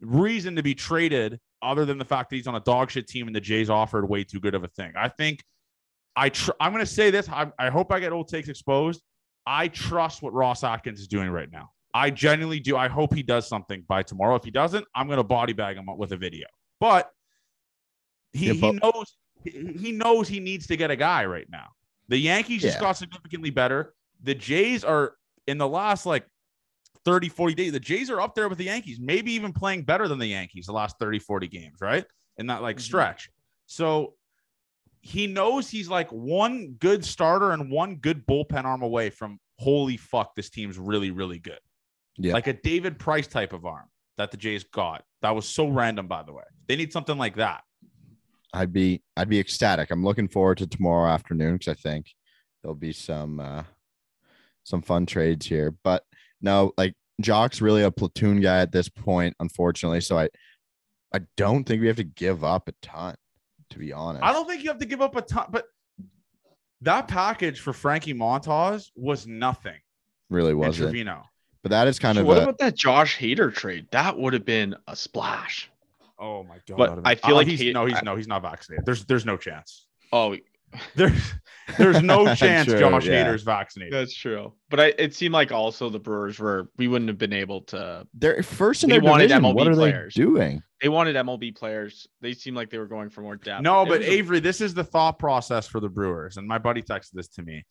reason 0.01 0.55
to 0.55 0.63
be 0.63 0.75
traded 0.75 1.39
other 1.61 1.85
than 1.85 1.97
the 1.97 2.05
fact 2.05 2.29
that 2.29 2.35
he's 2.35 2.47
on 2.47 2.55
a 2.55 2.59
dog 2.61 2.89
shit 2.91 3.07
team 3.07 3.27
and 3.27 3.35
the 3.35 3.41
Jays 3.41 3.69
offered 3.69 4.07
way 4.07 4.23
too 4.23 4.39
good 4.39 4.55
of 4.55 4.63
a 4.63 4.67
thing. 4.67 4.93
I 4.97 5.09
think 5.09 5.43
I 6.15 6.29
tr- 6.29 6.51
I'm 6.59 6.71
going 6.71 6.83
to 6.83 6.91
say 6.91 7.11
this. 7.11 7.29
I, 7.29 7.51
I 7.59 7.69
hope 7.69 7.91
I 7.91 7.99
get 7.99 8.11
old 8.11 8.27
takes 8.27 8.49
exposed. 8.49 9.01
I 9.45 9.67
trust 9.67 10.21
what 10.21 10.33
Ross 10.33 10.63
Atkins 10.63 10.99
is 10.99 11.07
doing 11.07 11.29
right 11.29 11.51
now. 11.51 11.69
I 11.93 12.09
genuinely 12.09 12.59
do. 12.59 12.77
I 12.77 12.87
hope 12.87 13.13
he 13.13 13.23
does 13.23 13.47
something 13.47 13.83
by 13.87 14.03
tomorrow. 14.03 14.35
If 14.35 14.43
he 14.43 14.51
doesn't, 14.51 14.85
I'm 14.95 15.07
going 15.07 15.17
to 15.17 15.23
body 15.23 15.53
bag 15.53 15.77
him 15.77 15.85
with 15.97 16.11
a 16.11 16.17
video. 16.17 16.47
But 16.79 17.09
he, 18.33 18.47
Yeah, 18.47 18.53
he 18.53 18.71
knows 18.73 19.17
he, 19.43 19.77
he 19.79 19.91
knows 19.91 20.27
he 20.27 20.39
needs 20.39 20.67
to 20.67 20.77
get 20.77 20.91
a 20.91 20.95
guy 20.95 21.25
right 21.25 21.47
now. 21.49 21.67
The 22.07 22.17
Yankees 22.17 22.61
just 22.61 22.79
got 22.79 22.93
significantly 22.93 23.49
better. 23.49 23.93
The 24.23 24.35
Jays 24.35 24.83
are 24.83 25.15
in 25.47 25.57
the 25.57 25.67
last 25.67 26.05
like 26.05 26.25
30, 27.05 27.29
40 27.29 27.53
days. 27.55 27.71
The 27.71 27.79
Jays 27.79 28.09
are 28.09 28.21
up 28.21 28.35
there 28.35 28.47
with 28.49 28.57
the 28.57 28.65
Yankees, 28.65 28.99
maybe 28.99 29.31
even 29.33 29.53
playing 29.53 29.83
better 29.83 30.07
than 30.07 30.19
the 30.19 30.27
Yankees 30.27 30.65
the 30.65 30.73
last 30.73 30.97
30, 30.99 31.19
40 31.19 31.47
games, 31.47 31.77
right? 31.81 32.05
In 32.37 32.47
that 32.47 32.61
like 32.61 32.77
Mhm. 32.77 32.81
stretch. 32.81 33.29
So 33.65 34.15
he 35.01 35.25
knows 35.27 35.69
he's 35.69 35.89
like 35.89 36.09
one 36.11 36.73
good 36.73 37.03
starter 37.03 37.51
and 37.51 37.71
one 37.71 37.95
good 37.95 38.25
bullpen 38.27 38.65
arm 38.65 38.81
away 38.83 39.09
from 39.09 39.39
holy 39.57 39.97
fuck, 39.97 40.35
this 40.35 40.49
team's 40.49 40.77
really, 40.77 41.11
really 41.11 41.39
good. 41.39 41.59
Yeah. 42.17 42.33
Like 42.33 42.47
a 42.47 42.53
David 42.53 42.99
Price 42.99 43.27
type 43.27 43.53
of 43.53 43.65
arm 43.65 43.87
that 44.17 44.31
the 44.31 44.37
Jays 44.37 44.63
got. 44.63 45.03
That 45.21 45.31
was 45.35 45.47
so 45.47 45.67
random, 45.67 46.07
by 46.07 46.23
the 46.23 46.33
way. 46.33 46.43
They 46.67 46.75
need 46.75 46.91
something 46.91 47.17
like 47.17 47.35
that. 47.35 47.63
I'd 48.53 48.73
be 48.73 49.01
I'd 49.15 49.29
be 49.29 49.39
ecstatic. 49.39 49.91
I'm 49.91 50.03
looking 50.03 50.27
forward 50.27 50.57
to 50.59 50.67
tomorrow 50.67 51.09
afternoon 51.09 51.53
because 51.53 51.69
I 51.69 51.73
think 51.75 52.07
there'll 52.61 52.75
be 52.75 52.91
some 52.91 53.39
uh 53.39 53.63
some 54.63 54.81
fun 54.81 55.05
trades 55.05 55.45
here. 55.45 55.71
But 55.83 56.03
no, 56.41 56.73
like 56.77 56.95
Joc's 57.21 57.61
really 57.61 57.83
a 57.83 57.91
platoon 57.91 58.41
guy 58.41 58.59
at 58.59 58.71
this 58.71 58.89
point, 58.89 59.35
unfortunately. 59.39 60.01
So 60.01 60.17
I 60.17 60.29
I 61.13 61.19
don't 61.37 61.63
think 61.65 61.81
we 61.81 61.87
have 61.87 61.97
to 61.97 62.03
give 62.03 62.43
up 62.43 62.67
a 62.67 62.73
ton, 62.81 63.15
to 63.71 63.79
be 63.79 63.91
honest. 63.93 64.23
I 64.23 64.31
don't 64.33 64.47
think 64.47 64.63
you 64.63 64.69
have 64.69 64.79
to 64.79 64.85
give 64.85 65.01
up 65.01 65.15
a 65.15 65.21
ton, 65.21 65.45
but 65.49 65.65
that 66.81 67.07
package 67.07 67.59
for 67.59 67.73
Frankie 67.73 68.13
Montas 68.13 68.89
was 68.95 69.27
nothing. 69.27 69.77
really 70.29 70.53
wasn't. 70.53 70.89
Trevino. 70.89 71.23
But 71.63 71.69
that 71.71 71.87
is 71.87 71.99
kind 71.99 72.15
So 72.15 72.21
of 72.21 72.27
what 72.27 72.37
a, 72.39 72.43
about 72.43 72.57
that 72.57 72.75
Josh 72.75 73.17
Hader 73.19 73.53
trade? 73.53 73.87
That 73.91 74.17
would 74.17 74.33
have 74.33 74.45
been 74.45 74.75
a 74.87 74.95
splash. 74.95 75.69
Oh 76.17 76.43
my 76.43 76.57
god! 76.67 76.77
But 76.77 76.99
I 77.05 77.15
feel 77.15 77.33
Oh, 77.33 77.37
like 77.37 77.47
he's 77.47 77.59
he- 77.59 77.71
no, 77.73 77.85
he's 77.85 77.97
I- 77.97 78.01
no, 78.03 78.15
he's 78.15 78.27
not 78.27 78.41
vaccinated. 78.41 78.85
There's 78.85 79.05
there's 79.05 79.25
no 79.25 79.37
chance. 79.37 79.85
Oh, 80.11 80.35
There's 80.95 81.33
there's 81.77 82.01
no 82.01 82.33
chance 82.35 82.67
True, 82.67 82.79
Josh 82.79 83.05
yeah. 83.05 83.25
Hader's 83.25 83.43
vaccinated. 83.43 83.93
that's 83.93 84.13
true. 84.13 84.53
But 84.69 84.79
I, 84.79 84.85
it 84.97 85.13
seemed 85.15 85.33
like 85.33 85.51
also 85.51 85.89
the 85.89 85.99
Brewers 85.99 86.39
were 86.39 86.69
we 86.77 86.87
wouldn't 86.87 87.09
have 87.09 87.17
been 87.17 87.33
able 87.33 87.61
to. 87.63 88.05
they're 88.13 88.43
first 88.43 88.83
in 88.83 88.89
They 88.89 88.99
their 88.99 89.09
wanted 89.09 89.27
division. 89.27 89.43
MLB 89.43 89.55
What 89.55 89.67
are 89.67 89.73
players. 89.73 90.13
they 90.15 90.21
doing? 90.23 90.61
They 90.81 90.89
wanted 90.89 91.15
MLB 91.15 91.55
players. 91.55 92.07
They 92.21 92.33
seemed 92.33 92.57
like 92.57 92.69
they 92.69 92.77
were 92.79 92.87
going 92.87 93.09
for 93.09 93.21
more 93.21 93.35
depth. 93.35 93.61
No, 93.63 93.83
It 93.83 93.89
but 93.89 93.99
was 93.99 94.07
a- 94.07 94.11
Avery, 94.11 94.39
this 94.39 94.61
is 94.61 94.73
the 94.73 94.83
thought 94.83 95.19
process 95.19 95.67
for 95.67 95.79
the 95.79 95.89
Brewers, 95.89 96.37
and 96.37 96.47
my 96.47 96.57
buddy 96.57 96.81
texted 96.81 97.11
this 97.13 97.27
to 97.29 97.43
me. 97.43 97.63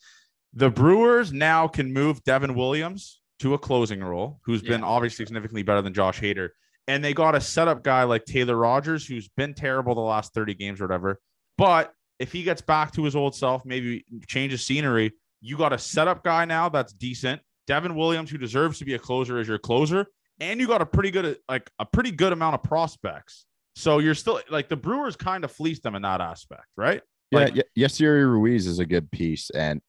The 0.54 0.70
Brewers 0.70 1.32
now 1.32 1.68
can 1.68 1.92
move 1.92 2.22
Devin 2.24 2.54
Williams 2.54 3.20
to 3.40 3.54
a 3.54 3.58
closing 3.58 4.00
role, 4.02 4.40
who's 4.44 4.62
been 4.62 4.80
Yeah. 4.82 4.86
obviously 4.86 5.24
significantly 5.26 5.62
better 5.62 5.82
than 5.82 5.94
Josh 5.94 6.20
Hader, 6.20 6.50
and 6.88 7.02
they 7.04 7.12
got 7.14 7.34
a 7.34 7.40
setup 7.40 7.82
guy 7.82 8.04
like 8.04 8.24
Taylor 8.24 8.56
Rogers, 8.56 9.06
who's 9.06 9.28
been 9.36 9.54
terrible 9.54 9.94
the 9.94 10.00
last 10.00 10.32
thirty 10.34 10.54
games 10.54 10.80
or 10.80 10.84
whatever. 10.84 11.20
But 11.58 11.92
if 12.20 12.30
he 12.30 12.42
gets 12.44 12.61
back 12.61 12.92
to 12.92 13.02
his 13.02 13.16
old 13.16 13.35
self, 13.35 13.64
maybe 13.64 14.04
change 14.28 14.52
of 14.52 14.61
scenery, 14.61 15.12
you 15.40 15.56
got 15.56 15.72
a 15.72 15.78
setup 15.78 16.22
guy 16.22 16.44
now 16.44 16.68
that's 16.68 16.92
decent. 16.92 17.40
Devin 17.66 17.96
Williams, 17.96 18.30
who 18.30 18.38
deserves 18.38 18.78
to 18.78 18.85
be 18.85 18.94
a 18.94 18.98
closer, 18.98 19.40
is 19.40 19.48
your 19.48 19.59
closer, 19.59 20.06
and 20.38 20.61
you 20.61 20.66
got 20.66 20.83
a 20.83 20.87
pretty 20.87 21.11
good 21.11 21.38
like 21.48 21.70
a 21.78 21.87
pretty 21.87 22.12
good 22.12 22.33
amount 22.33 22.54
of 22.54 22.62
prospects. 22.62 23.46
So 23.74 23.98
you're 23.98 24.14
still 24.14 24.40
like 24.50 24.68
the 24.68 24.76
Brewers 24.76 25.16
kind 25.16 25.44
of 25.44 25.50
fleeced 25.50 25.83
them 25.83 25.94
in 25.94 26.02
that 26.02 26.20
aspect, 26.20 26.66
right? 26.76 27.00
Like- 27.33 27.54
yeah, 27.54 27.62
yeah, 27.74 27.87
Esteury 27.87 28.24
Ruiz 28.30 28.66
is 28.66 28.80
a 28.80 28.87
good 28.87 29.11
piece 29.11 29.50
and 29.50 29.80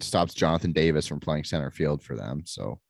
stops 0.00 0.34
Jonathan 0.34 0.72
Davis 0.72 1.06
from 1.06 1.20
playing 1.20 1.44
center 1.44 1.70
field 1.70 2.02
for 2.02 2.16
them. 2.16 2.42
So 2.44 2.80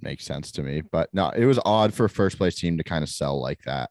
makes 0.00 0.24
sense 0.24 0.52
to 0.52 0.62
me. 0.62 0.82
But 0.82 1.08
no, 1.12 1.30
it 1.30 1.46
was 1.46 1.58
odd 1.64 1.92
for 1.92 2.04
a 2.04 2.10
first 2.10 2.36
place 2.36 2.54
team 2.54 2.78
to 2.78 2.84
kind 2.84 3.02
of 3.02 3.08
sell 3.08 3.40
like 3.40 3.62
that, 3.64 3.90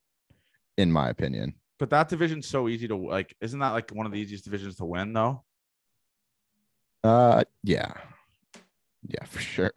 in 0.78 0.92
my 0.92 1.10
opinion. 1.10 1.56
But 1.78 1.90
that 1.90 2.10
division's 2.10 2.48
so 2.48 2.70
easy 2.70 2.88
to 2.88 2.96
like. 2.96 3.36
Isn't 3.42 3.60
that 3.60 3.72
like 3.72 3.92
one 3.92 4.06
of 4.06 4.12
the 4.12 4.20
easiest 4.20 4.46
divisions 4.46 4.76
to 4.78 4.86
win, 4.86 5.14
though? 5.14 5.44
Uh 7.04 7.44
yeah. 7.64 7.94
Yeah, 9.08 9.24
for 9.26 9.40
sure. 9.40 9.72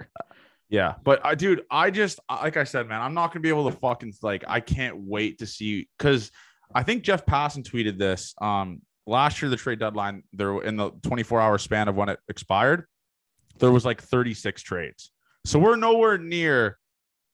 Yeah, 0.71 0.95
but 1.03 1.25
I, 1.25 1.35
dude, 1.35 1.63
I 1.71 1.91
just 1.91 2.21
like 2.31 2.57
I 2.57 2.65
said, 2.65 2.89
man, 2.89 3.01
I'm 3.01 3.15
not 3.15 3.33
gonna 3.33 3.41
be 3.41 3.49
able 3.49 3.71
to 3.71 3.77
fucking 3.77 4.13
like. 4.23 4.45
I 4.47 4.61
can't 4.61 4.99
wait 4.99 5.39
to 5.39 5.47
see 5.47 5.89
because 5.97 6.31
I 6.75 6.83
think 6.83 7.03
Jeff 7.03 7.25
Passan 7.25 7.63
tweeted 7.63 7.99
this. 7.99 8.35
Um, 8.41 8.83
last 9.07 9.41
year 9.41 9.51
the 9.51 9.57
trade 9.57 9.79
deadline, 9.79 10.23
there 10.33 10.61
in 10.63 10.77
the 10.77 10.91
24 11.03 11.41
hour 11.41 11.59
span 11.59 11.89
of 11.89 11.97
when 11.97 12.11
it 12.11 12.19
expired, 12.29 12.85
there 13.59 13.73
was 13.73 13.87
like 13.87 14.03
36 14.03 14.63
trades. 14.63 15.11
So 15.47 15.59
we're 15.59 15.77
nowhere 15.77 16.19
near 16.19 16.79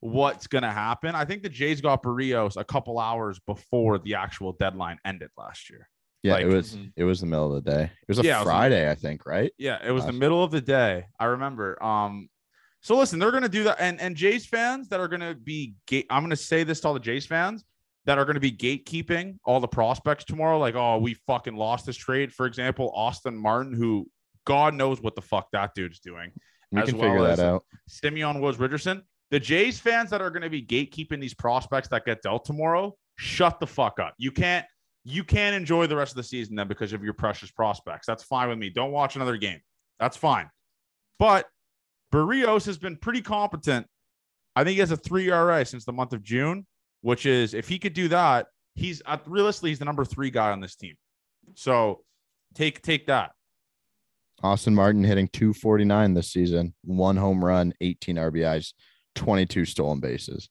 what's 0.05 0.47
gonna 0.47 0.71
happen. 0.71 1.15
I 1.15 1.25
think 1.25 1.43
the 1.43 1.49
Jays 1.49 1.81
got 1.81 2.03
Berrios 2.03 2.59
a 2.59 2.65
couple 2.65 2.99
hours 2.99 3.41
before 3.47 3.99
the 3.99 4.15
actual 4.17 4.53
deadline 4.53 4.99
ended 5.07 5.31
last 5.39 5.71
year. 5.71 5.89
Yeah, 6.23 6.35
Like- 6.35 6.45
it 6.45 6.49
was 6.49 6.77
Mhm. 6.77 6.93
it 6.97 7.05
was 7.05 7.21
the 7.21 7.27
middle 7.27 7.55
of 7.57 7.65
the 7.65 7.71
day. 7.71 7.85
It 7.85 8.09
was 8.09 8.19
a 8.19 8.23
Yeah, 8.23 8.37
it 8.37 8.41
was- 8.41 8.45
Friday, 8.49 8.91
I 8.91 8.95
think, 8.95 9.25
right? 9.25 9.51
Yeah, 9.57 9.79
it 9.83 9.93
was 9.93 10.05
the 10.05 10.13
middle 10.13 10.45
of 10.45 10.51
the 10.51 10.61
day. 10.61 11.07
I 11.19 11.25
remember. 11.25 11.83
Um, 11.83 12.29
so 12.83 12.99
listen, 12.99 13.19
they're 13.19 13.31
gonna 13.31 13.49
do 13.49 13.65
that, 13.65 13.77
and 13.81 13.99
and 13.99 14.15
Jays 14.15 14.45
fans 14.45 14.89
that 14.91 15.01
are 15.01 15.09
gonna 15.09 15.35
be 15.35 15.75
gate. 15.87 16.07
I'm 16.11 16.23
gonna 16.23 16.37
say 16.37 16.65
this 16.65 16.81
to 16.81 16.89
all 16.89 16.95
the 16.95 17.01
Jays 17.01 17.25
fans 17.25 17.65
that 18.05 18.19
are 18.19 18.27
gonna 18.27 18.41
be 18.41 18.53
gatekeeping 18.53 19.39
all 19.47 19.59
the 19.59 19.69
prospects 19.69 20.25
tomorrow. 20.25 20.59
Like, 20.59 20.75
oh, 20.75 20.99
we 20.99 21.15
fucking 21.27 21.57
lost 21.57 21.87
this 21.87 21.97
trade. 21.97 22.31
For 22.31 22.45
example, 22.45 22.93
Austin 22.95 23.37
Martin, 23.39 23.73
who 23.73 24.07
God 24.45 24.75
knows 24.75 25.01
what 25.01 25.15
the 25.15 25.23
fuck 25.23 25.51
that 25.53 25.75
dude's 25.75 25.99
doing. 26.01 26.31
We 26.73 26.83
As 26.83 26.91
can 26.91 26.99
well 26.99 27.11
figure 27.11 27.27
as- 27.27 27.39
that 27.39 27.47
out. 27.47 27.65
Simeon 27.89 28.43
Woods 28.43 28.59
Richardson. 28.59 29.03
The 29.35 29.41
Jays 29.41 29.81
fans 29.81 30.11
that 30.11 30.21
are 30.21 30.31
going 30.31 30.45
to 30.45 30.49
be 30.49 30.63
gatekeeping 30.63 31.21
these 31.21 31.35
prospects 31.35 31.89
that 31.89 32.05
get 32.05 32.23
dealt 32.23 32.45
tomorrow, 32.45 32.95
shut 33.17 33.59
the 33.59 33.67
fuck 33.67 33.99
up. 33.99 34.15
You 34.17 34.31
can't 34.31 34.65
you 35.03 35.25
can't 35.25 35.57
enjoy 35.57 35.89
the 35.89 35.97
rest 35.97 36.13
of 36.13 36.17
the 36.19 36.23
season 36.23 36.55
then 36.55 36.69
because 36.69 36.93
of 36.93 37.03
your 37.03 37.15
precious 37.15 37.51
prospects. 37.51 38.07
That's 38.07 38.23
fine 38.23 38.49
with 38.49 38.59
me. 38.59 38.71
Don't 38.71 38.93
watch 38.93 39.17
another 39.17 39.37
game. 39.37 39.59
That's 39.99 40.17
fine. 40.17 40.49
But 41.19 41.47
Berrios 42.13 42.65
has 42.67 42.79
been 42.79 42.97
pretty 42.97 43.23
competent. 43.23 43.89
I 44.55 44.63
think 44.63 44.75
he 44.75 44.79
has 44.79 44.93
a 44.93 44.97
three 44.97 45.29
ERA 45.29 45.65
since 45.65 45.85
the 45.85 45.93
month 45.93 46.13
of 46.13 46.23
June, 46.23 46.65
which 47.01 47.27
is 47.27 47.55
if 47.55 47.69
he 47.69 47.81
could 47.81 47.93
do 47.93 48.07
that, 48.07 48.47
he's 48.77 49.03
uh, 49.05 49.19
realistically 49.27 49.71
he's 49.71 49.81
the 49.81 49.85
number 49.85 50.05
three 50.05 50.31
guy 50.31 50.53
on 50.53 50.61
this 50.61 50.77
team. 50.77 50.95
So 51.57 52.05
take 52.55 52.83
take 52.83 53.09
that. 53.09 53.33
Austin 54.45 54.77
Martin 54.77 55.03
hitting 55.03 55.27
249 55.33 56.15
this 56.15 56.31
season, 56.31 56.73
one 56.85 57.17
home 57.17 57.45
run, 57.45 57.75
18 57.81 58.15
RBIs, 58.15 58.75
22 59.15 59.65
stolen 59.65 60.01
bases. 60.01 60.49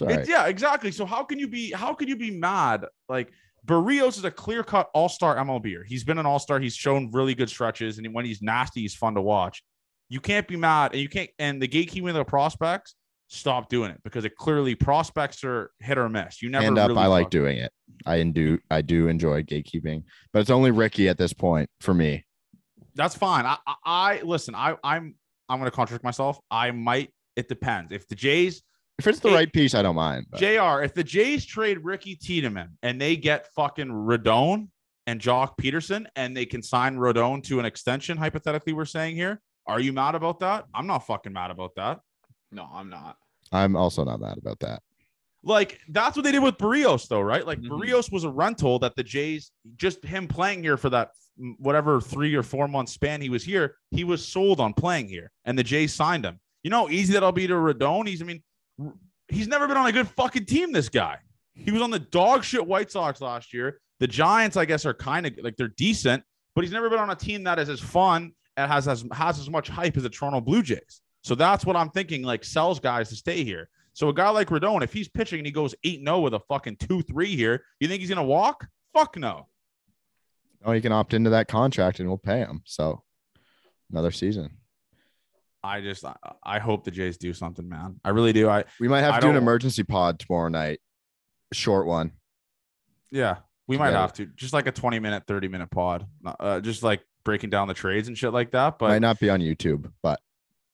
Right. 0.00 0.26
Yeah, 0.26 0.46
exactly. 0.46 0.90
So 0.90 1.06
how 1.06 1.22
can 1.22 1.38
you 1.38 1.46
be 1.46 1.70
how 1.70 1.94
can 1.94 2.08
you 2.08 2.16
be 2.16 2.30
mad? 2.30 2.84
Like 3.08 3.30
Berrios 3.66 4.16
is 4.18 4.24
a 4.24 4.30
clear 4.30 4.64
cut 4.64 4.90
all 4.92 5.08
star 5.08 5.36
MLBer. 5.36 5.84
He's 5.86 6.04
been 6.04 6.18
an 6.18 6.26
all 6.26 6.38
star. 6.38 6.58
He's 6.58 6.74
shown 6.74 7.10
really 7.12 7.34
good 7.34 7.48
stretches, 7.48 7.98
and 7.98 8.12
when 8.12 8.24
he's 8.24 8.42
nasty, 8.42 8.80
he's 8.80 8.94
fun 8.94 9.14
to 9.14 9.22
watch. 9.22 9.62
You 10.08 10.20
can't 10.20 10.46
be 10.48 10.56
mad, 10.56 10.92
and 10.92 11.00
you 11.00 11.08
can't. 11.08 11.30
And 11.38 11.62
the 11.62 11.68
gatekeeping 11.68 12.08
of 12.08 12.14
the 12.14 12.24
prospects. 12.24 12.94
stop 13.28 13.68
doing 13.68 13.90
it 13.90 14.00
because 14.04 14.24
it 14.24 14.36
clearly 14.36 14.74
prospects 14.74 15.44
are 15.44 15.70
hit 15.80 15.96
or 15.96 16.08
miss. 16.08 16.42
You 16.42 16.50
never 16.50 16.64
Hand 16.64 16.78
up, 16.78 16.88
really 16.88 17.00
I 17.00 17.06
like 17.06 17.30
doing 17.30 17.58
it. 17.58 17.72
I 18.06 18.22
do 18.22 18.58
I 18.70 18.82
do 18.82 19.08
enjoy 19.08 19.42
gatekeeping, 19.44 20.02
but 20.32 20.40
it's 20.40 20.50
only 20.50 20.70
Ricky 20.70 21.08
at 21.08 21.18
this 21.18 21.32
point 21.32 21.70
for 21.80 21.94
me. 21.94 22.24
That's 22.94 23.14
fine. 23.14 23.46
I, 23.46 23.58
I, 23.66 23.74
I 23.84 24.20
listen. 24.22 24.54
I, 24.54 24.76
I'm 24.82 25.14
I'm 25.48 25.58
going 25.58 25.70
to 25.70 25.74
contradict 25.74 26.04
myself. 26.04 26.38
I 26.50 26.70
might. 26.70 27.12
It 27.36 27.48
depends. 27.48 27.92
If 27.92 28.06
the 28.08 28.14
Jays 28.14 28.62
If 28.98 29.08
it's 29.08 29.18
the 29.18 29.30
Hey, 29.30 29.34
right 29.34 29.52
piece, 29.52 29.74
I 29.74 29.82
don't 29.82 29.96
mind. 29.96 30.26
but- 30.30 30.38
Jr. 30.38 30.84
If 30.84 30.94
the 30.94 31.02
Jays 31.02 31.44
trade 31.44 31.78
Ricky 31.82 32.14
Tiedemann 32.14 32.78
and 32.82 33.00
they 33.00 33.16
get 33.16 33.48
fucking 33.54 33.88
Rodon 33.88 34.68
and 35.08 35.20
Joc 35.20 35.58
Pederson 35.60 36.06
and 36.14 36.36
they 36.36 36.46
can 36.46 36.62
sign 36.62 36.94
Rodon 36.96 37.42
to 37.44 37.58
an 37.58 37.64
extension, 37.64 38.16
hypothetically, 38.16 38.72
we're 38.72 38.84
saying 38.84 39.16
here, 39.16 39.42
are 39.66 39.80
you 39.80 39.92
mad 39.92 40.14
about 40.14 40.38
that? 40.40 40.66
I'm 40.72 40.86
not 40.86 41.00
fucking 41.06 41.32
mad 41.32 41.50
about 41.50 41.74
that. 41.74 42.00
No, 42.52 42.68
I'm 42.72 42.88
not. 42.88 43.16
I'm 43.50 43.74
also 43.74 44.04
not 44.04 44.20
mad 44.20 44.38
about 44.38 44.60
that. 44.60 44.80
Like 45.42 45.80
that's 45.88 46.16
what 46.16 46.22
they 46.22 46.30
did 46.32 46.42
with 46.44 46.56
Berrios, 46.56 47.08
though, 47.08 47.20
right? 47.20 47.44
Like 47.44 47.58
Mhm. 47.58 47.70
Berrios 47.70 48.12
was 48.12 48.22
a 48.22 48.30
rental 48.30 48.78
that 48.78 48.94
the 48.94 49.02
Jays, 49.02 49.50
just 49.76 50.04
him 50.04 50.28
playing 50.28 50.62
here 50.62 50.76
for 50.76 50.88
that 50.90 51.10
whatever 51.58 52.00
three 52.00 52.34
or 52.36 52.44
four 52.44 52.68
month 52.68 52.88
span 52.90 53.20
he 53.20 53.28
was 53.28 53.42
here, 53.42 53.76
he 53.90 54.04
was 54.04 54.24
sold 54.26 54.60
on 54.60 54.72
playing 54.72 55.08
here, 55.08 55.32
and 55.44 55.58
the 55.58 55.64
Jays 55.64 55.92
signed 55.92 56.24
him. 56.24 56.38
You 56.64 56.70
know 56.70 56.90
easy 56.90 57.12
that'll 57.12 57.30
be 57.30 57.46
to 57.46 57.54
Rodon. 57.54 58.08
He's, 58.08 58.20
I 58.20 58.24
mean, 58.24 58.42
he's 59.28 59.46
never 59.46 59.68
been 59.68 59.76
on 59.76 59.86
a 59.86 59.92
good 59.92 60.08
fucking 60.08 60.46
team. 60.46 60.72
This 60.72 60.88
guy, 60.88 61.18
he 61.54 61.70
was 61.70 61.82
on 61.82 61.90
the 61.90 62.00
dog 62.00 62.42
shit 62.42 62.66
White 62.66 62.90
Sox 62.90 63.20
last 63.20 63.52
year. 63.54 63.80
The 64.00 64.08
Giants, 64.08 64.56
I 64.56 64.64
guess, 64.64 64.84
are 64.84 64.94
kind 64.94 65.26
of 65.26 65.38
like 65.42 65.56
they're 65.56 65.68
decent, 65.68 66.24
but 66.54 66.64
he's 66.64 66.72
never 66.72 66.90
been 66.90 66.98
on 66.98 67.10
a 67.10 67.14
team 67.14 67.44
that 67.44 67.58
is 67.60 67.68
as 67.68 67.78
fun 67.78 68.32
and 68.56 68.70
has 68.70 68.88
as 68.88 69.04
has 69.12 69.38
as 69.38 69.48
much 69.48 69.68
hype 69.68 69.96
as 69.96 70.02
the 70.02 70.10
Toronto 70.10 70.40
Blue 70.40 70.62
Jays. 70.62 71.02
So 71.22 71.34
that's 71.34 71.64
what 71.64 71.76
I'm 71.76 71.90
thinking. 71.90 72.22
Like 72.22 72.44
sells 72.44 72.80
guys 72.80 73.08
to 73.10 73.16
stay 73.16 73.44
here. 73.44 73.68
So 73.92 74.08
a 74.08 74.14
guy 74.14 74.28
like 74.30 74.48
Rodon, 74.48 74.82
if 74.82 74.92
he's 74.92 75.08
pitching 75.08 75.38
and 75.38 75.46
he 75.46 75.52
goes 75.52 75.74
8 75.84 76.00
0 76.00 76.20
with 76.20 76.34
a 76.34 76.40
fucking 76.40 76.76
2 76.76 77.02
3 77.02 77.36
here, 77.36 77.64
you 77.78 77.88
think 77.88 78.00
he's 78.00 78.10
to 78.10 78.22
walk? 78.22 78.66
Fuck 78.92 79.16
no. 79.16 79.48
Oh, 80.64 80.72
you 80.72 80.80
can 80.80 80.92
opt 80.92 81.14
into 81.14 81.30
that 81.30 81.46
contract 81.46 82.00
and 82.00 82.08
we'll 82.08 82.18
pay 82.18 82.38
him. 82.38 82.62
So 82.64 83.02
another 83.90 84.10
season. 84.10 84.58
I 85.64 85.80
just, 85.80 86.04
I, 86.04 86.14
I 86.44 86.58
hope 86.58 86.84
the 86.84 86.90
Jays 86.90 87.16
do 87.16 87.32
something, 87.32 87.66
man. 87.68 87.98
I 88.04 88.10
really 88.10 88.32
do. 88.32 88.48
I, 88.48 88.64
We 88.78 88.88
might 88.88 89.00
have 89.00 89.14
I 89.14 89.20
to 89.20 89.26
do 89.26 89.30
an 89.30 89.36
emergency 89.36 89.82
pod 89.82 90.18
tomorrow 90.18 90.48
night. 90.48 90.80
Short 91.52 91.86
one. 91.86 92.12
yeah, 93.10 93.36
we 93.66 93.78
might 93.78 93.92
have 93.92 94.12
to. 94.14 94.26
Just 94.26 94.52
like 94.52 94.66
a 94.66 94.72
20 94.72 94.98
minute, 94.98 95.24
30 95.26 95.48
minute 95.48 95.70
pod. 95.70 96.06
Uh, 96.24 96.60
just 96.60 96.82
like 96.82 97.00
breaking 97.24 97.50
down 97.50 97.68
the 97.68 97.74
trades 97.74 98.08
and 98.08 98.18
shit 98.18 98.32
like 98.32 98.50
that. 98.50 98.78
But 98.78 98.88
might 98.88 99.02
not 99.02 99.18
be 99.18 99.30
on 99.30 99.40
YouTube, 99.40 99.90
but 100.02 100.20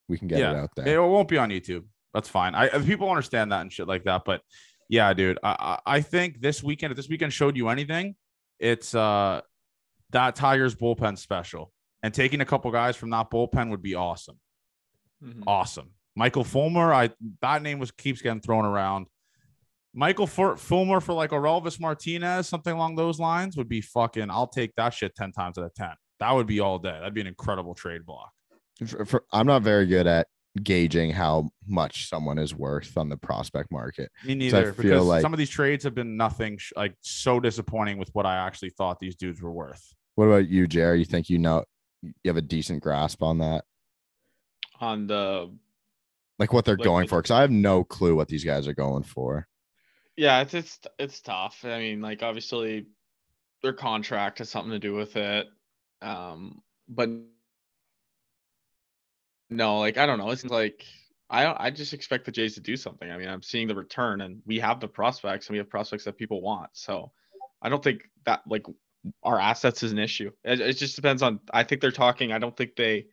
we 0.08 0.18
can 0.18 0.26
get 0.26 0.40
it 0.40 0.44
out 0.44 0.70
there. 0.74 0.96
it 0.96 0.98
won't 1.00 1.28
be 1.28 1.38
on 1.38 1.50
YouTube. 1.50 1.84
That's 2.12 2.28
fine. 2.28 2.54
I 2.54 2.68
people 2.68 3.08
understand 3.08 3.52
that 3.52 3.60
and 3.60 3.72
shit 3.72 3.86
like 3.86 4.04
that. 4.04 4.22
But 4.24 4.42
yeah, 4.88 5.12
dude, 5.14 5.38
I, 5.42 5.78
I 5.86 5.96
I 5.96 6.00
think 6.00 6.40
this 6.40 6.62
weekend, 6.62 6.90
if 6.90 6.96
this 6.96 7.08
weekend 7.08 7.32
showed 7.32 7.56
you 7.56 7.68
anything, 7.68 8.16
it's 8.58 8.94
uh 8.94 9.42
that 10.10 10.34
Tigers 10.34 10.74
bullpen 10.74 11.16
special. 11.16 11.72
And 12.02 12.12
taking 12.14 12.40
a 12.40 12.46
couple 12.46 12.70
guys 12.72 12.96
from 12.96 13.10
that 13.10 13.30
bullpen 13.30 13.70
would 13.70 13.82
be 13.82 13.94
awesome. 13.94 14.38
Mhm. 15.22 15.42
awesome. 15.46 15.90
Michael 16.16 16.44
Fulmer, 16.44 16.92
I 16.92 17.10
that 17.40 17.62
name 17.62 17.78
was 17.78 17.90
keeps 17.90 18.20
getting 18.22 18.40
thrown 18.40 18.64
around. 18.64 19.06
Michael 19.92 20.26
Fur- 20.26 20.56
Fulmer 20.56 21.00
for 21.00 21.12
like 21.12 21.30
Orelvis 21.32 21.80
Martinez, 21.80 22.48
something 22.48 22.72
along 22.72 22.96
those 22.96 23.18
lines 23.18 23.56
would 23.56 23.68
be 23.68 23.80
fucking. 23.80 24.30
I'll 24.30 24.46
take 24.46 24.74
that 24.76 24.94
shit 24.94 25.14
ten 25.14 25.32
times 25.32 25.58
out 25.58 25.64
of 25.64 25.74
ten. 25.74 25.92
That 26.20 26.32
would 26.32 26.46
be 26.46 26.60
all 26.60 26.78
day. 26.78 26.90
That'd 26.92 27.14
be 27.14 27.20
an 27.20 27.26
incredible 27.26 27.74
trade 27.74 28.04
block. 28.06 28.30
For- 28.86 29.04
for- 29.04 29.24
I'm 29.32 29.46
not 29.46 29.62
very 29.62 29.86
good 29.86 30.06
at 30.06 30.26
gauging 30.62 31.10
how 31.12 31.50
much 31.66 32.08
someone 32.08 32.38
is 32.38 32.54
worth 32.54 32.96
on 32.98 33.08
the 33.08 33.16
prospect 33.16 33.70
market. 33.70 34.10
Me 34.24 34.32
I 34.32 34.34
neither, 34.34 34.72
feel 34.72 34.82
because 34.82 35.06
like- 35.06 35.22
some 35.22 35.32
of 35.32 35.38
these 35.38 35.50
trades 35.50 35.84
have 35.84 35.94
been 35.94 36.16
nothing 36.16 36.58
sh- 36.58 36.72
like 36.76 36.94
so 37.00 37.40
disappointing 37.40 37.98
with 37.98 38.10
what 38.14 38.26
I 38.26 38.36
actually 38.36 38.70
thought 38.70 38.98
these 39.00 39.16
dudes 39.16 39.40
were 39.40 39.52
worth. 39.52 39.94
What 40.16 40.26
about 40.26 40.48
you, 40.48 40.66
Jerry? 40.66 40.98
You 41.00 41.04
think 41.04 41.30
you 41.30 41.38
know 41.38 41.64
you 42.02 42.12
have 42.26 42.36
a 42.36 42.42
decent 42.42 42.82
grasp 42.82 43.22
on 43.22 43.38
that? 43.38 43.64
On 44.80 45.06
the 45.06 45.50
Like 46.38 46.52
what 46.52 46.64
they're 46.64 46.76
Like 46.76 46.84
going 46.84 47.06
for? 47.06 47.20
Because 47.20 47.30
I 47.30 47.42
have 47.42 47.50
no 47.50 47.84
clue 47.84 48.16
what 48.16 48.28
these 48.28 48.44
guys 48.44 48.66
are 48.66 48.74
going 48.74 49.02
for. 49.02 49.46
yeah, 50.16 50.40
it's 50.40 50.54
it's 50.54 50.80
it's 50.98 51.20
tough. 51.20 51.64
I 51.64 51.78
mean, 51.78 52.00
like 52.00 52.22
obviously 52.22 52.86
their 53.62 53.72
contract 53.72 54.38
has 54.38 54.48
something 54.50 54.72
to 54.72 54.78
do 54.78 54.94
with 54.94 55.16
it. 55.16 55.46
Um, 56.02 56.62
but 56.88 57.10
no, 59.50 59.78
like 59.78 59.98
I 59.98 60.06
don't 60.06 60.18
know. 60.18 60.30
It's 60.30 60.44
like 60.44 60.84
I 61.28 61.66
I 61.66 61.70
just 61.70 61.92
expect 61.94 62.24
the 62.24 62.32
Jays 62.32 62.54
to 62.54 62.60
do 62.60 62.76
something. 62.76 63.10
I 63.10 63.16
mean, 63.18 63.28
I'm 63.28 63.42
seeing 63.42 63.68
the 63.68 63.74
return, 63.74 64.20
and 64.20 64.42
we 64.46 64.58
have 64.60 64.80
the 64.80 64.88
prospects, 64.88 65.46
and 65.46 65.54
we 65.54 65.58
have 65.58 65.68
prospects 65.68 66.04
that 66.04 66.16
people 66.16 66.40
want. 66.40 66.70
So 66.72 67.12
I 67.62 67.68
don't 67.68 67.82
think 67.82 68.02
that 68.24 68.42
like 68.46 68.64
our 69.22 69.38
assets 69.40 69.82
is 69.82 69.92
an 69.92 69.98
issue. 69.98 70.30
It, 70.44 70.60
it 70.60 70.74
just 70.74 70.96
depends 70.96 71.22
on. 71.22 71.40
I 71.52 71.64
think 71.64 71.80
they're 71.80 71.90
talking. 71.92 72.32
I 72.32 72.38
don't 72.38 72.56
think 72.56 72.76
they. 72.76 73.06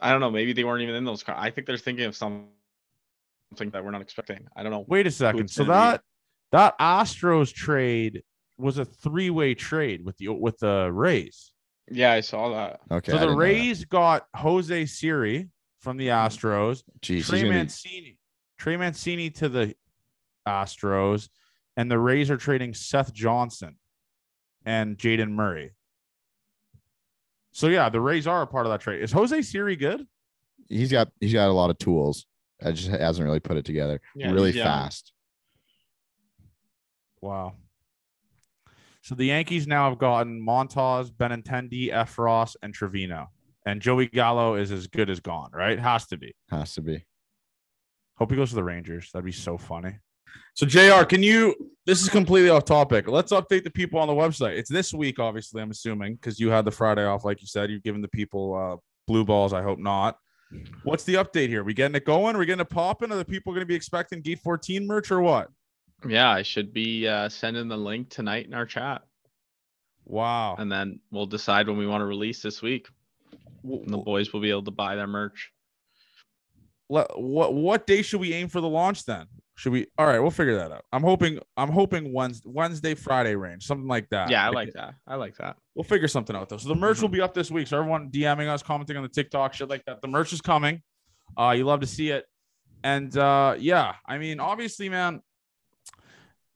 I 0.00 0.10
don't 0.10 0.20
know. 0.20 0.30
Maybe 0.30 0.52
they 0.52 0.64
weren't 0.64 0.82
even 0.82 0.94
in 0.94 1.04
those. 1.04 1.22
con- 1.22 1.36
I 1.38 1.50
think 1.50 1.66
they're 1.66 1.78
thinking 1.78 2.04
of 2.04 2.14
some- 2.14 2.48
something 3.50 3.70
that 3.70 3.84
we're 3.84 3.90
not 3.90 4.02
expecting. 4.02 4.46
I 4.56 4.62
don't 4.62 4.72
know. 4.72 4.84
Wait 4.88 5.06
a 5.06 5.10
second. 5.10 5.48
So 5.48 5.64
gonna 5.64 5.74
that 5.74 6.02
that 6.52 6.78
Astros 6.78 7.52
trade 7.52 8.22
was 8.58 8.78
a 8.78 8.84
three 8.84 9.30
way 9.30 9.54
trade 9.54 10.04
with 10.04 10.16
the 10.18 10.28
with 10.28 10.58
the 10.58 10.90
Rays. 10.92 11.52
Yeah, 11.90 12.12
I 12.12 12.20
saw 12.20 12.50
that. 12.54 12.80
Okay. 12.90 13.12
so 13.12 13.16
I 13.16 13.20
the 13.20 13.26
didn't 13.26 13.38
know 13.38 13.44
that. 13.44 13.50
Rays 13.50 13.84
got 13.84 14.26
Jose 14.34 14.86
Siri 14.86 15.48
from 15.80 15.96
the 15.96 16.08
mm-hmm. 16.08 16.46
Astros, 16.46 16.82
Jeez, 17.00 17.26
Trey 17.26 17.40
gonna 17.40 17.50
be- 17.50 17.56
Mancini, 17.56 18.18
Trey 18.58 18.76
Mancini 18.76 19.30
to 19.30 19.48
the 19.48 19.74
Astros, 20.46 21.28
and 21.76 21.90
the 21.90 21.98
Rays 21.98 22.30
are 22.30 22.36
trading 22.36 22.74
Seth 22.74 23.12
Johnson 23.12 23.76
and 24.64 24.98
Jaden 24.98 25.30
Murray. 25.30 25.72
So 27.56 27.68
yeah, 27.68 27.88
the 27.88 28.02
Rays 28.02 28.26
are 28.26 28.42
a 28.42 28.46
part 28.46 28.66
of 28.66 28.72
that 28.72 28.82
trade. 28.82 29.00
Is 29.00 29.12
Jose 29.12 29.40
Siri 29.40 29.76
good? 29.76 30.06
he's 30.68 30.92
got 30.92 31.08
he's 31.20 31.32
got 31.32 31.48
a 31.48 31.52
lot 31.54 31.70
of 31.70 31.78
tools. 31.78 32.26
I 32.62 32.72
just 32.72 32.88
hasn't 32.88 33.24
really 33.24 33.40
put 33.40 33.56
it 33.56 33.64
together. 33.64 33.98
Yeah, 34.14 34.30
really 34.32 34.50
he's 34.50 34.56
young. 34.56 34.66
fast. 34.66 35.12
Wow. 37.22 37.54
So 39.00 39.14
the 39.14 39.24
Yankees 39.24 39.66
now 39.66 39.88
have 39.88 39.98
gotten 39.98 40.44
Montas, 40.44 41.10
Benintendi, 41.10 41.90
Effross, 41.90 42.56
and 42.62 42.74
Trevino. 42.74 43.28
And 43.64 43.80
Joey 43.80 44.08
Gallo 44.08 44.56
is 44.56 44.70
as 44.70 44.86
good 44.86 45.08
as 45.08 45.20
gone, 45.20 45.48
right? 45.54 45.78
Has 45.78 46.06
to 46.08 46.18
be. 46.18 46.34
Has 46.50 46.74
to 46.74 46.82
be. 46.82 47.06
Hope 48.18 48.32
he 48.32 48.36
goes 48.36 48.50
to 48.50 48.56
the 48.56 48.64
Rangers. 48.64 49.08
That'd 49.14 49.24
be 49.24 49.32
so 49.32 49.56
funny. 49.56 49.94
So 50.54 50.66
JR, 50.66 51.04
can 51.04 51.22
you 51.22 51.54
this 51.86 52.02
is 52.02 52.08
completely 52.08 52.50
off 52.50 52.64
topic. 52.64 53.06
Let's 53.06 53.30
update 53.32 53.62
the 53.62 53.70
people 53.70 54.00
on 54.00 54.08
the 54.08 54.14
website. 54.14 54.58
It's 54.58 54.68
this 54.70 54.92
week, 54.92 55.20
obviously, 55.20 55.62
I'm 55.62 55.70
assuming, 55.70 56.16
because 56.16 56.40
you 56.40 56.50
had 56.50 56.64
the 56.64 56.72
Friday 56.72 57.04
off, 57.04 57.24
like 57.24 57.40
you 57.40 57.46
said. 57.46 57.70
You've 57.70 57.84
given 57.84 58.00
the 58.02 58.08
people 58.08 58.54
uh 58.54 58.76
blue 59.06 59.24
balls. 59.24 59.52
I 59.52 59.62
hope 59.62 59.78
not. 59.78 60.18
What's 60.84 61.04
the 61.04 61.14
update 61.14 61.48
here? 61.48 61.62
we 61.64 61.74
getting 61.74 61.94
it 61.96 62.04
going? 62.04 62.36
Are 62.36 62.38
we 62.38 62.46
getting 62.46 62.60
it 62.60 62.70
popping? 62.70 63.12
Are 63.12 63.16
the 63.16 63.24
people 63.24 63.52
going 63.52 63.62
to 63.62 63.66
be 63.66 63.74
expecting 63.74 64.20
Gate 64.20 64.40
14 64.40 64.86
merch 64.86 65.10
or 65.10 65.20
what? 65.20 65.48
Yeah, 66.06 66.30
I 66.30 66.42
should 66.42 66.72
be 66.72 67.06
uh, 67.08 67.28
sending 67.28 67.68
the 67.68 67.76
link 67.76 68.10
tonight 68.10 68.46
in 68.46 68.54
our 68.54 68.66
chat, 68.66 69.02
Wow. 70.04 70.56
and 70.56 70.70
then 70.70 71.00
we'll 71.10 71.26
decide 71.26 71.66
when 71.68 71.78
we 71.78 71.86
want 71.86 72.02
to 72.02 72.06
release 72.06 72.42
this 72.42 72.62
week. 72.62 72.88
And 73.64 73.88
the 73.88 73.98
boys 73.98 74.32
will 74.32 74.40
be 74.40 74.50
able 74.50 74.64
to 74.64 74.70
buy 74.70 74.94
their 74.94 75.06
merch. 75.08 75.50
Let, 76.88 77.18
what 77.18 77.54
what 77.54 77.86
day 77.86 78.02
should 78.02 78.20
we 78.20 78.32
aim 78.32 78.48
for 78.48 78.60
the 78.60 78.68
launch 78.68 79.04
then? 79.04 79.26
Should 79.58 79.72
we? 79.72 79.86
All 79.96 80.06
right, 80.06 80.18
we'll 80.18 80.30
figure 80.30 80.56
that 80.56 80.70
out. 80.70 80.84
I'm 80.92 81.02
hoping 81.02 81.38
I'm 81.56 81.70
hoping 81.70 82.12
Wednesday, 82.12 82.48
Wednesday 82.52 82.94
Friday 82.94 83.34
range, 83.36 83.66
something 83.66 83.88
like 83.88 84.08
that. 84.10 84.28
Yeah, 84.30 84.46
I 84.46 84.50
like 84.50 84.72
that. 84.74 84.94
I 85.06 85.14
like 85.16 85.36
that. 85.38 85.56
We'll 85.74 85.82
figure 85.84 86.08
something 86.08 86.36
out 86.36 86.48
though. 86.50 86.58
So 86.58 86.68
the 86.68 86.74
merch 86.74 87.00
will 87.00 87.08
be 87.08 87.22
up 87.22 87.32
this 87.32 87.50
week. 87.50 87.66
So 87.66 87.78
everyone 87.78 88.10
DMing 88.10 88.48
us, 88.48 88.62
commenting 88.62 88.96
on 88.98 89.02
the 89.02 89.08
TikTok, 89.08 89.54
shit 89.54 89.70
like 89.70 89.84
that. 89.86 90.02
The 90.02 90.08
merch 90.08 90.32
is 90.34 90.40
coming. 90.42 90.82
Uh, 91.38 91.54
you 91.56 91.64
love 91.64 91.80
to 91.80 91.86
see 91.86 92.10
it, 92.10 92.26
and 92.84 93.16
uh, 93.16 93.56
yeah, 93.58 93.94
I 94.06 94.18
mean, 94.18 94.40
obviously, 94.40 94.88
man, 94.90 95.22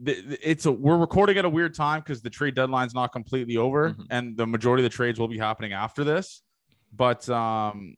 th- 0.05 0.23
th- 0.27 0.41
it's 0.43 0.67
a 0.67 0.73
we're 0.73 0.99
recording 0.99 1.39
at 1.39 1.45
a 1.45 1.49
weird 1.49 1.75
time 1.75 2.01
because 2.01 2.21
the 2.23 2.31
trade 2.31 2.55
deadline's 2.55 2.95
not 2.95 3.13
completely 3.13 3.57
over, 3.57 3.91
Mhm. 3.91 4.07
and 4.11 4.37
the 4.37 4.47
majority 4.47 4.85
of 4.85 4.91
the 4.91 4.95
trades 4.95 5.19
will 5.19 5.29
be 5.29 5.39
happening 5.39 5.73
after 5.73 6.05
this. 6.05 6.43
But 6.93 7.29
um, 7.31 7.97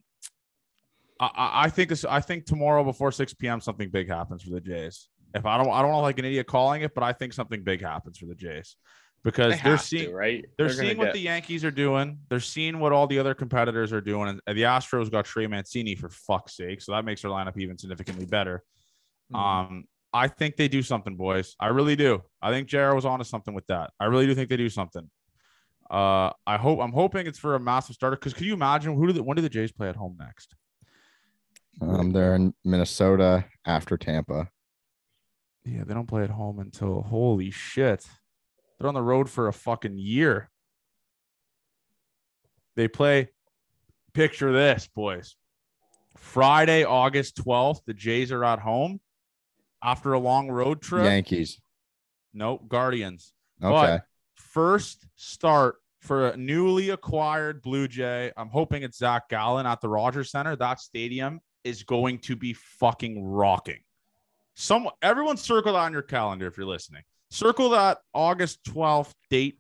I- 1.35 1.65
I, 1.65 1.69
think 1.71 1.89
this. 1.89 2.05
I 2.05 2.21
think 2.21 2.47
tomorrow 2.47 2.83
before 2.85 3.13
six 3.13 3.35
p.m. 3.35 3.61
something 3.61 3.91
big 3.91 4.09
happens 4.09 4.43
for 4.43 4.51
the 4.51 4.61
Jays. 4.61 5.09
If 5.35 5.47
I 5.47 5.57
don't, 5.57 5.71
I 5.71 5.81
don't 5.83 5.93
know 5.93 6.01
like 6.01 6.19
an 6.19 6.25
idiot 6.25 6.47
calling 6.47 6.83
it, 6.83 6.95
but 6.95 7.03
I 7.05 7.13
think 7.13 7.33
something 7.33 7.63
big 7.65 7.81
happens 7.83 8.19
for 8.19 8.27
the 8.27 8.35
Jays 8.35 8.77
because 9.25 9.53
They 9.55 9.61
they're 9.63 9.73
have 9.73 9.81
to, 9.81 9.87
seeing 9.87 10.13
right. 10.13 10.45
they're, 10.59 10.67
gonna 10.67 10.79
seeing 10.79 10.99
what 10.99 11.05
get- 11.07 11.15
the 11.15 11.21
Yankees 11.21 11.65
are 11.65 11.71
doing. 11.71 12.19
They're 12.29 12.41
seeing 12.41 12.79
what 12.81 12.93
all 12.93 13.07
the 13.07 13.19
other 13.19 13.35
competitors 13.35 13.93
are 13.93 14.01
doing. 14.01 14.29
And 14.47 14.57
the 14.59 14.63
Astros 14.63 15.11
got 15.11 15.25
Trey 15.25 15.47
Mancini 15.47 15.95
for 15.95 16.09
fuck's 16.09 16.57
sake. 16.57 16.83
So 16.83 16.93
that 16.93 17.05
makes 17.05 17.23
their 17.23 17.31
lineup 17.31 17.57
even 17.57 17.79
significantly 17.79 18.27
better. 18.27 18.63
Mhm. 19.33 19.39
Um, 19.39 19.85
I 20.13 20.29
think 20.29 20.57
they 20.57 20.69
do 20.69 20.83
something, 20.83 21.17
boys. 21.17 21.57
I 21.59 21.69
really 21.69 21.97
do. 21.97 22.23
I 22.43 22.51
think 22.51 22.69
Jared 22.69 22.95
was 22.95 23.07
onto 23.07 23.25
something 23.25 23.55
with 23.55 23.67
that. 23.69 23.91
I 23.99 24.07
really 24.07 24.27
do 24.27 24.35
think 24.35 24.51
they 24.51 24.59
do 24.59 24.69
something. 24.69 25.09
Uh, 25.91 26.31
I 26.47 26.57
hope 26.59 26.81
I'm 26.81 26.93
hoping 26.93 27.27
it's 27.27 27.39
for 27.39 27.55
a 27.55 27.61
massive 27.61 27.95
starter. 27.95 28.17
Because 28.17 28.35
could 28.35 28.45
you 28.47 28.55
imagine 28.55 28.95
who 28.95 29.07
do 29.07 29.13
the, 29.15 29.23
when 29.23 29.37
do 29.37 29.43
the 29.43 29.49
Jays 29.49 29.73
play 29.73 29.89
at 29.89 29.97
home 29.97 30.17
next? 30.19 30.55
Um, 31.81 32.13
they're 32.13 32.35
in 32.35 32.55
Minnesota 32.65 33.45
after 33.67 33.97
Tampa. 33.97 34.49
Yeah, 35.65 35.85
they 35.85 35.95
don't 35.95 36.09
play 36.09 36.25
at 36.25 36.31
home 36.31 36.59
until 36.59 37.03
holy 37.03 37.51
shit. 37.51 38.07
They're 38.79 38.89
on 38.89 38.95
the 38.95 39.03
road 39.03 39.31
for 39.31 39.49
a 39.49 39.53
fucking 39.53 39.99
year. 39.99 40.51
They 42.75 42.89
play, 42.89 43.31
picture 44.13 44.53
this, 44.53 44.89
boys. 44.95 45.37
Friday, 46.17 46.85
August 46.85 47.37
12th, 47.37 47.85
the 47.87 47.95
Jays 47.95 48.33
are 48.33 48.45
at 48.45 48.59
home 48.59 49.01
after 49.83 50.13
a 50.13 50.19
long 50.19 50.51
road 50.51 50.81
trip. 50.81 51.05
Yankees. 51.05 51.61
Nope, 52.35 52.69
Guardians. 52.69 53.33
Okay. 53.63 53.73
But 53.73 54.05
first 54.37 55.07
start 55.17 55.77
for 56.01 56.29
a 56.29 56.37
newly 56.37 56.91
acquired 56.91 57.63
Blue 57.63 57.87
Jay. 57.87 58.33
I'm 58.37 58.49
hoping 58.49 58.83
it's 58.83 58.99
Zac 58.99 59.29
Gallen 59.29 59.67
at 59.67 59.81
the 59.81 59.89
Rogers 59.89 60.31
Center. 60.31 60.57
That 60.57 60.81
stadium 60.81 61.41
is 61.65 61.83
going 61.83 62.19
to 62.19 62.37
be 62.37 62.53
fucking 62.53 63.25
rocking. 63.25 63.81
Some 64.55 64.89
everyone 65.01 65.37
circle 65.37 65.73
that 65.73 65.79
on 65.81 65.93
your 65.93 66.03
calendar 66.03 66.47
if 66.47 66.57
you're 66.57 66.67
listening. 66.67 67.03
Circle 67.31 67.71
that 67.71 67.99
August 68.13 68.63
12th 68.65 69.13
date. 69.31 69.59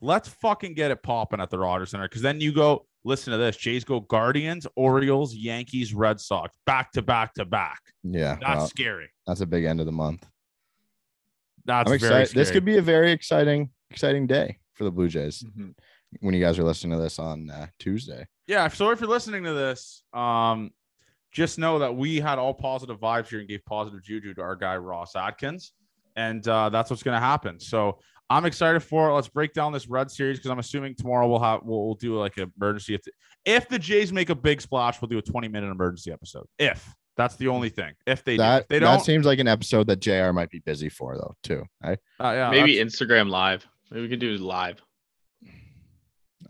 Let's 0.00 0.28
fucking 0.28 0.74
get 0.74 0.90
it 0.90 1.02
popping 1.02 1.40
at 1.40 1.50
the 1.50 1.58
Rogers 1.58 1.90
Center 1.90 2.08
because 2.08 2.22
then 2.22 2.40
you 2.40 2.52
go 2.52 2.86
listen 3.04 3.32
to 3.32 3.36
this. 3.38 3.56
Jays 3.56 3.84
go 3.84 4.00
Guardians, 4.00 4.66
Orioles, 4.74 5.34
Yankees, 5.34 5.94
Red 5.94 6.18
Sox 6.20 6.56
back 6.66 6.90
to 6.92 7.02
back 7.02 7.34
to 7.34 7.44
back. 7.44 7.78
yeah. 8.02 8.36
That's 8.40 8.42
well, 8.58 8.66
scary. 8.66 9.10
that's 9.26 9.42
a 9.42 9.46
big 9.46 9.64
end 9.64 9.78
of 9.80 9.86
the 9.86 9.92
month. 9.92 10.26
That's 11.66 11.90
I'm 11.90 11.98
very 11.98 12.22
excited. 12.22 12.34
This 12.36 12.50
could 12.50 12.64
be 12.64 12.78
a 12.78 12.82
very 12.82 13.12
exciting, 13.12 13.70
exciting 13.90 14.26
day 14.26 14.58
for 14.74 14.84
the 14.84 14.90
Blue 14.90 15.08
Jays 15.08 15.44
Mhm. 15.56 15.74
when 16.20 16.34
you 16.34 16.40
guys 16.40 16.58
are 16.58 16.64
listening 16.64 16.96
to 16.96 17.02
this 17.02 17.18
on 17.18 17.50
uh, 17.50 17.66
Tuesday. 17.78 18.26
yeah 18.46 18.66
so 18.66 18.90
if 18.90 19.00
you're 19.00 19.08
listening 19.10 19.44
to 19.44 19.52
this 19.52 20.02
um 20.14 20.70
just 21.32 21.58
know 21.58 21.78
that 21.78 21.94
we 21.94 22.20
had 22.20 22.38
all 22.38 22.54
positive 22.54 22.98
vibes 22.98 23.28
here 23.28 23.38
and 23.40 23.48
gave 23.48 23.64
positive 23.64 24.02
juju 24.02 24.34
to 24.34 24.40
our 24.40 24.56
guy 24.56 24.76
ross 24.76 25.14
atkins 25.16 25.72
and 26.16 26.46
uh 26.48 26.68
that's 26.68 26.90
what's 26.90 27.02
going 27.02 27.14
to 27.14 27.24
happen 27.24 27.58
so 27.58 27.98
i'm 28.28 28.44
excited 28.44 28.80
for 28.80 29.08
it 29.08 29.14
let's 29.14 29.28
break 29.28 29.52
down 29.52 29.72
this 29.72 29.88
red 29.88 30.10
series 30.10 30.38
because 30.38 30.50
i'm 30.50 30.58
assuming 30.58 30.94
tomorrow 30.94 31.28
we'll 31.28 31.38
have 31.38 31.60
we'll, 31.62 31.84
we'll 31.84 31.94
do 31.94 32.18
like 32.18 32.36
an 32.36 32.52
emergency 32.60 32.94
if 32.94 33.02
the, 33.02 33.12
if 33.44 33.68
the 33.68 33.78
jays 33.78 34.12
make 34.12 34.30
a 34.30 34.34
big 34.34 34.60
splash 34.60 35.00
we'll 35.00 35.08
do 35.08 35.18
a 35.18 35.22
20 35.22 35.48
minute 35.48 35.70
emergency 35.70 36.12
episode 36.12 36.46
if 36.58 36.94
that's 37.16 37.36
the 37.36 37.48
only 37.48 37.68
thing 37.68 37.92
if 38.06 38.24
they 38.24 38.34
do. 38.34 38.38
That 38.38 38.62
if 38.62 38.68
they 38.68 38.78
don't 38.78 38.98
that 38.98 39.04
seems 39.04 39.26
like 39.26 39.38
an 39.40 39.48
episode 39.48 39.86
that 39.88 40.00
Jr. 40.00 40.32
might 40.32 40.48
be 40.48 40.60
busy 40.60 40.88
for 40.88 41.18
though 41.18 41.34
too. 41.42 41.64
Right? 41.84 41.98
uh, 42.18 42.32
yeah 42.32 42.50
Maybe 42.50 42.76
Instagram 42.76 43.28
live. 43.28 43.66
Maybe 43.90 44.02
we 44.02 44.08
can 44.08 44.18
do 44.18 44.38
live 44.38 44.80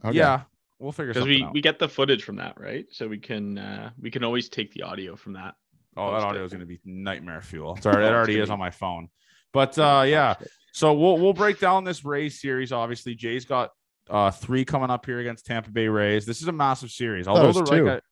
Okay. 0.05 0.17
yeah 0.17 0.43
we'll 0.81 0.91
figure 0.93 1.13
because 1.13 1.23
something 1.23 1.39
we 1.39 1.45
out. 1.45 1.53
we 1.55 1.61
get 1.61 1.79
the 1.79 1.89
footage 1.89 2.25
from 2.25 2.37
that, 2.37 2.59
right? 2.59 2.87
So 2.91 3.07
we 3.07 3.19
can 3.19 3.59
uh 3.59 3.91
we 4.01 4.11
can 4.11 4.25
always 4.25 4.49
take 4.49 4.73
the 4.73 4.83
audio 4.83 5.15
from 5.15 5.35
that. 5.35 5.55
oh 5.97 6.11
that 6.13 6.23
audio 6.23 6.45
is 6.45 6.51
going 6.53 6.61
to 6.61 6.67
be 6.67 6.81
nightmare 6.85 7.43
fuel 7.43 7.75
it's 7.77 7.87
already, 7.87 8.07
it 8.07 8.11
Oh, 8.11 8.15
already 8.15 8.39
is 8.39 8.49
on 8.51 8.59
my 8.59 8.71
phone 8.71 9.09
but 9.53 9.79
uh 9.79 10.05
yeah 10.07 10.35
So 10.73 10.95
we'll 10.95 11.19
we'll 11.19 11.33
break 11.33 11.59
down 11.59 11.85
this 11.85 12.05
Rays 12.05 12.41
series. 12.41 12.71
Obviously, 12.73 13.15
Jay's 13.15 13.45
got 13.45 13.71
uh 14.09 14.31
three 14.31 14.65
coming 14.65 14.91
up 14.91 15.05
here 15.07 15.19
against 15.21 15.47
Tampa 15.47 15.71
Bay 15.71 15.89
Rays. 15.89 16.25
This 16.27 16.41
is 16.43 16.49
a 16.49 16.53
massive 16.53 16.91
series. 16.91 17.27
thought 17.27 17.37
Although 17.39 17.61
the 17.61 17.65
two. 17.65 17.85
like 17.87 18.03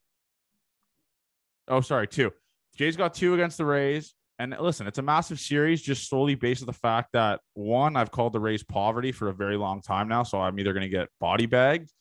oh 1.68 1.80
sorry, 1.80 2.06
two. 2.08 2.32
Jay's 2.76 2.96
got 2.96 3.14
two 3.14 3.34
against 3.34 3.58
the 3.58 3.64
Rays. 3.64 4.14
And 4.40 4.54
listen, 4.60 4.86
it's 4.86 4.98
a 4.98 5.02
massive 5.02 5.40
series 5.40 5.82
just 5.82 6.08
solely 6.08 6.36
based 6.36 6.62
on 6.62 6.66
the 6.66 6.72
fact 6.72 7.08
that 7.12 7.40
one, 7.54 7.96
I've 7.96 8.12
called 8.12 8.32
the 8.32 8.38
Rays 8.40 8.62
poverty 8.62 9.10
for 9.10 9.28
a 9.28 9.34
very 9.34 9.56
long 9.56 9.80
time 9.82 10.06
now. 10.08 10.22
So 10.22 10.40
I'm 10.40 10.58
either 10.60 10.72
gonna 10.72 10.88
get 10.88 11.08
body 11.20 11.46
bagged 11.46 11.92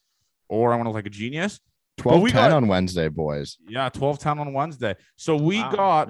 or 0.50 0.72
I'm 0.74 0.80
gonna 0.80 0.90
look 0.90 0.96
like 0.96 1.06
a 1.06 1.10
genius. 1.10 1.60
12 1.98 2.22
we 2.22 2.32
10 2.32 2.52
got- 2.52 2.58
on 2.58 2.68
Wednesday, 2.68 3.08
boys. 3.08 3.58
Yeah, 3.68 3.90
12 3.90 4.20
10 4.20 4.38
on 4.40 4.54
Wednesday. 4.54 4.96
So 5.16 5.36
we 5.36 5.60
Wow, 5.62 5.72
got 5.72 6.10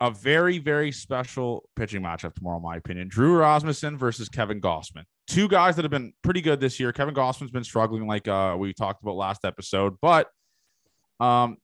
a 0.00 0.10
very, 0.10 0.58
very 0.58 0.92
special 0.92 1.68
pitching 1.74 2.02
matchup 2.02 2.34
tomorrow, 2.34 2.58
in 2.58 2.62
my 2.62 2.76
opinion. 2.76 3.08
Drew 3.08 3.36
Rasmussen 3.38 3.96
versus 3.98 4.28
Kevin 4.28 4.60
Gausman. 4.60 5.02
Two 5.26 5.48
guys 5.48 5.74
that 5.76 5.84
have 5.84 5.90
been 5.90 6.12
pretty 6.22 6.40
good 6.40 6.60
this 6.60 6.78
year. 6.78 6.92
Kevin 6.92 7.14
Gausman's 7.14 7.50
been 7.50 7.64
struggling, 7.64 8.06
like 8.06 8.28
uh, 8.28 8.54
we 8.58 8.72
talked 8.72 9.02
about 9.02 9.16
last 9.16 9.44
episode, 9.44 9.94
but 10.00 10.28
um, 11.18 11.56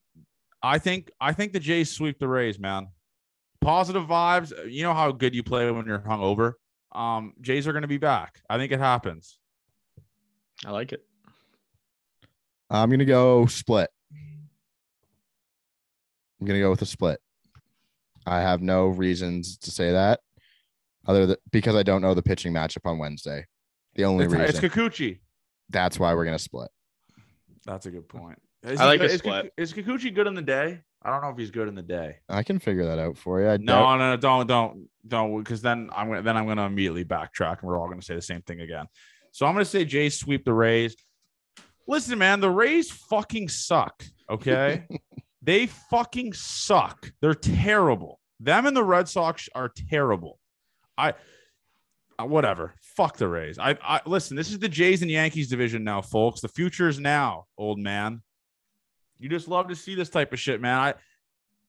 I 0.61 0.79
think 0.79 1.11
I 1.21 1.31
think 1.31 1.53
the 1.53 1.59
Jays 1.59 1.91
sweep 1.91 2.19
the 2.19 2.27
Rays, 2.27 2.59
man. 2.59 2.87
Positive 3.61 4.03
vibes. 4.03 4.51
You 4.69 4.83
know 4.83 4.93
how 4.93 5.11
good 5.13 5.33
you 5.33 5.43
play 5.43 5.69
when 5.71 5.85
you're 5.85 5.99
hungover. 5.99 6.53
Um, 6.91 7.33
Jays 7.41 7.67
are 7.67 7.71
going 7.71 7.83
to 7.83 7.87
be 7.87 7.97
back. 7.97 8.41
I 8.49 8.57
think 8.57 8.71
it 8.73 8.79
happens. 8.79 9.39
I 10.65 10.71
like 10.71 10.91
it. 10.91 11.05
I'm 12.73 12.89
gonna 12.89 13.05
go 13.05 13.45
split. 13.45 13.89
I'm 16.41 16.47
gonna 16.47 16.59
go 16.59 16.71
with 16.71 16.81
a 16.81 16.85
split. 16.87 17.19
I 18.25 18.41
have 18.41 18.61
no 18.61 18.87
reasons 18.87 19.57
to 19.59 19.71
say 19.71 19.91
that, 19.91 20.19
other 21.07 21.25
than 21.27 21.37
because 21.51 21.75
I 21.75 21.83
don't 21.83 22.01
know 22.01 22.13
the 22.13 22.23
pitching 22.23 22.51
matchup 22.53 22.85
on 22.89 22.97
Wednesday. 22.97 23.45
The 23.95 24.05
only 24.05 24.25
It's, 24.25 24.33
reason 24.33 24.47
it's 24.49 24.59
Kikuchi. 24.59 25.19
that's 25.69 25.99
why 25.99 26.13
we're 26.15 26.25
gonna 26.25 26.39
split. 26.39 26.69
That's 27.65 27.85
a 27.85 27.91
good 27.91 28.09
point. 28.09 28.41
Is 28.63 28.79
I 28.79 28.85
like 28.85 28.99
good- 29.01 29.11
a 29.11 29.17
split. 29.17 29.43
Kiku- 29.55 29.61
Is 29.61 29.73
Kikuchi 29.73 30.13
good 30.13 30.25
in 30.27 30.33
the 30.33 30.41
day? 30.41 30.81
I 31.03 31.09
don't 31.11 31.21
know 31.21 31.29
if 31.29 31.37
he's 31.37 31.51
good 31.51 31.67
in 31.67 31.75
the 31.75 31.81
day. 31.83 32.15
I 32.29 32.43
can 32.43 32.59
figure 32.59 32.85
that 32.85 32.97
out 32.97 33.17
for 33.17 33.41
you. 33.41 33.49
I 33.49 33.57
No, 33.57 33.73
doubt- 33.73 33.97
no, 33.97 34.09
no, 34.11 34.17
don't, 34.17 34.47
don't, 34.47 34.89
don't, 35.07 35.37
because 35.43 35.61
then 35.61 35.89
I'm 35.95 36.07
gonna 36.07 36.21
then 36.23 36.37
I'm 36.37 36.47
gonna 36.47 36.65
immediately 36.65 37.05
backtrack, 37.05 37.59
and 37.59 37.69
we're 37.69 37.77
all 37.79 37.87
gonna 37.89 38.01
say 38.01 38.15
the 38.15 38.21
same 38.21 38.41
thing 38.41 38.61
again. 38.61 38.87
So 39.31 39.45
I'm 39.45 39.53
gonna 39.53 39.65
say 39.65 39.85
Jays 39.85 40.17
sweep 40.19 40.43
the 40.45 40.53
Rays. 40.53 40.95
Listen, 41.87 42.17
man, 42.17 42.39
the 42.39 42.49
Rays 42.49 42.89
fucking 42.89 43.49
suck. 43.49 44.03
Okay, 44.29 44.87
they 45.41 45.67
fucking 45.67 46.33
suck. 46.33 47.11
They're 47.21 47.33
terrible. 47.33 48.19
Them 48.39 48.65
and 48.65 48.75
the 48.75 48.83
Red 48.83 49.07
Sox 49.07 49.49
are 49.55 49.71
terrible. 49.89 50.39
I, 50.97 51.13
uh, 52.19 52.25
whatever. 52.25 52.73
Fuck 52.81 53.17
the 53.17 53.27
Rays. 53.27 53.57
I, 53.59 53.77
I 53.81 54.01
listen. 54.05 54.35
This 54.35 54.51
is 54.51 54.59
the 54.59 54.69
Jays 54.69 55.01
and 55.01 55.11
Yankees 55.11 55.49
division 55.49 55.83
now, 55.83 56.01
folks. 56.01 56.41
The 56.41 56.47
future 56.47 56.87
is 56.87 56.99
now, 56.99 57.45
old 57.57 57.79
man. 57.79 58.21
You 59.19 59.29
just 59.29 59.47
love 59.47 59.69
to 59.69 59.75
see 59.75 59.95
this 59.95 60.09
type 60.09 60.33
of 60.33 60.39
shit, 60.39 60.61
man. 60.61 60.77
I 60.77 60.93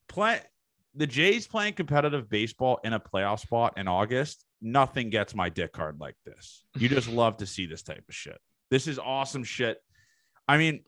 play 0.08 0.40
the 0.94 1.06
Jays 1.06 1.46
playing 1.46 1.74
competitive 1.74 2.28
baseball 2.28 2.80
in 2.84 2.92
a 2.92 3.00
playoff 3.00 3.40
spot 3.40 3.74
in 3.76 3.88
August. 3.88 4.44
Nothing 4.60 5.10
gets 5.10 5.34
my 5.34 5.48
dick 5.48 5.76
hard 5.76 6.00
like 6.00 6.16
this. 6.24 6.64
You 6.76 6.88
just 6.88 7.08
love 7.08 7.36
to 7.38 7.46
see 7.46 7.66
this 7.66 7.82
type 7.82 8.04
of 8.08 8.14
shit. 8.14 8.38
This 8.70 8.86
is 8.86 8.98
awesome 8.98 9.44
shit. 9.44 9.78
I 10.46 10.58
mean, 10.58 10.84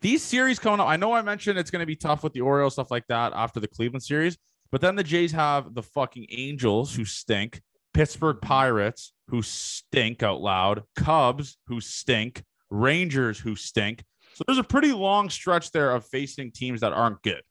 these 0.00 0.22
series 0.22 0.58
coming 0.58 0.80
up. 0.80 0.88
I 0.88 0.96
know 0.96 1.12
I 1.12 1.22
mentioned 1.22 1.58
it's 1.58 1.70
going 1.70 1.80
to 1.80 1.86
be 1.86 1.96
tough 1.96 2.22
with 2.22 2.32
the 2.32 2.40
Orioles 2.40 2.74
stuff 2.74 2.90
like 2.90 3.06
that 3.08 3.32
after 3.34 3.60
the 3.60 3.68
Cleveland 3.68 4.02
series, 4.02 4.36
but 4.70 4.80
then 4.80 4.96
the 4.96 5.02
Jays 5.02 5.32
have 5.32 5.74
the 5.74 5.82
fucking 5.82 6.26
Angels 6.30 6.94
who 6.94 7.04
stink, 7.04 7.60
Pittsburgh 7.94 8.38
Pirates 8.40 9.12
who 9.28 9.42
stink 9.42 10.22
out 10.22 10.40
loud, 10.40 10.82
Cubs 10.96 11.58
who 11.66 11.80
stink, 11.80 12.44
Rangers 12.70 13.38
who 13.38 13.56
stink. 13.56 14.04
So 14.34 14.44
there's 14.46 14.58
a 14.58 14.64
pretty 14.64 14.92
long 14.92 15.30
stretch 15.30 15.70
there 15.72 15.92
of 15.92 16.04
facing 16.06 16.52
teams 16.52 16.80
that 16.82 16.92
aren't 16.92 17.22
good, 17.22 17.42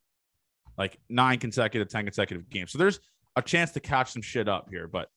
like 0.77 0.99
nine 1.09 1.39
consecutive, 1.39 1.89
10 1.89 2.05
consecutive 2.05 2.49
games. 2.49 2.71
So 2.71 2.77
there's 2.77 2.99
a 3.35 3.41
chance 3.41 3.71
to 3.71 3.79
catch 3.79 4.11
some 4.11 4.21
shit 4.21 4.47
up 4.47 4.67
here, 4.69 4.87
but 4.87 5.09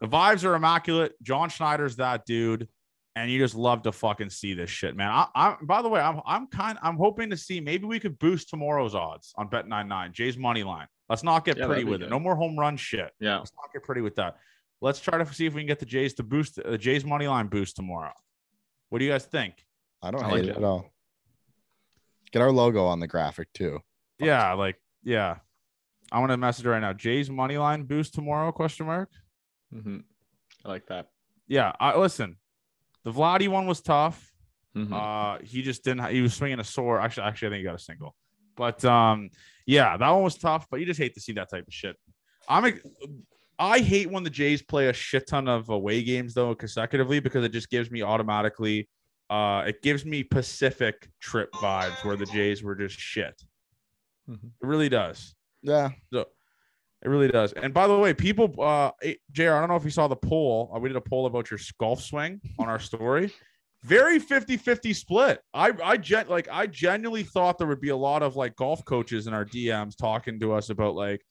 the 0.00 0.08
vibes 0.08 0.44
are 0.44 0.54
immaculate. 0.54 1.12
John 1.22 1.48
Schneider's 1.48 1.96
that 1.96 2.24
dude. 2.24 2.68
And 3.16 3.30
you 3.30 3.38
just 3.38 3.54
love 3.54 3.82
to 3.82 3.92
fucking 3.92 4.28
see 4.28 4.52
this 4.52 4.68
shit, 4.68 4.94
man. 4.94 5.08
I, 5.10 5.26
I'm 5.34 5.66
by 5.66 5.80
the 5.80 5.88
way, 5.88 6.00
I'm 6.00 6.20
I'm 6.26 6.46
kind 6.48 6.78
I'm 6.82 6.96
hoping 6.98 7.30
to 7.30 7.36
see 7.36 7.60
maybe 7.60 7.86
we 7.86 7.98
could 7.98 8.18
boost 8.18 8.50
tomorrow's 8.50 8.94
odds 8.94 9.32
on 9.36 9.48
Bet 9.48 9.66
99, 9.66 10.12
Jay's 10.12 10.36
money 10.36 10.62
line. 10.62 10.86
Let's 11.08 11.22
not 11.22 11.44
get 11.46 11.56
Yeah, 11.56 11.64
pretty 11.66 11.82
that'd 11.82 11.86
be 11.86 11.90
with 11.92 12.02
it. 12.02 12.10
No 12.10 12.20
more 12.20 12.36
home 12.36 12.58
run 12.58 12.76
shit. 12.76 13.10
Yeah. 13.18 13.38
Let's 13.38 13.52
not 13.54 13.72
get 13.72 13.82
pretty 13.84 14.02
with 14.02 14.16
that. 14.16 14.36
Let's 14.82 15.00
try 15.00 15.16
to 15.16 15.32
see 15.32 15.46
if 15.46 15.54
we 15.54 15.62
can 15.62 15.66
get 15.66 15.78
the 15.78 15.86
Jays 15.86 16.12
to 16.14 16.22
boost 16.22 16.56
the 16.62 16.76
Jays 16.76 17.06
money 17.06 17.26
line 17.26 17.46
boost 17.46 17.74
tomorrow. 17.76 18.12
What 18.90 18.98
do 18.98 19.06
you 19.06 19.10
guys 19.10 19.24
think? 19.24 19.64
I 20.02 20.10
don't 20.10 20.22
I 20.22 20.26
hate 20.28 20.32
like 20.32 20.42
it 20.44 20.48
it. 20.50 20.56
at 20.58 20.64
all. 20.64 20.92
Get 22.32 22.42
our 22.42 22.52
logo 22.52 22.84
on 22.84 23.00
the 23.00 23.06
graphic 23.06 23.48
too. 23.54 23.80
Yeah, 24.18 24.52
like 24.52 24.76
yeah. 25.02 25.36
I 26.12 26.20
want 26.20 26.32
to 26.32 26.36
message 26.36 26.66
right 26.66 26.80
now. 26.80 26.92
Jay's 26.92 27.30
money 27.30 27.56
line 27.56 27.84
boost 27.84 28.12
tomorrow? 28.14 28.52
Question 28.52 28.86
mark. 28.86 29.08
hmm 29.72 29.98
I 30.66 30.68
like 30.68 30.86
that. 30.88 31.08
Yeah, 31.48 31.72
I 31.80 31.96
listen. 31.96 32.36
The 33.06 33.12
Vladdy 33.12 33.46
one 33.48 33.66
was 33.66 33.80
tough. 33.80 34.32
Mhm. 34.76 34.92
Uh, 34.92 35.38
he 35.44 35.62
just 35.62 35.84
didn't. 35.84 36.04
He 36.10 36.20
was 36.20 36.34
swinging 36.34 36.58
a 36.60 36.64
sore. 36.64 37.00
Actually, 37.00 37.28
actually, 37.28 37.46
I 37.46 37.50
think 37.52 37.58
he 37.60 37.64
got 37.64 37.74
a 37.76 37.78
single. 37.78 38.14
But 38.56 38.84
um, 38.84 39.30
yeah, 39.64 39.96
that 39.96 40.10
one 40.10 40.22
was 40.24 40.36
tough. 40.36 40.66
But 40.70 40.80
you 40.80 40.86
just 40.86 40.98
hate 41.00 41.14
to 41.14 41.20
see 41.20 41.32
that 41.34 41.48
type 41.48 41.66
of 41.66 41.72
shit. 41.72 41.96
I'm. 42.48 42.64
ex- 42.66 42.80
I 43.58 43.78
hate 43.78 44.10
when 44.10 44.22
the 44.22 44.28
Jays 44.28 44.60
play 44.60 44.88
a 44.88 44.92
shit 44.92 45.26
ton 45.28 45.48
of 45.48 45.70
away 45.70 46.02
games 46.02 46.34
though 46.34 46.54
consecutively 46.54 47.20
because 47.20 47.42
it 47.44 47.52
just 47.52 47.70
gives 47.70 47.90
me 47.90 48.02
automatically. 48.02 48.88
Uh, 49.30 49.62
it 49.66 49.80
gives 49.82 50.04
me 50.04 50.22
Pacific 50.24 51.08
trip 51.20 51.50
vibes 51.52 52.04
where 52.04 52.16
the 52.16 52.26
Jays 52.26 52.62
were 52.62 52.74
just 52.74 52.98
shit. 52.98 53.40
Mhm. 54.28 54.50
It 54.62 54.66
really 54.66 54.88
does. 54.90 55.34
Yeah. 55.62 55.90
It 57.04 57.08
really 57.08 57.28
does. 57.28 57.52
And 57.52 57.72
by 57.74 57.86
the 57.86 57.96
way, 57.96 58.14
people, 58.14 58.54
uh, 58.58 58.90
eh, 59.02 59.14
JR, 59.30 59.52
I 59.52 59.60
don't 59.60 59.68
know 59.68 59.76
if 59.76 59.84
you 59.84 59.90
saw 59.90 60.08
the 60.08 60.16
poll. 60.16 60.72
Uh, 60.74 60.78
we 60.80 60.88
did 60.88 60.96
a 60.96 61.00
poll 61.00 61.26
about 61.26 61.50
your 61.50 61.60
golf 61.78 62.02
swing 62.02 62.40
on 62.58 62.68
our 62.68 62.80
story. 62.80 63.32
very 63.84 64.18
50-50 64.18 64.94
split. 64.94 65.40
I 65.54 65.72
I 65.84 65.96
gen- 65.98 66.26
like 66.28 66.48
I 66.50 66.66
genuinely 66.66 67.22
thought 67.22 67.58
there 67.58 67.68
would 67.68 67.80
be 67.80 67.90
a 67.90 67.96
lot 67.96 68.22
of 68.22 68.34
like 68.34 68.56
golf 68.56 68.84
coaches 68.84 69.26
in 69.28 69.34
our 69.34 69.44
DMs 69.44 69.96
talking 69.96 70.40
to 70.40 70.52
us 70.54 70.70
about 70.70 70.94
like 70.96 71.24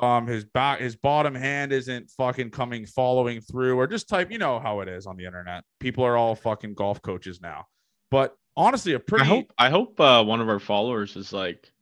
um 0.00 0.28
his 0.28 0.44
back 0.44 0.78
his 0.80 0.94
bottom 0.94 1.34
hand 1.34 1.72
isn't 1.72 2.08
fucking 2.10 2.50
coming 2.50 2.86
following 2.86 3.40
through 3.40 3.76
or 3.76 3.88
just 3.88 4.08
type 4.08 4.30
you 4.30 4.38
know 4.38 4.60
how 4.60 4.78
it 4.80 4.88
is 4.88 5.06
on 5.06 5.16
the 5.16 5.24
internet. 5.24 5.64
People 5.80 6.04
are 6.04 6.16
all 6.16 6.36
fucking 6.36 6.74
golf 6.74 7.02
coaches 7.02 7.40
now. 7.40 7.64
But 8.12 8.36
honestly, 8.56 8.92
a 8.92 9.00
pretty 9.00 9.24
I 9.24 9.26
hope 9.26 9.52
I 9.58 9.70
hope 9.70 9.98
uh, 9.98 10.22
one 10.22 10.40
of 10.40 10.48
our 10.48 10.60
followers 10.60 11.16
is 11.16 11.32
like 11.32 11.72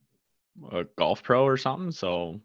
a 0.73 0.85
golf 0.97 1.23
pro 1.23 1.45
or 1.45 1.59
something. 1.59 1.91
So 1.91 2.41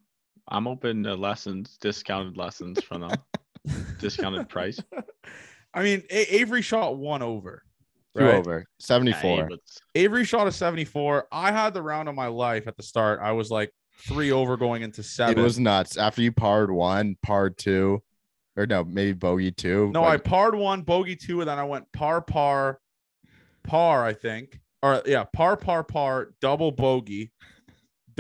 I'm 0.47 0.67
open 0.67 1.03
to 1.03 1.15
lessons, 1.15 1.77
discounted 1.79 2.37
lessons 2.37 2.81
from 2.83 3.01
them, 3.01 3.17
discounted 3.99 4.49
price. 4.49 4.79
I 5.73 5.83
mean, 5.83 6.03
A- 6.09 6.35
Avery 6.35 6.61
shot 6.61 6.97
one 6.97 7.21
over. 7.21 7.63
Two 8.17 8.25
right? 8.25 8.35
over 8.35 8.65
74. 8.79 9.21
Hey, 9.21 9.45
but 9.49 9.59
Avery 9.95 10.25
shot 10.25 10.45
a 10.45 10.51
74. 10.51 11.27
I 11.31 11.51
had 11.51 11.73
the 11.73 11.81
round 11.81 12.09
of 12.09 12.15
my 12.15 12.27
life 12.27 12.67
at 12.67 12.75
the 12.75 12.83
start. 12.83 13.21
I 13.23 13.31
was 13.31 13.49
like 13.49 13.71
three 14.05 14.31
over 14.31 14.57
going 14.57 14.81
into 14.81 15.01
seven. 15.01 15.37
It 15.37 15.41
was 15.41 15.59
nuts. 15.59 15.97
After 15.97 16.21
you 16.21 16.31
parred 16.31 16.71
one, 16.71 17.15
parred 17.23 17.57
two, 17.57 18.01
or 18.57 18.65
no, 18.65 18.83
maybe 18.83 19.13
bogey 19.13 19.51
two. 19.51 19.91
no, 19.93 20.01
like, 20.01 20.13
I 20.13 20.17
parred 20.17 20.55
one, 20.55 20.81
bogey 20.81 21.15
two, 21.15 21.41
and 21.41 21.49
then 21.49 21.57
I 21.57 21.63
went 21.63 21.89
par, 21.93 22.21
par, 22.21 22.79
par, 23.63 24.05
I 24.05 24.13
think. 24.13 24.59
Or 24.83 25.01
yeah, 25.05 25.23
par, 25.23 25.55
par, 25.57 25.83
par, 25.83 26.29
double 26.41 26.71
bogey, 26.71 27.31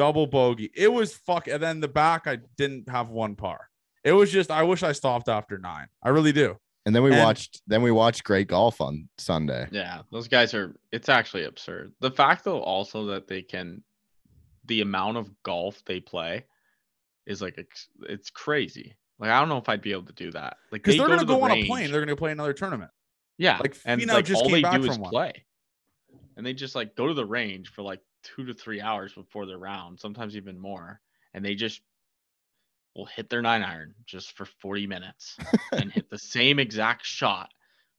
double 0.01 0.25
bogey. 0.27 0.71
It 0.75 0.91
was 0.91 1.13
fuck. 1.15 1.47
And 1.47 1.61
then 1.61 1.79
the 1.79 1.87
back, 1.87 2.25
I 2.27 2.39
didn't 2.57 2.89
have 2.89 3.09
one 3.09 3.35
par. 3.35 3.69
It 4.03 4.13
was 4.13 4.31
just, 4.31 4.49
I 4.49 4.63
wish 4.63 4.81
I 4.81 4.93
stopped 4.93 5.29
after 5.29 5.57
nine. 5.59 5.87
I 6.01 6.09
really 6.09 6.31
do. 6.31 6.57
and 6.87 6.95
then 6.95 7.03
we 7.03 7.11
and- 7.11 7.19
watched. 7.23 7.61
Then 7.67 7.81
we 7.83 7.91
watched 7.91 8.23
great 8.23 8.47
golf 8.47 8.81
on 8.81 9.07
Sunday. 9.19 9.67
yeah, 9.71 10.01
those 10.11 10.27
guys 10.27 10.53
are. 10.55 10.75
It's 10.91 11.07
actually 11.09 11.43
absurd. 11.45 11.93
The 11.99 12.09
fact 12.11 12.43
though, 12.45 12.61
also 12.61 13.05
that 13.07 13.27
they 13.27 13.43
can, 13.43 13.83
the 14.65 14.81
amount 14.81 15.17
of 15.17 15.29
golf 15.43 15.83
they 15.85 15.99
play, 15.99 16.45
is 17.27 17.41
like 17.41 17.63
it's 18.09 18.29
crazy. 18.31 18.95
Like 19.19 19.29
I 19.29 19.39
don't 19.39 19.49
know 19.49 19.57
if 19.57 19.69
I'd 19.69 19.81
be 19.83 19.91
able 19.91 20.05
to 20.05 20.13
do 20.13 20.31
that. 20.31 20.57
Like 20.71 20.81
Because 20.81 20.95
they 20.95 20.97
they're 20.97 21.07
go 21.09 21.15
going 21.15 21.19
to 21.19 21.25
to 21.25 21.33
the 21.33 21.39
go 21.39 21.43
on 21.43 21.51
a 21.51 21.65
plane. 21.67 21.91
They're 21.91 21.99
going 22.01 22.07
to 22.09 22.15
play 22.15 22.31
another 22.31 22.53
tournament. 22.53 22.89
Yeah, 23.37 23.57
Like, 23.59 23.77
and 23.85 24.01
Finau 24.01 24.13
like 24.13 24.25
just 24.25 24.41
all 24.41 24.49
came 24.49 24.53
they 24.53 24.61
back 24.63 24.81
do 24.81 24.89
is 24.89 24.97
one. 24.97 25.09
play, 25.11 25.33
and 26.35 26.43
they 26.45 26.53
just 26.53 26.73
like 26.73 26.95
go 26.95 27.07
to 27.07 27.13
the 27.13 27.25
range 27.25 27.69
for 27.69 27.83
like 27.83 27.99
two 28.23 28.45
to 28.45 28.53
three 28.53 28.81
hours 28.81 29.13
before 29.13 29.45
their 29.45 29.57
round, 29.57 29.99
sometimes 29.99 30.35
even 30.35 30.59
more, 30.59 30.99
and 31.33 31.43
they 31.43 31.55
just 31.55 31.81
will 32.95 33.05
hit 33.05 33.29
their 33.29 33.41
nine 33.41 33.63
iron 33.63 33.93
just 34.05 34.35
for 34.35 34.45
forty 34.45 34.87
minutes 34.87 35.37
and 35.71 35.91
hit 35.91 36.09
the 36.09 36.17
same 36.17 36.59
exact 36.59 37.05
shot 37.05 37.49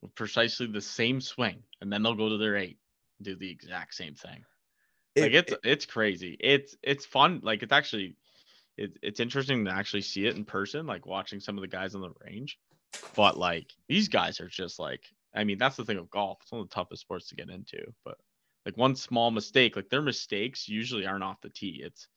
with 0.01 0.13
precisely 0.15 0.67
the 0.67 0.81
same 0.81 1.21
swing, 1.21 1.63
and 1.81 1.91
then 1.91 2.03
they'll 2.03 2.15
go 2.15 2.29
to 2.29 2.37
their 2.37 2.55
eight, 2.55 2.77
and 3.19 3.25
do 3.25 3.35
the 3.35 3.49
exact 3.49 3.95
same 3.95 4.15
thing. 4.15 4.43
Like 5.15 5.31
It- 5.33 5.49
it's 5.49 5.53
it's 5.63 5.85
crazy. 5.85 6.37
It's 6.39 6.75
it's 6.83 7.05
fun. 7.05 7.41
Like 7.43 7.63
it's 7.63 7.71
actually 7.73 8.15
it, 8.77 8.97
it's 9.03 9.19
interesting 9.19 9.65
to 9.65 9.71
actually 9.71 10.01
see 10.01 10.25
it 10.25 10.35
in 10.35 10.45
person, 10.45 10.87
like 10.87 11.05
watching 11.05 11.39
some 11.39 11.57
of 11.57 11.61
the 11.61 11.67
guys 11.67 11.93
on 11.95 12.01
the 12.01 12.13
range. 12.25 12.57
But 13.15 13.37
like 13.37 13.71
these 13.87 14.07
guys 14.07 14.39
are 14.39 14.47
just 14.47 14.79
like 14.79 15.03
I 15.35 15.43
mean, 15.43 15.57
that's 15.57 15.75
the 15.77 15.85
thing 15.85 15.97
of 15.97 16.09
golf. 16.11 16.39
It's 16.41 16.51
one 16.51 16.61
of 16.61 16.69
the 16.69 16.75
toughest 16.75 17.01
sports 17.01 17.29
to 17.29 17.35
get 17.35 17.49
into. 17.49 17.91
But 18.03 18.17
like 18.65 18.77
one 18.77 18.95
small 18.95 19.31
mistake, 19.31 19.75
like 19.75 19.89
their 19.89 20.01
mistakes 20.01 20.67
usually 20.69 21.05
aren't 21.05 21.23
off 21.23 21.41
the 21.41 21.49
tee. 21.49 21.81
It's 21.83 22.07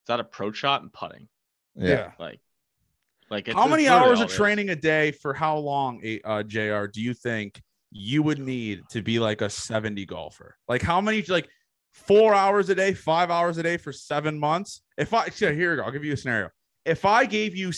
it's 0.00 0.06
that 0.08 0.20
approach 0.20 0.56
shot 0.56 0.82
and 0.82 0.92
putting. 0.92 1.28
Yeah. 1.74 2.12
Like 2.18 2.40
like 3.30 3.48
it's, 3.48 3.54
how 3.54 3.66
many 3.66 3.84
literally 3.84 4.06
hours 4.08 4.18
all 4.20 4.24
of 4.26 4.30
training 4.30 4.70
a 4.70 4.76
day 4.76 5.12
for 5.12 5.34
how 5.34 5.58
long, 5.58 6.02
uh, 6.24 6.42
Jr. 6.42 6.86
Do 6.86 7.02
you 7.02 7.14
think 7.14 7.60
you 7.90 8.22
would 8.22 8.38
need 8.38 8.82
to 8.90 9.02
be 9.02 9.18
like 9.18 9.40
a 9.40 9.50
seventy 9.50 10.06
golfer? 10.06 10.56
Like 10.68 10.82
how 10.82 11.00
many? 11.00 11.22
Like 11.28 11.48
four 11.92 12.32
hours 12.34 12.68
a 12.68 12.74
day, 12.74 12.94
five 12.94 13.30
hours 13.30 13.58
a 13.58 13.62
day 13.62 13.76
for 13.76 13.92
seven 13.92 14.38
months? 14.38 14.82
If 14.96 15.12
I 15.12 15.26
yeah, 15.38 15.50
here 15.52 15.72
we 15.72 15.76
go. 15.76 15.82
I'll 15.82 15.90
give 15.90 16.04
you 16.04 16.12
a 16.12 16.16
scenario. 16.16 16.48
If 16.84 17.04
I 17.04 17.26
gave 17.26 17.54
you 17.54 17.72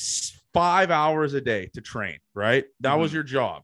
five 0.52 0.90
hours 0.90 1.34
a 1.34 1.40
day 1.40 1.70
to 1.74 1.80
train, 1.80 2.18
right? 2.34 2.64
That 2.80 2.98
was 2.98 3.10
Mhm. 3.10 3.14
your 3.14 3.22
job, 3.24 3.62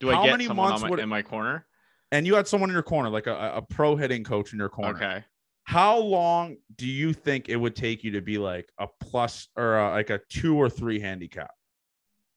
Do 0.00 0.10
I 0.10 0.22
get 0.24 0.30
many 0.30 0.46
someone 0.46 0.68
months 0.70 0.82
on 0.82 0.86
my, 0.86 0.90
would- 0.90 1.00
in 1.00 1.08
my 1.08 1.22
corner? 1.22 1.66
And 2.12 2.26
you 2.26 2.34
had 2.34 2.46
someone 2.46 2.70
in 2.70 2.74
your 2.74 2.82
corner, 2.82 3.08
like 3.08 3.26
a, 3.26 3.54
a 3.56 3.62
pro 3.62 3.96
hitting 3.96 4.24
coach 4.24 4.52
in 4.52 4.58
your 4.58 4.68
corner. 4.68 4.96
Okay. 4.96 5.24
How 5.64 5.98
long 5.98 6.56
do 6.76 6.86
you 6.86 7.12
think 7.12 7.48
it 7.48 7.56
would 7.56 7.74
take 7.74 8.04
you 8.04 8.12
to 8.12 8.20
be 8.20 8.38
like 8.38 8.68
a 8.78 8.86
plus 9.00 9.48
or 9.56 9.78
a, 9.78 9.90
like 9.90 10.10
a 10.10 10.20
two 10.28 10.56
or 10.56 10.70
three 10.70 11.00
handicap? 11.00 11.50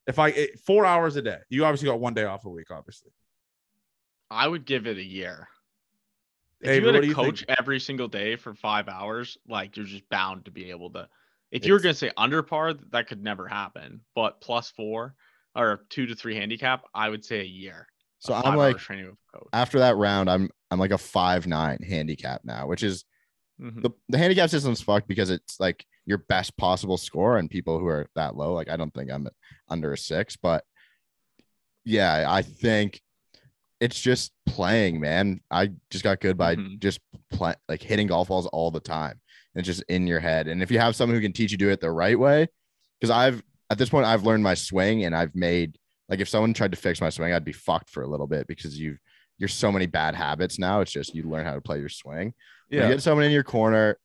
If 0.06 0.18
I 0.18 0.28
it, 0.30 0.58
four 0.60 0.84
hours 0.84 1.14
a 1.16 1.22
day, 1.22 1.38
you 1.48 1.64
obviously 1.64 1.86
got 1.86 2.00
one 2.00 2.14
day 2.14 2.24
off 2.24 2.44
a 2.44 2.48
week, 2.48 2.70
obviously. 2.72 3.12
I 4.30 4.48
would 4.48 4.64
give 4.64 4.86
it 4.86 4.96
a 4.96 5.04
year. 5.04 5.48
If 6.60 6.70
Avery, 6.70 6.88
you 6.88 6.94
had 6.94 6.96
a 6.96 7.06
think? 7.06 7.14
coach 7.14 7.44
every 7.58 7.78
single 7.80 8.08
day 8.08 8.36
for 8.36 8.54
five 8.54 8.88
hours, 8.88 9.38
like 9.48 9.76
you're 9.76 9.86
just 9.86 10.08
bound 10.08 10.46
to 10.46 10.50
be 10.50 10.70
able 10.70 10.90
to. 10.90 11.08
If 11.52 11.64
you 11.64 11.72
were 11.72 11.80
gonna 11.80 11.94
say 11.94 12.10
under 12.16 12.42
par, 12.42 12.74
that 12.90 13.06
could 13.06 13.22
never 13.22 13.46
happen. 13.46 14.00
But 14.14 14.40
plus 14.40 14.70
four 14.70 15.14
or 15.54 15.84
two 15.88 16.06
to 16.06 16.14
three 16.14 16.34
handicap, 16.34 16.82
I 16.94 17.08
would 17.08 17.24
say 17.24 17.40
a 17.40 17.44
year. 17.44 17.86
So 18.20 18.34
I'm 18.34 18.56
like, 18.56 18.74
hours 18.76 18.82
training 18.82 19.06
with 19.06 19.14
a 19.34 19.38
coach. 19.38 19.48
after 19.52 19.78
that 19.80 19.96
round, 19.96 20.30
I'm 20.30 20.48
I'm 20.70 20.78
like 20.78 20.92
a 20.92 20.98
five 20.98 21.46
nine 21.46 21.78
handicap 21.82 22.42
now, 22.44 22.66
which 22.66 22.82
is 22.82 23.04
Mhm. 23.60 23.82
the, 23.82 23.90
the 24.08 24.16
handicap 24.16 24.48
system's 24.48 24.80
fucked 24.80 25.06
because 25.08 25.28
it's 25.28 25.60
like 25.60 25.84
your 26.06 26.16
best 26.18 26.56
possible 26.56 26.96
score 26.96 27.36
and 27.36 27.50
people 27.50 27.78
who 27.78 27.86
are 27.86 28.08
that 28.14 28.34
low. 28.34 28.54
Like 28.54 28.70
I 28.70 28.76
don't 28.76 28.92
think 28.94 29.10
I'm 29.10 29.28
under 29.68 29.92
a 29.92 29.98
six, 29.98 30.36
but 30.36 30.64
yeah, 31.84 32.26
I 32.28 32.42
think 32.42 33.00
it's 33.80 34.00
just 34.00 34.32
playing, 34.46 35.00
man. 35.00 35.40
I 35.50 35.72
just 35.90 36.04
got 36.04 36.20
good 36.20 36.36
by 36.36 36.56
Mhm. 36.56 36.78
just 36.78 37.00
play 37.30 37.54
like 37.68 37.82
hitting 37.82 38.06
golf 38.06 38.28
balls 38.28 38.46
all 38.46 38.70
the 38.70 38.80
time. 38.80 39.20
And 39.54 39.60
it's 39.60 39.66
just 39.66 39.82
in 39.88 40.06
your 40.06 40.20
head. 40.20 40.48
And 40.48 40.62
if 40.62 40.70
you 40.70 40.78
have 40.78 40.94
someone 40.94 41.16
who 41.16 41.22
can 41.22 41.32
teach 41.32 41.50
you 41.52 41.58
to 41.58 41.64
do 41.64 41.70
it 41.70 41.80
the 41.80 41.90
right 41.90 42.18
way, 42.18 42.46
because 43.00 43.10
I've 43.10 43.42
at 43.70 43.78
this 43.78 43.88
point 43.88 44.06
I've 44.06 44.24
learned 44.24 44.42
my 44.42 44.54
swing 44.54 45.04
and 45.04 45.14
I've 45.14 45.34
made 45.34 45.76
like 46.10 46.20
if 46.20 46.28
someone 46.28 46.52
tried 46.52 46.72
to 46.72 46.76
fix 46.76 47.00
my 47.00 47.08
swing, 47.08 47.32
I'd 47.32 47.44
be 47.44 47.52
fucked 47.52 47.88
for 47.88 48.02
a 48.02 48.06
little 48.08 48.26
bit 48.26 48.48
because 48.48 48.78
you've 48.78 48.98
you're 49.38 49.48
so 49.48 49.72
many 49.72 49.86
bad 49.86 50.14
habits 50.14 50.58
now. 50.58 50.80
It's 50.80 50.92
just 50.92 51.14
you 51.14 51.22
learn 51.22 51.46
how 51.46 51.54
to 51.54 51.60
play 51.62 51.78
your 51.78 51.88
swing. 51.88 52.34
Yeah. 52.68 52.88
You 52.88 52.94
get 52.94 53.02
someone 53.02 53.24
in 53.24 53.32
your 53.32 53.44
corner, 53.44 53.96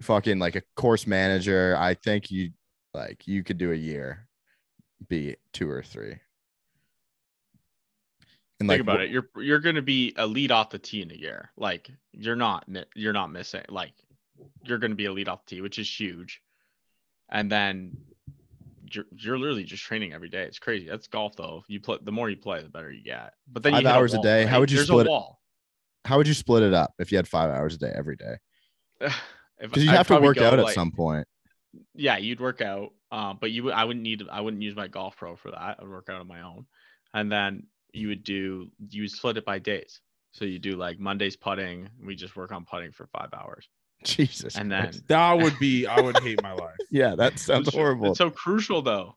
fucking 0.00 0.38
like 0.38 0.56
a 0.56 0.62
course 0.76 1.06
manager. 1.06 1.74
I 1.78 1.94
think 1.94 2.30
you 2.30 2.50
like 2.92 3.26
you 3.26 3.42
could 3.44 3.58
do 3.58 3.72
a 3.72 3.76
year, 3.76 4.26
be 5.08 5.36
two 5.52 5.70
or 5.70 5.82
three. 5.82 6.16
And 8.60 8.68
Think 8.68 8.82
about 8.82 9.00
it. 9.00 9.10
You're 9.10 9.28
you're 9.36 9.60
gonna 9.60 9.82
be 9.82 10.14
a 10.16 10.26
lead 10.26 10.50
off 10.50 10.70
the 10.70 10.78
tee 10.78 11.02
in 11.02 11.10
a 11.10 11.14
year. 11.14 11.50
Like 11.56 11.90
you're 12.12 12.36
not 12.36 12.68
you're 12.94 13.12
not 13.12 13.32
missing. 13.32 13.64
Like 13.68 13.94
you're 14.64 14.78
gonna 14.78 14.94
be 14.94 15.06
a 15.06 15.12
lead 15.12 15.28
off 15.28 15.46
the 15.46 15.56
tee, 15.56 15.60
which 15.62 15.78
is 15.78 15.88
huge. 15.88 16.42
And 17.30 17.50
then 17.50 17.96
you're 18.94 19.04
you're 19.12 19.38
literally 19.38 19.64
just 19.64 19.82
training 19.82 20.12
every 20.12 20.28
day. 20.28 20.42
It's 20.44 20.58
crazy. 20.58 20.86
That's 20.88 21.06
golf 21.08 21.36
though. 21.36 21.62
You 21.68 21.80
play 21.80 21.98
the 22.02 22.12
more 22.12 22.30
you 22.30 22.36
play, 22.36 22.62
the 22.62 22.68
better 22.68 22.90
you 22.92 23.02
get. 23.02 23.32
But 23.50 23.62
then 23.62 23.74
you 23.74 23.78
Five 23.82 23.86
hours 23.96 24.12
a 24.14 24.16
wall, 24.16 24.22
day, 24.22 24.44
how 24.46 24.60
would 24.60 24.70
you 24.70 24.76
There's 24.78 24.88
split 24.88 25.06
a 25.06 25.08
it? 25.08 25.12
wall. 25.12 25.40
How 26.04 26.16
would 26.16 26.26
you 26.28 26.34
split 26.34 26.62
it 26.62 26.74
up 26.74 26.92
if 26.98 27.12
you 27.12 27.18
had 27.18 27.28
five 27.28 27.50
hours 27.50 27.74
a 27.74 27.78
day 27.78 27.92
every 27.94 28.16
day? 28.16 28.36
Because 29.60 29.84
you 29.84 29.90
I'd 29.90 29.96
have 29.98 30.08
to 30.08 30.18
work 30.20 30.38
out 30.38 30.58
at 30.58 30.68
some 30.70 30.90
point. 30.90 31.26
yeah, 31.94 32.16
you'd 32.16 32.40
work 32.40 32.60
out. 32.60 32.90
Um, 33.12 33.38
but 33.40 33.50
you 33.52 33.70
I 33.70 33.84
wouldn't 33.84 34.02
need 34.02 34.22
I 34.30 34.40
wouldn't 34.40 34.62
use 34.62 34.74
my 34.74 34.88
golf 34.88 35.16
pro 35.16 35.36
for 35.36 35.50
that. 35.52 35.60
I 35.60 35.76
would 35.80 35.90
work 35.90 36.08
out 36.10 36.20
on 36.20 36.26
my 36.26 36.42
own. 36.42 36.66
And 37.14 37.30
then 37.30 37.66
you 37.92 38.08
would 38.08 38.24
do 38.24 38.70
you 38.90 39.02
would 39.02 39.10
split 39.10 39.36
it 39.36 39.44
by 39.44 39.58
days. 39.60 40.00
So 40.32 40.44
you 40.46 40.58
do 40.58 40.72
like 40.76 40.98
Mondays 40.98 41.36
putting, 41.36 41.90
we 42.04 42.16
just 42.16 42.34
work 42.36 42.52
on 42.52 42.64
putting 42.64 42.90
for 42.90 43.06
five 43.06 43.28
hours. 43.34 43.68
Jesus. 44.16 44.56
And 44.56 44.70
then 44.70 44.84
Christ. 44.84 45.08
that 45.08 45.38
would 45.38 45.58
be. 45.58 45.86
I 45.86 46.00
would 46.00 46.18
hate 46.20 46.42
my 46.42 46.52
life. 46.52 46.76
yeah, 46.90 47.14
that 47.14 47.38
sounds 47.38 47.68
it's, 47.68 47.76
horrible. 47.76 48.10
It's 48.10 48.18
so 48.18 48.30
crucial 48.30 48.82
though. 48.82 49.16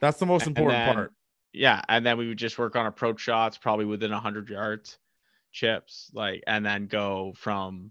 That's 0.00 0.18
the 0.18 0.26
most 0.26 0.46
important 0.46 0.78
then- 0.78 0.94
part. 0.94 1.12
Yeah, 1.52 1.82
and 1.88 2.06
then 2.06 2.16
we 2.16 2.28
would 2.28 2.38
just 2.38 2.58
work 2.58 2.76
on 2.76 2.86
approach 2.86 3.20
shots, 3.20 3.58
probably 3.58 3.84
within 3.84 4.12
hundred 4.12 4.48
yards, 4.48 4.98
chips, 5.50 6.08
like, 6.14 6.44
and 6.46 6.64
then 6.64 6.86
go 6.86 7.32
from 7.36 7.90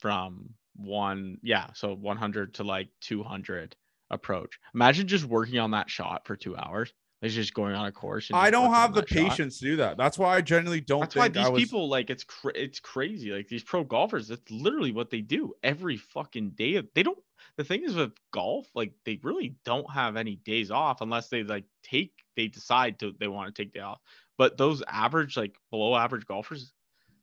from 0.00 0.50
one, 0.74 1.38
yeah, 1.42 1.68
so 1.74 1.94
one 1.94 2.16
hundred 2.16 2.54
to 2.54 2.64
like 2.64 2.88
two 3.00 3.22
hundred 3.22 3.76
approach. 4.10 4.58
Imagine 4.74 5.06
just 5.06 5.24
working 5.24 5.58
on 5.58 5.70
that 5.72 5.88
shot 5.88 6.26
for 6.26 6.34
two 6.34 6.56
hours. 6.56 6.92
Like 7.22 7.30
just 7.30 7.54
going 7.54 7.74
on 7.74 7.86
a 7.86 7.92
course. 7.92 8.28
and 8.28 8.36
I 8.36 8.50
don't 8.50 8.72
have 8.72 8.94
the 8.94 9.00
that 9.00 9.08
shot. 9.08 9.30
patience 9.30 9.58
to 9.60 9.64
do 9.64 9.76
that. 9.76 9.96
That's 9.96 10.18
why 10.18 10.36
I 10.36 10.42
generally 10.42 10.80
don't 10.82 11.00
That's 11.00 11.16
why 11.16 11.28
these 11.28 11.46
I 11.46 11.48
was. 11.48 11.62
people 11.62 11.88
like 11.88 12.10
it's 12.10 12.24
cra- 12.24 12.52
it's 12.54 12.78
crazy. 12.78 13.30
Like 13.32 13.48
these 13.48 13.62
pro 13.64 13.84
golfers, 13.84 14.28
that's 14.28 14.50
literally 14.50 14.92
what 14.92 15.10
they 15.10 15.22
do 15.22 15.54
every 15.62 15.96
fucking 15.96 16.50
day. 16.50 16.82
They 16.94 17.02
don't. 17.02 17.18
The 17.56 17.64
thing 17.64 17.84
is 17.84 17.94
with 17.94 18.12
golf, 18.32 18.66
like 18.74 18.92
they 19.06 19.18
really 19.22 19.56
don't 19.64 19.90
have 19.90 20.16
any 20.16 20.36
days 20.36 20.70
off 20.70 21.00
unless 21.00 21.28
they 21.28 21.42
like 21.42 21.64
take. 21.82 22.12
They 22.36 22.48
decide 22.48 22.98
to 23.00 23.14
they 23.18 23.28
want 23.28 23.54
to 23.54 23.62
take 23.62 23.72
day 23.72 23.80
off. 23.80 24.00
But 24.36 24.58
those 24.58 24.82
average, 24.86 25.38
like 25.38 25.56
below 25.70 25.96
average 25.96 26.26
golfers, 26.26 26.74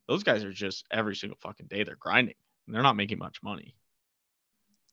those 0.08 0.24
guys 0.24 0.42
are 0.42 0.52
just 0.52 0.84
every 0.90 1.14
single 1.14 1.38
fucking 1.40 1.66
day 1.68 1.84
they're 1.84 1.94
grinding. 1.94 2.34
And 2.66 2.74
they're 2.74 2.82
not 2.82 2.96
making 2.96 3.18
much 3.18 3.40
money. 3.44 3.76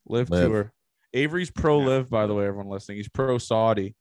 live, 0.06 0.30
Live. 0.30 0.48
tour. 0.48 0.74
Avery's 1.14 1.50
pro 1.50 1.80
Yeah. 1.80 1.88
live, 1.88 2.10
by 2.10 2.28
the 2.28 2.36
way, 2.36 2.46
everyone 2.46 2.68
listening. 2.70 2.98
He's 2.98 3.10
pro 3.10 3.38
Saudi. 3.40 3.96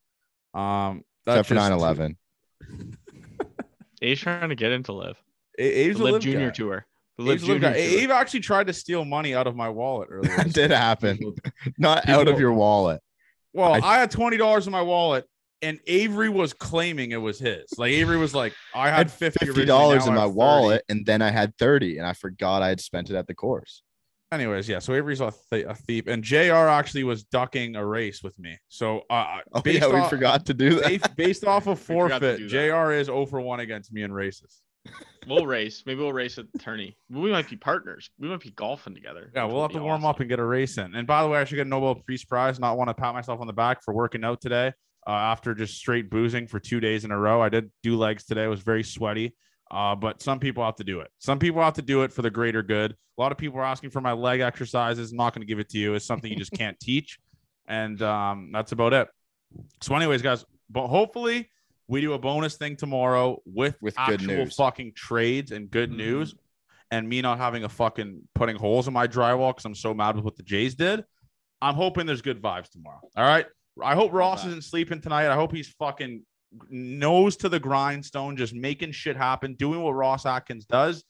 Um, 0.55 1.03
that's 1.27 1.41
Except 1.41 1.49
for 1.49 1.55
just 1.55 1.71
9 1.71 1.79
11. 1.79 2.17
A's 4.03 4.19
trying 4.21 4.49
to 4.49 4.55
get 4.55 4.73
into 4.73 4.93
live. 4.93 5.17
A- 5.59 5.85
Abe's 5.87 5.97
The 5.99 6.03
a 6.03 6.05
live 6.05 6.13
live 6.15 6.23
junior 6.23 6.47
guy. 6.49 6.53
tour. 6.53 6.87
The 7.19 7.25
live 7.25 7.33
Abe's 7.35 7.43
a 7.43 7.53
live 7.53 7.61
junior 7.63 7.75
guy. 7.77 7.87
tour. 7.91 8.01
Abe 8.01 8.11
actually 8.11 8.41
tried 8.41 8.67
to 8.69 8.73
steal 8.73 9.05
money 9.05 9.35
out 9.35 9.47
of 9.47 9.55
my 9.57 9.69
wallet 9.69 10.09
earlier. 10.13 10.37
That 10.37 10.53
did 10.53 10.71
happen. 10.71 11.19
Not 11.79 12.05
People- 12.05 12.21
out 12.21 12.29
of 12.29 12.41
your 12.41 12.53
wallet. 12.53 13.01
Well, 13.53 13.75
I- 13.75 13.79
I, 13.81 13.99
had 13.99 14.11
twenty 14.11 14.37
dollars 14.37 14.67
in 14.67 14.73
my 14.73 14.83
wallet, 14.83 15.27
and 15.61 15.79
Avery 15.87 16.29
was 16.29 16.53
claiming 16.53 17.11
it 17.11 17.17
was 17.17 17.39
his. 17.39 17.67
Like 17.77 17.93
Avery 17.93 18.17
was 18.17 18.35
like, 18.35 18.55
I 18.75 18.83
I 18.83 18.89
had 18.89 18.97
had 18.97 19.11
fifty 19.11 19.39
fifty 19.47 19.61
originally, 19.63 19.67
dollars 19.67 20.07
in 20.07 20.15
my 20.15 20.27
wallet, 20.27 20.85
and 20.89 21.05
then 21.05 21.21
I 21.21 21.31
had 21.31 21.57
thirty, 21.59 21.99
and 21.99 22.07
I 22.07 22.13
forgot 22.15 22.63
I 22.63 22.69
had 22.69 22.81
spent 22.81 23.11
it 23.11 23.17
at 23.17 23.27
the 23.27 23.35
course. 23.35 23.83
Anyways, 24.33 24.69
yeah. 24.69 24.79
So 24.79 24.95
Avery's 24.95 25.21
a, 25.21 25.33
th- 25.51 25.67
a 25.67 25.75
thief, 25.75 26.07
and 26.07 26.23
Jr. 26.23 26.55
actually 26.55 27.03
was 27.03 27.25
ducking 27.25 27.75
a 27.75 27.85
race 27.85 28.23
with 28.23 28.39
me. 28.39 28.57
So, 28.69 29.03
uh, 29.11 29.39
Oh 29.53 29.61
based 29.61 29.81
yeah, 29.83 30.03
we 30.03 30.09
forgot 30.09 30.47
to 30.47 30.55
do 30.55 30.77
that. 30.77 30.85
based, 30.85 31.17
based 31.17 31.45
off 31.45 31.67
of 31.67 31.79
We 31.89 31.97
forgot 31.97 32.21
to 32.21 32.39
forfeit, 32.39 32.49
Jr. 32.49 32.93
is 32.93 33.07
0 33.07 33.27
for 33.27 33.41
one 33.41 33.61
against 33.61 33.93
me 33.93 34.03
in 34.03 34.13
races. 34.13 34.63
We'll 35.27 35.47
race. 35.47 35.83
Maybe 35.85 36.01
we'll 36.01 36.13
race 36.13 36.39
at 36.39 36.51
the 36.53 36.59
tourney. 36.59 36.97
We 37.11 37.31
might 37.31 37.51
be 37.51 37.57
partners. 37.57 38.09
We 38.19 38.29
might 38.29 38.41
be 38.41 38.51
golfing 38.51 38.95
together. 38.95 39.31
Yeah, 39.35 39.45
we'll 39.45 39.63
have 39.63 39.73
to 39.73 39.79
be 39.79 39.85
warm 39.85 40.05
awesome. 40.05 40.11
up 40.11 40.21
and 40.21 40.29
get 40.29 40.39
a 40.39 40.45
race 40.45 40.79
in. 40.79 40.95
And 40.95 41.07
by 41.07 41.23
the 41.23 41.29
way, 41.29 41.39
I 41.39 41.45
should 41.45 41.57
get 41.57 41.67
a 41.67 41.69
Nobel 41.69 41.97
Peace 41.97 42.25
Prize. 42.25 42.59
Not 42.59 42.79
want 42.79 42.89
to 42.89 42.95
pat 42.95 43.13
myself 43.15 43.41
on 43.41 43.47
the 43.47 43.53
back 43.53 43.83
for 43.83 43.93
working 43.93 44.25
out 44.25 44.41
today 44.41 44.73
uh, 45.07 45.11
after 45.11 45.55
just 45.55 45.75
straight 45.77 46.09
boozing 46.09 46.47
for 46.47 46.59
two 46.59 46.81
days 46.81 47.05
in 47.05 47.11
a 47.11 47.19
row. 47.19 47.43
I 47.43 47.49
did 47.49 47.71
do 47.83 47.97
legs 47.97 48.25
today. 48.25 48.45
It 48.45 48.49
was 48.49 48.61
very 48.61 48.85
sweaty. 48.85 49.35
Uh, 49.71 49.95
but 49.95 50.21
some 50.21 50.41
people 50.41 50.65
have 50.65 50.77
to 50.77 50.85
do 50.85 51.01
it. 51.01 51.09
Some 51.19 51.39
people 51.39 51.63
have 51.63 51.75
to 51.75 51.83
do 51.83 52.03
it 52.03 52.13
for 52.13 52.23
the 52.23 52.31
greater 52.31 52.63
good. 52.63 52.93
A 53.19 53.21
lot 53.21 53.31
of 53.33 53.39
people 53.39 53.59
are 53.61 53.65
asking 53.65 53.91
for 53.91 54.01
my 54.01 54.13
leg 54.13 54.41
exercises. 54.41 55.13
I'm 55.13 55.17
not 55.19 55.33
going 55.35 55.43
to 55.43 55.47
give 55.47 55.59
it 55.61 55.69
to 55.71 55.79
you. 55.79 55.95
It's 55.95 56.05
something 56.07 56.31
you 56.31 56.39
just 56.39 56.53
can't 56.53 56.79
teach. 56.81 57.19
And 57.69 58.01
um, 58.03 58.51
that's 58.53 58.73
about 58.73 58.93
it. 58.93 59.09
So, 59.81 59.95
anyways, 59.95 60.23
guys, 60.23 60.45
but 60.71 60.89
hopefully 60.89 61.49
we 61.87 62.01
do 62.01 62.15
a 62.15 62.19
bonus 62.19 62.57
thing 62.57 62.77
tomorrow 62.77 63.41
with, 63.45 63.77
With 63.81 63.95
good 64.07 64.21
actual 64.23 64.47
fucking 64.47 64.93
trades 64.97 65.53
and 65.53 65.71
good 65.71 65.91
Mhm. 65.93 65.97
news 65.97 66.35
and 66.91 67.09
me 67.09 67.21
not 67.23 67.39
having 67.39 67.63
a 67.65 67.69
fucking 67.69 68.23
putting 68.35 68.57
holes 68.57 68.89
in 68.89 68.95
my 68.95 69.07
drywall 69.07 69.51
because 69.51 69.65
I'm 69.65 69.75
so 69.77 69.95
mad 69.95 70.17
with 70.17 70.25
what 70.25 70.37
the 70.37 70.43
Jays 70.43 70.75
did. 70.75 71.05
I'm 71.63 71.75
hoping 71.75 72.07
there's 72.07 72.23
good 72.23 72.43
vibes 72.43 72.71
tomorrow. 72.71 73.01
All 73.17 73.25
right. 73.25 73.47
I 73.83 73.95
hope 73.95 74.13
Ross 74.13 74.45
isn't 74.47 74.65
sleeping 74.65 75.01
tonight. 75.01 75.29
I 75.29 75.35
hope 75.37 75.53
he's 75.53 75.69
fucking 75.79 76.23
nose 76.69 77.37
to 77.39 77.49
the 77.49 77.61
grindstone, 77.61 78.37
just 78.37 78.55
making 78.55 78.93
shit 78.93 79.17
happen, 79.17 79.55
doing 79.55 79.83
what 79.83 79.93
Ross 79.93 80.27
Atkins 80.27 80.67
does. 80.67 81.05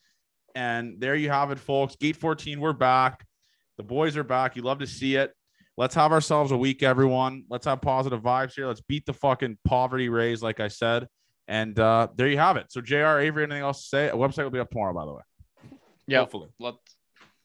And 0.54 1.00
there 1.00 1.14
you 1.14 1.30
have 1.30 1.50
it, 1.50 1.58
folks. 1.58 1.96
Gate 1.96 2.16
14, 2.16 2.60
we're 2.60 2.72
back. 2.72 3.24
The 3.76 3.82
boys 3.82 4.16
are 4.16 4.24
back. 4.24 4.56
You 4.56 4.62
love 4.62 4.80
to 4.80 4.86
see 4.86 5.16
it. 5.16 5.32
Let's 5.76 5.94
have 5.94 6.12
ourselves 6.12 6.52
a 6.52 6.56
week, 6.56 6.82
everyone. 6.82 7.44
Let's 7.48 7.64
have 7.64 7.80
positive 7.80 8.20
vibes 8.20 8.54
here. 8.54 8.66
Let's 8.66 8.82
beat 8.82 9.06
the 9.06 9.14
fucking 9.14 9.58
poverty 9.64 10.08
Rays, 10.08 10.42
like 10.42 10.60
I 10.60 10.68
said. 10.68 11.08
And 11.48 11.78
uh, 11.78 12.08
there 12.16 12.28
you 12.28 12.36
have 12.36 12.56
it. 12.56 12.70
So, 12.70 12.80
JR, 12.80 13.18
Avery, 13.18 13.44
anything 13.44 13.62
else 13.62 13.82
to 13.82 13.88
say? 13.88 14.08
A 14.08 14.14
website 14.14 14.44
will 14.44 14.50
be 14.50 14.58
up 14.58 14.70
tomorrow, 14.70 14.92
by 14.92 15.06
the 15.06 15.12
way. 15.12 15.22
Yeah. 16.06 16.18
Hopefully. 16.18 16.48
Let's 16.58 16.96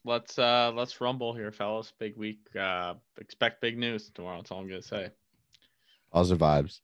let's 0.04 0.40
uh 0.40 0.72
let's 0.76 1.00
rumble 1.00 1.34
here, 1.34 1.52
fellas. 1.52 1.94
Big 2.00 2.18
week. 2.18 2.40
Uh 2.60 2.96
expect 3.20 3.62
big 3.62 3.78
news 3.78 4.10
tomorrow. 4.10 4.38
That's 4.38 4.52
all 4.52 4.60
I'm 4.60 4.68
gonna 4.68 4.82
say. 4.82 5.10
Positive 6.12 6.40
vibes. 6.40 6.80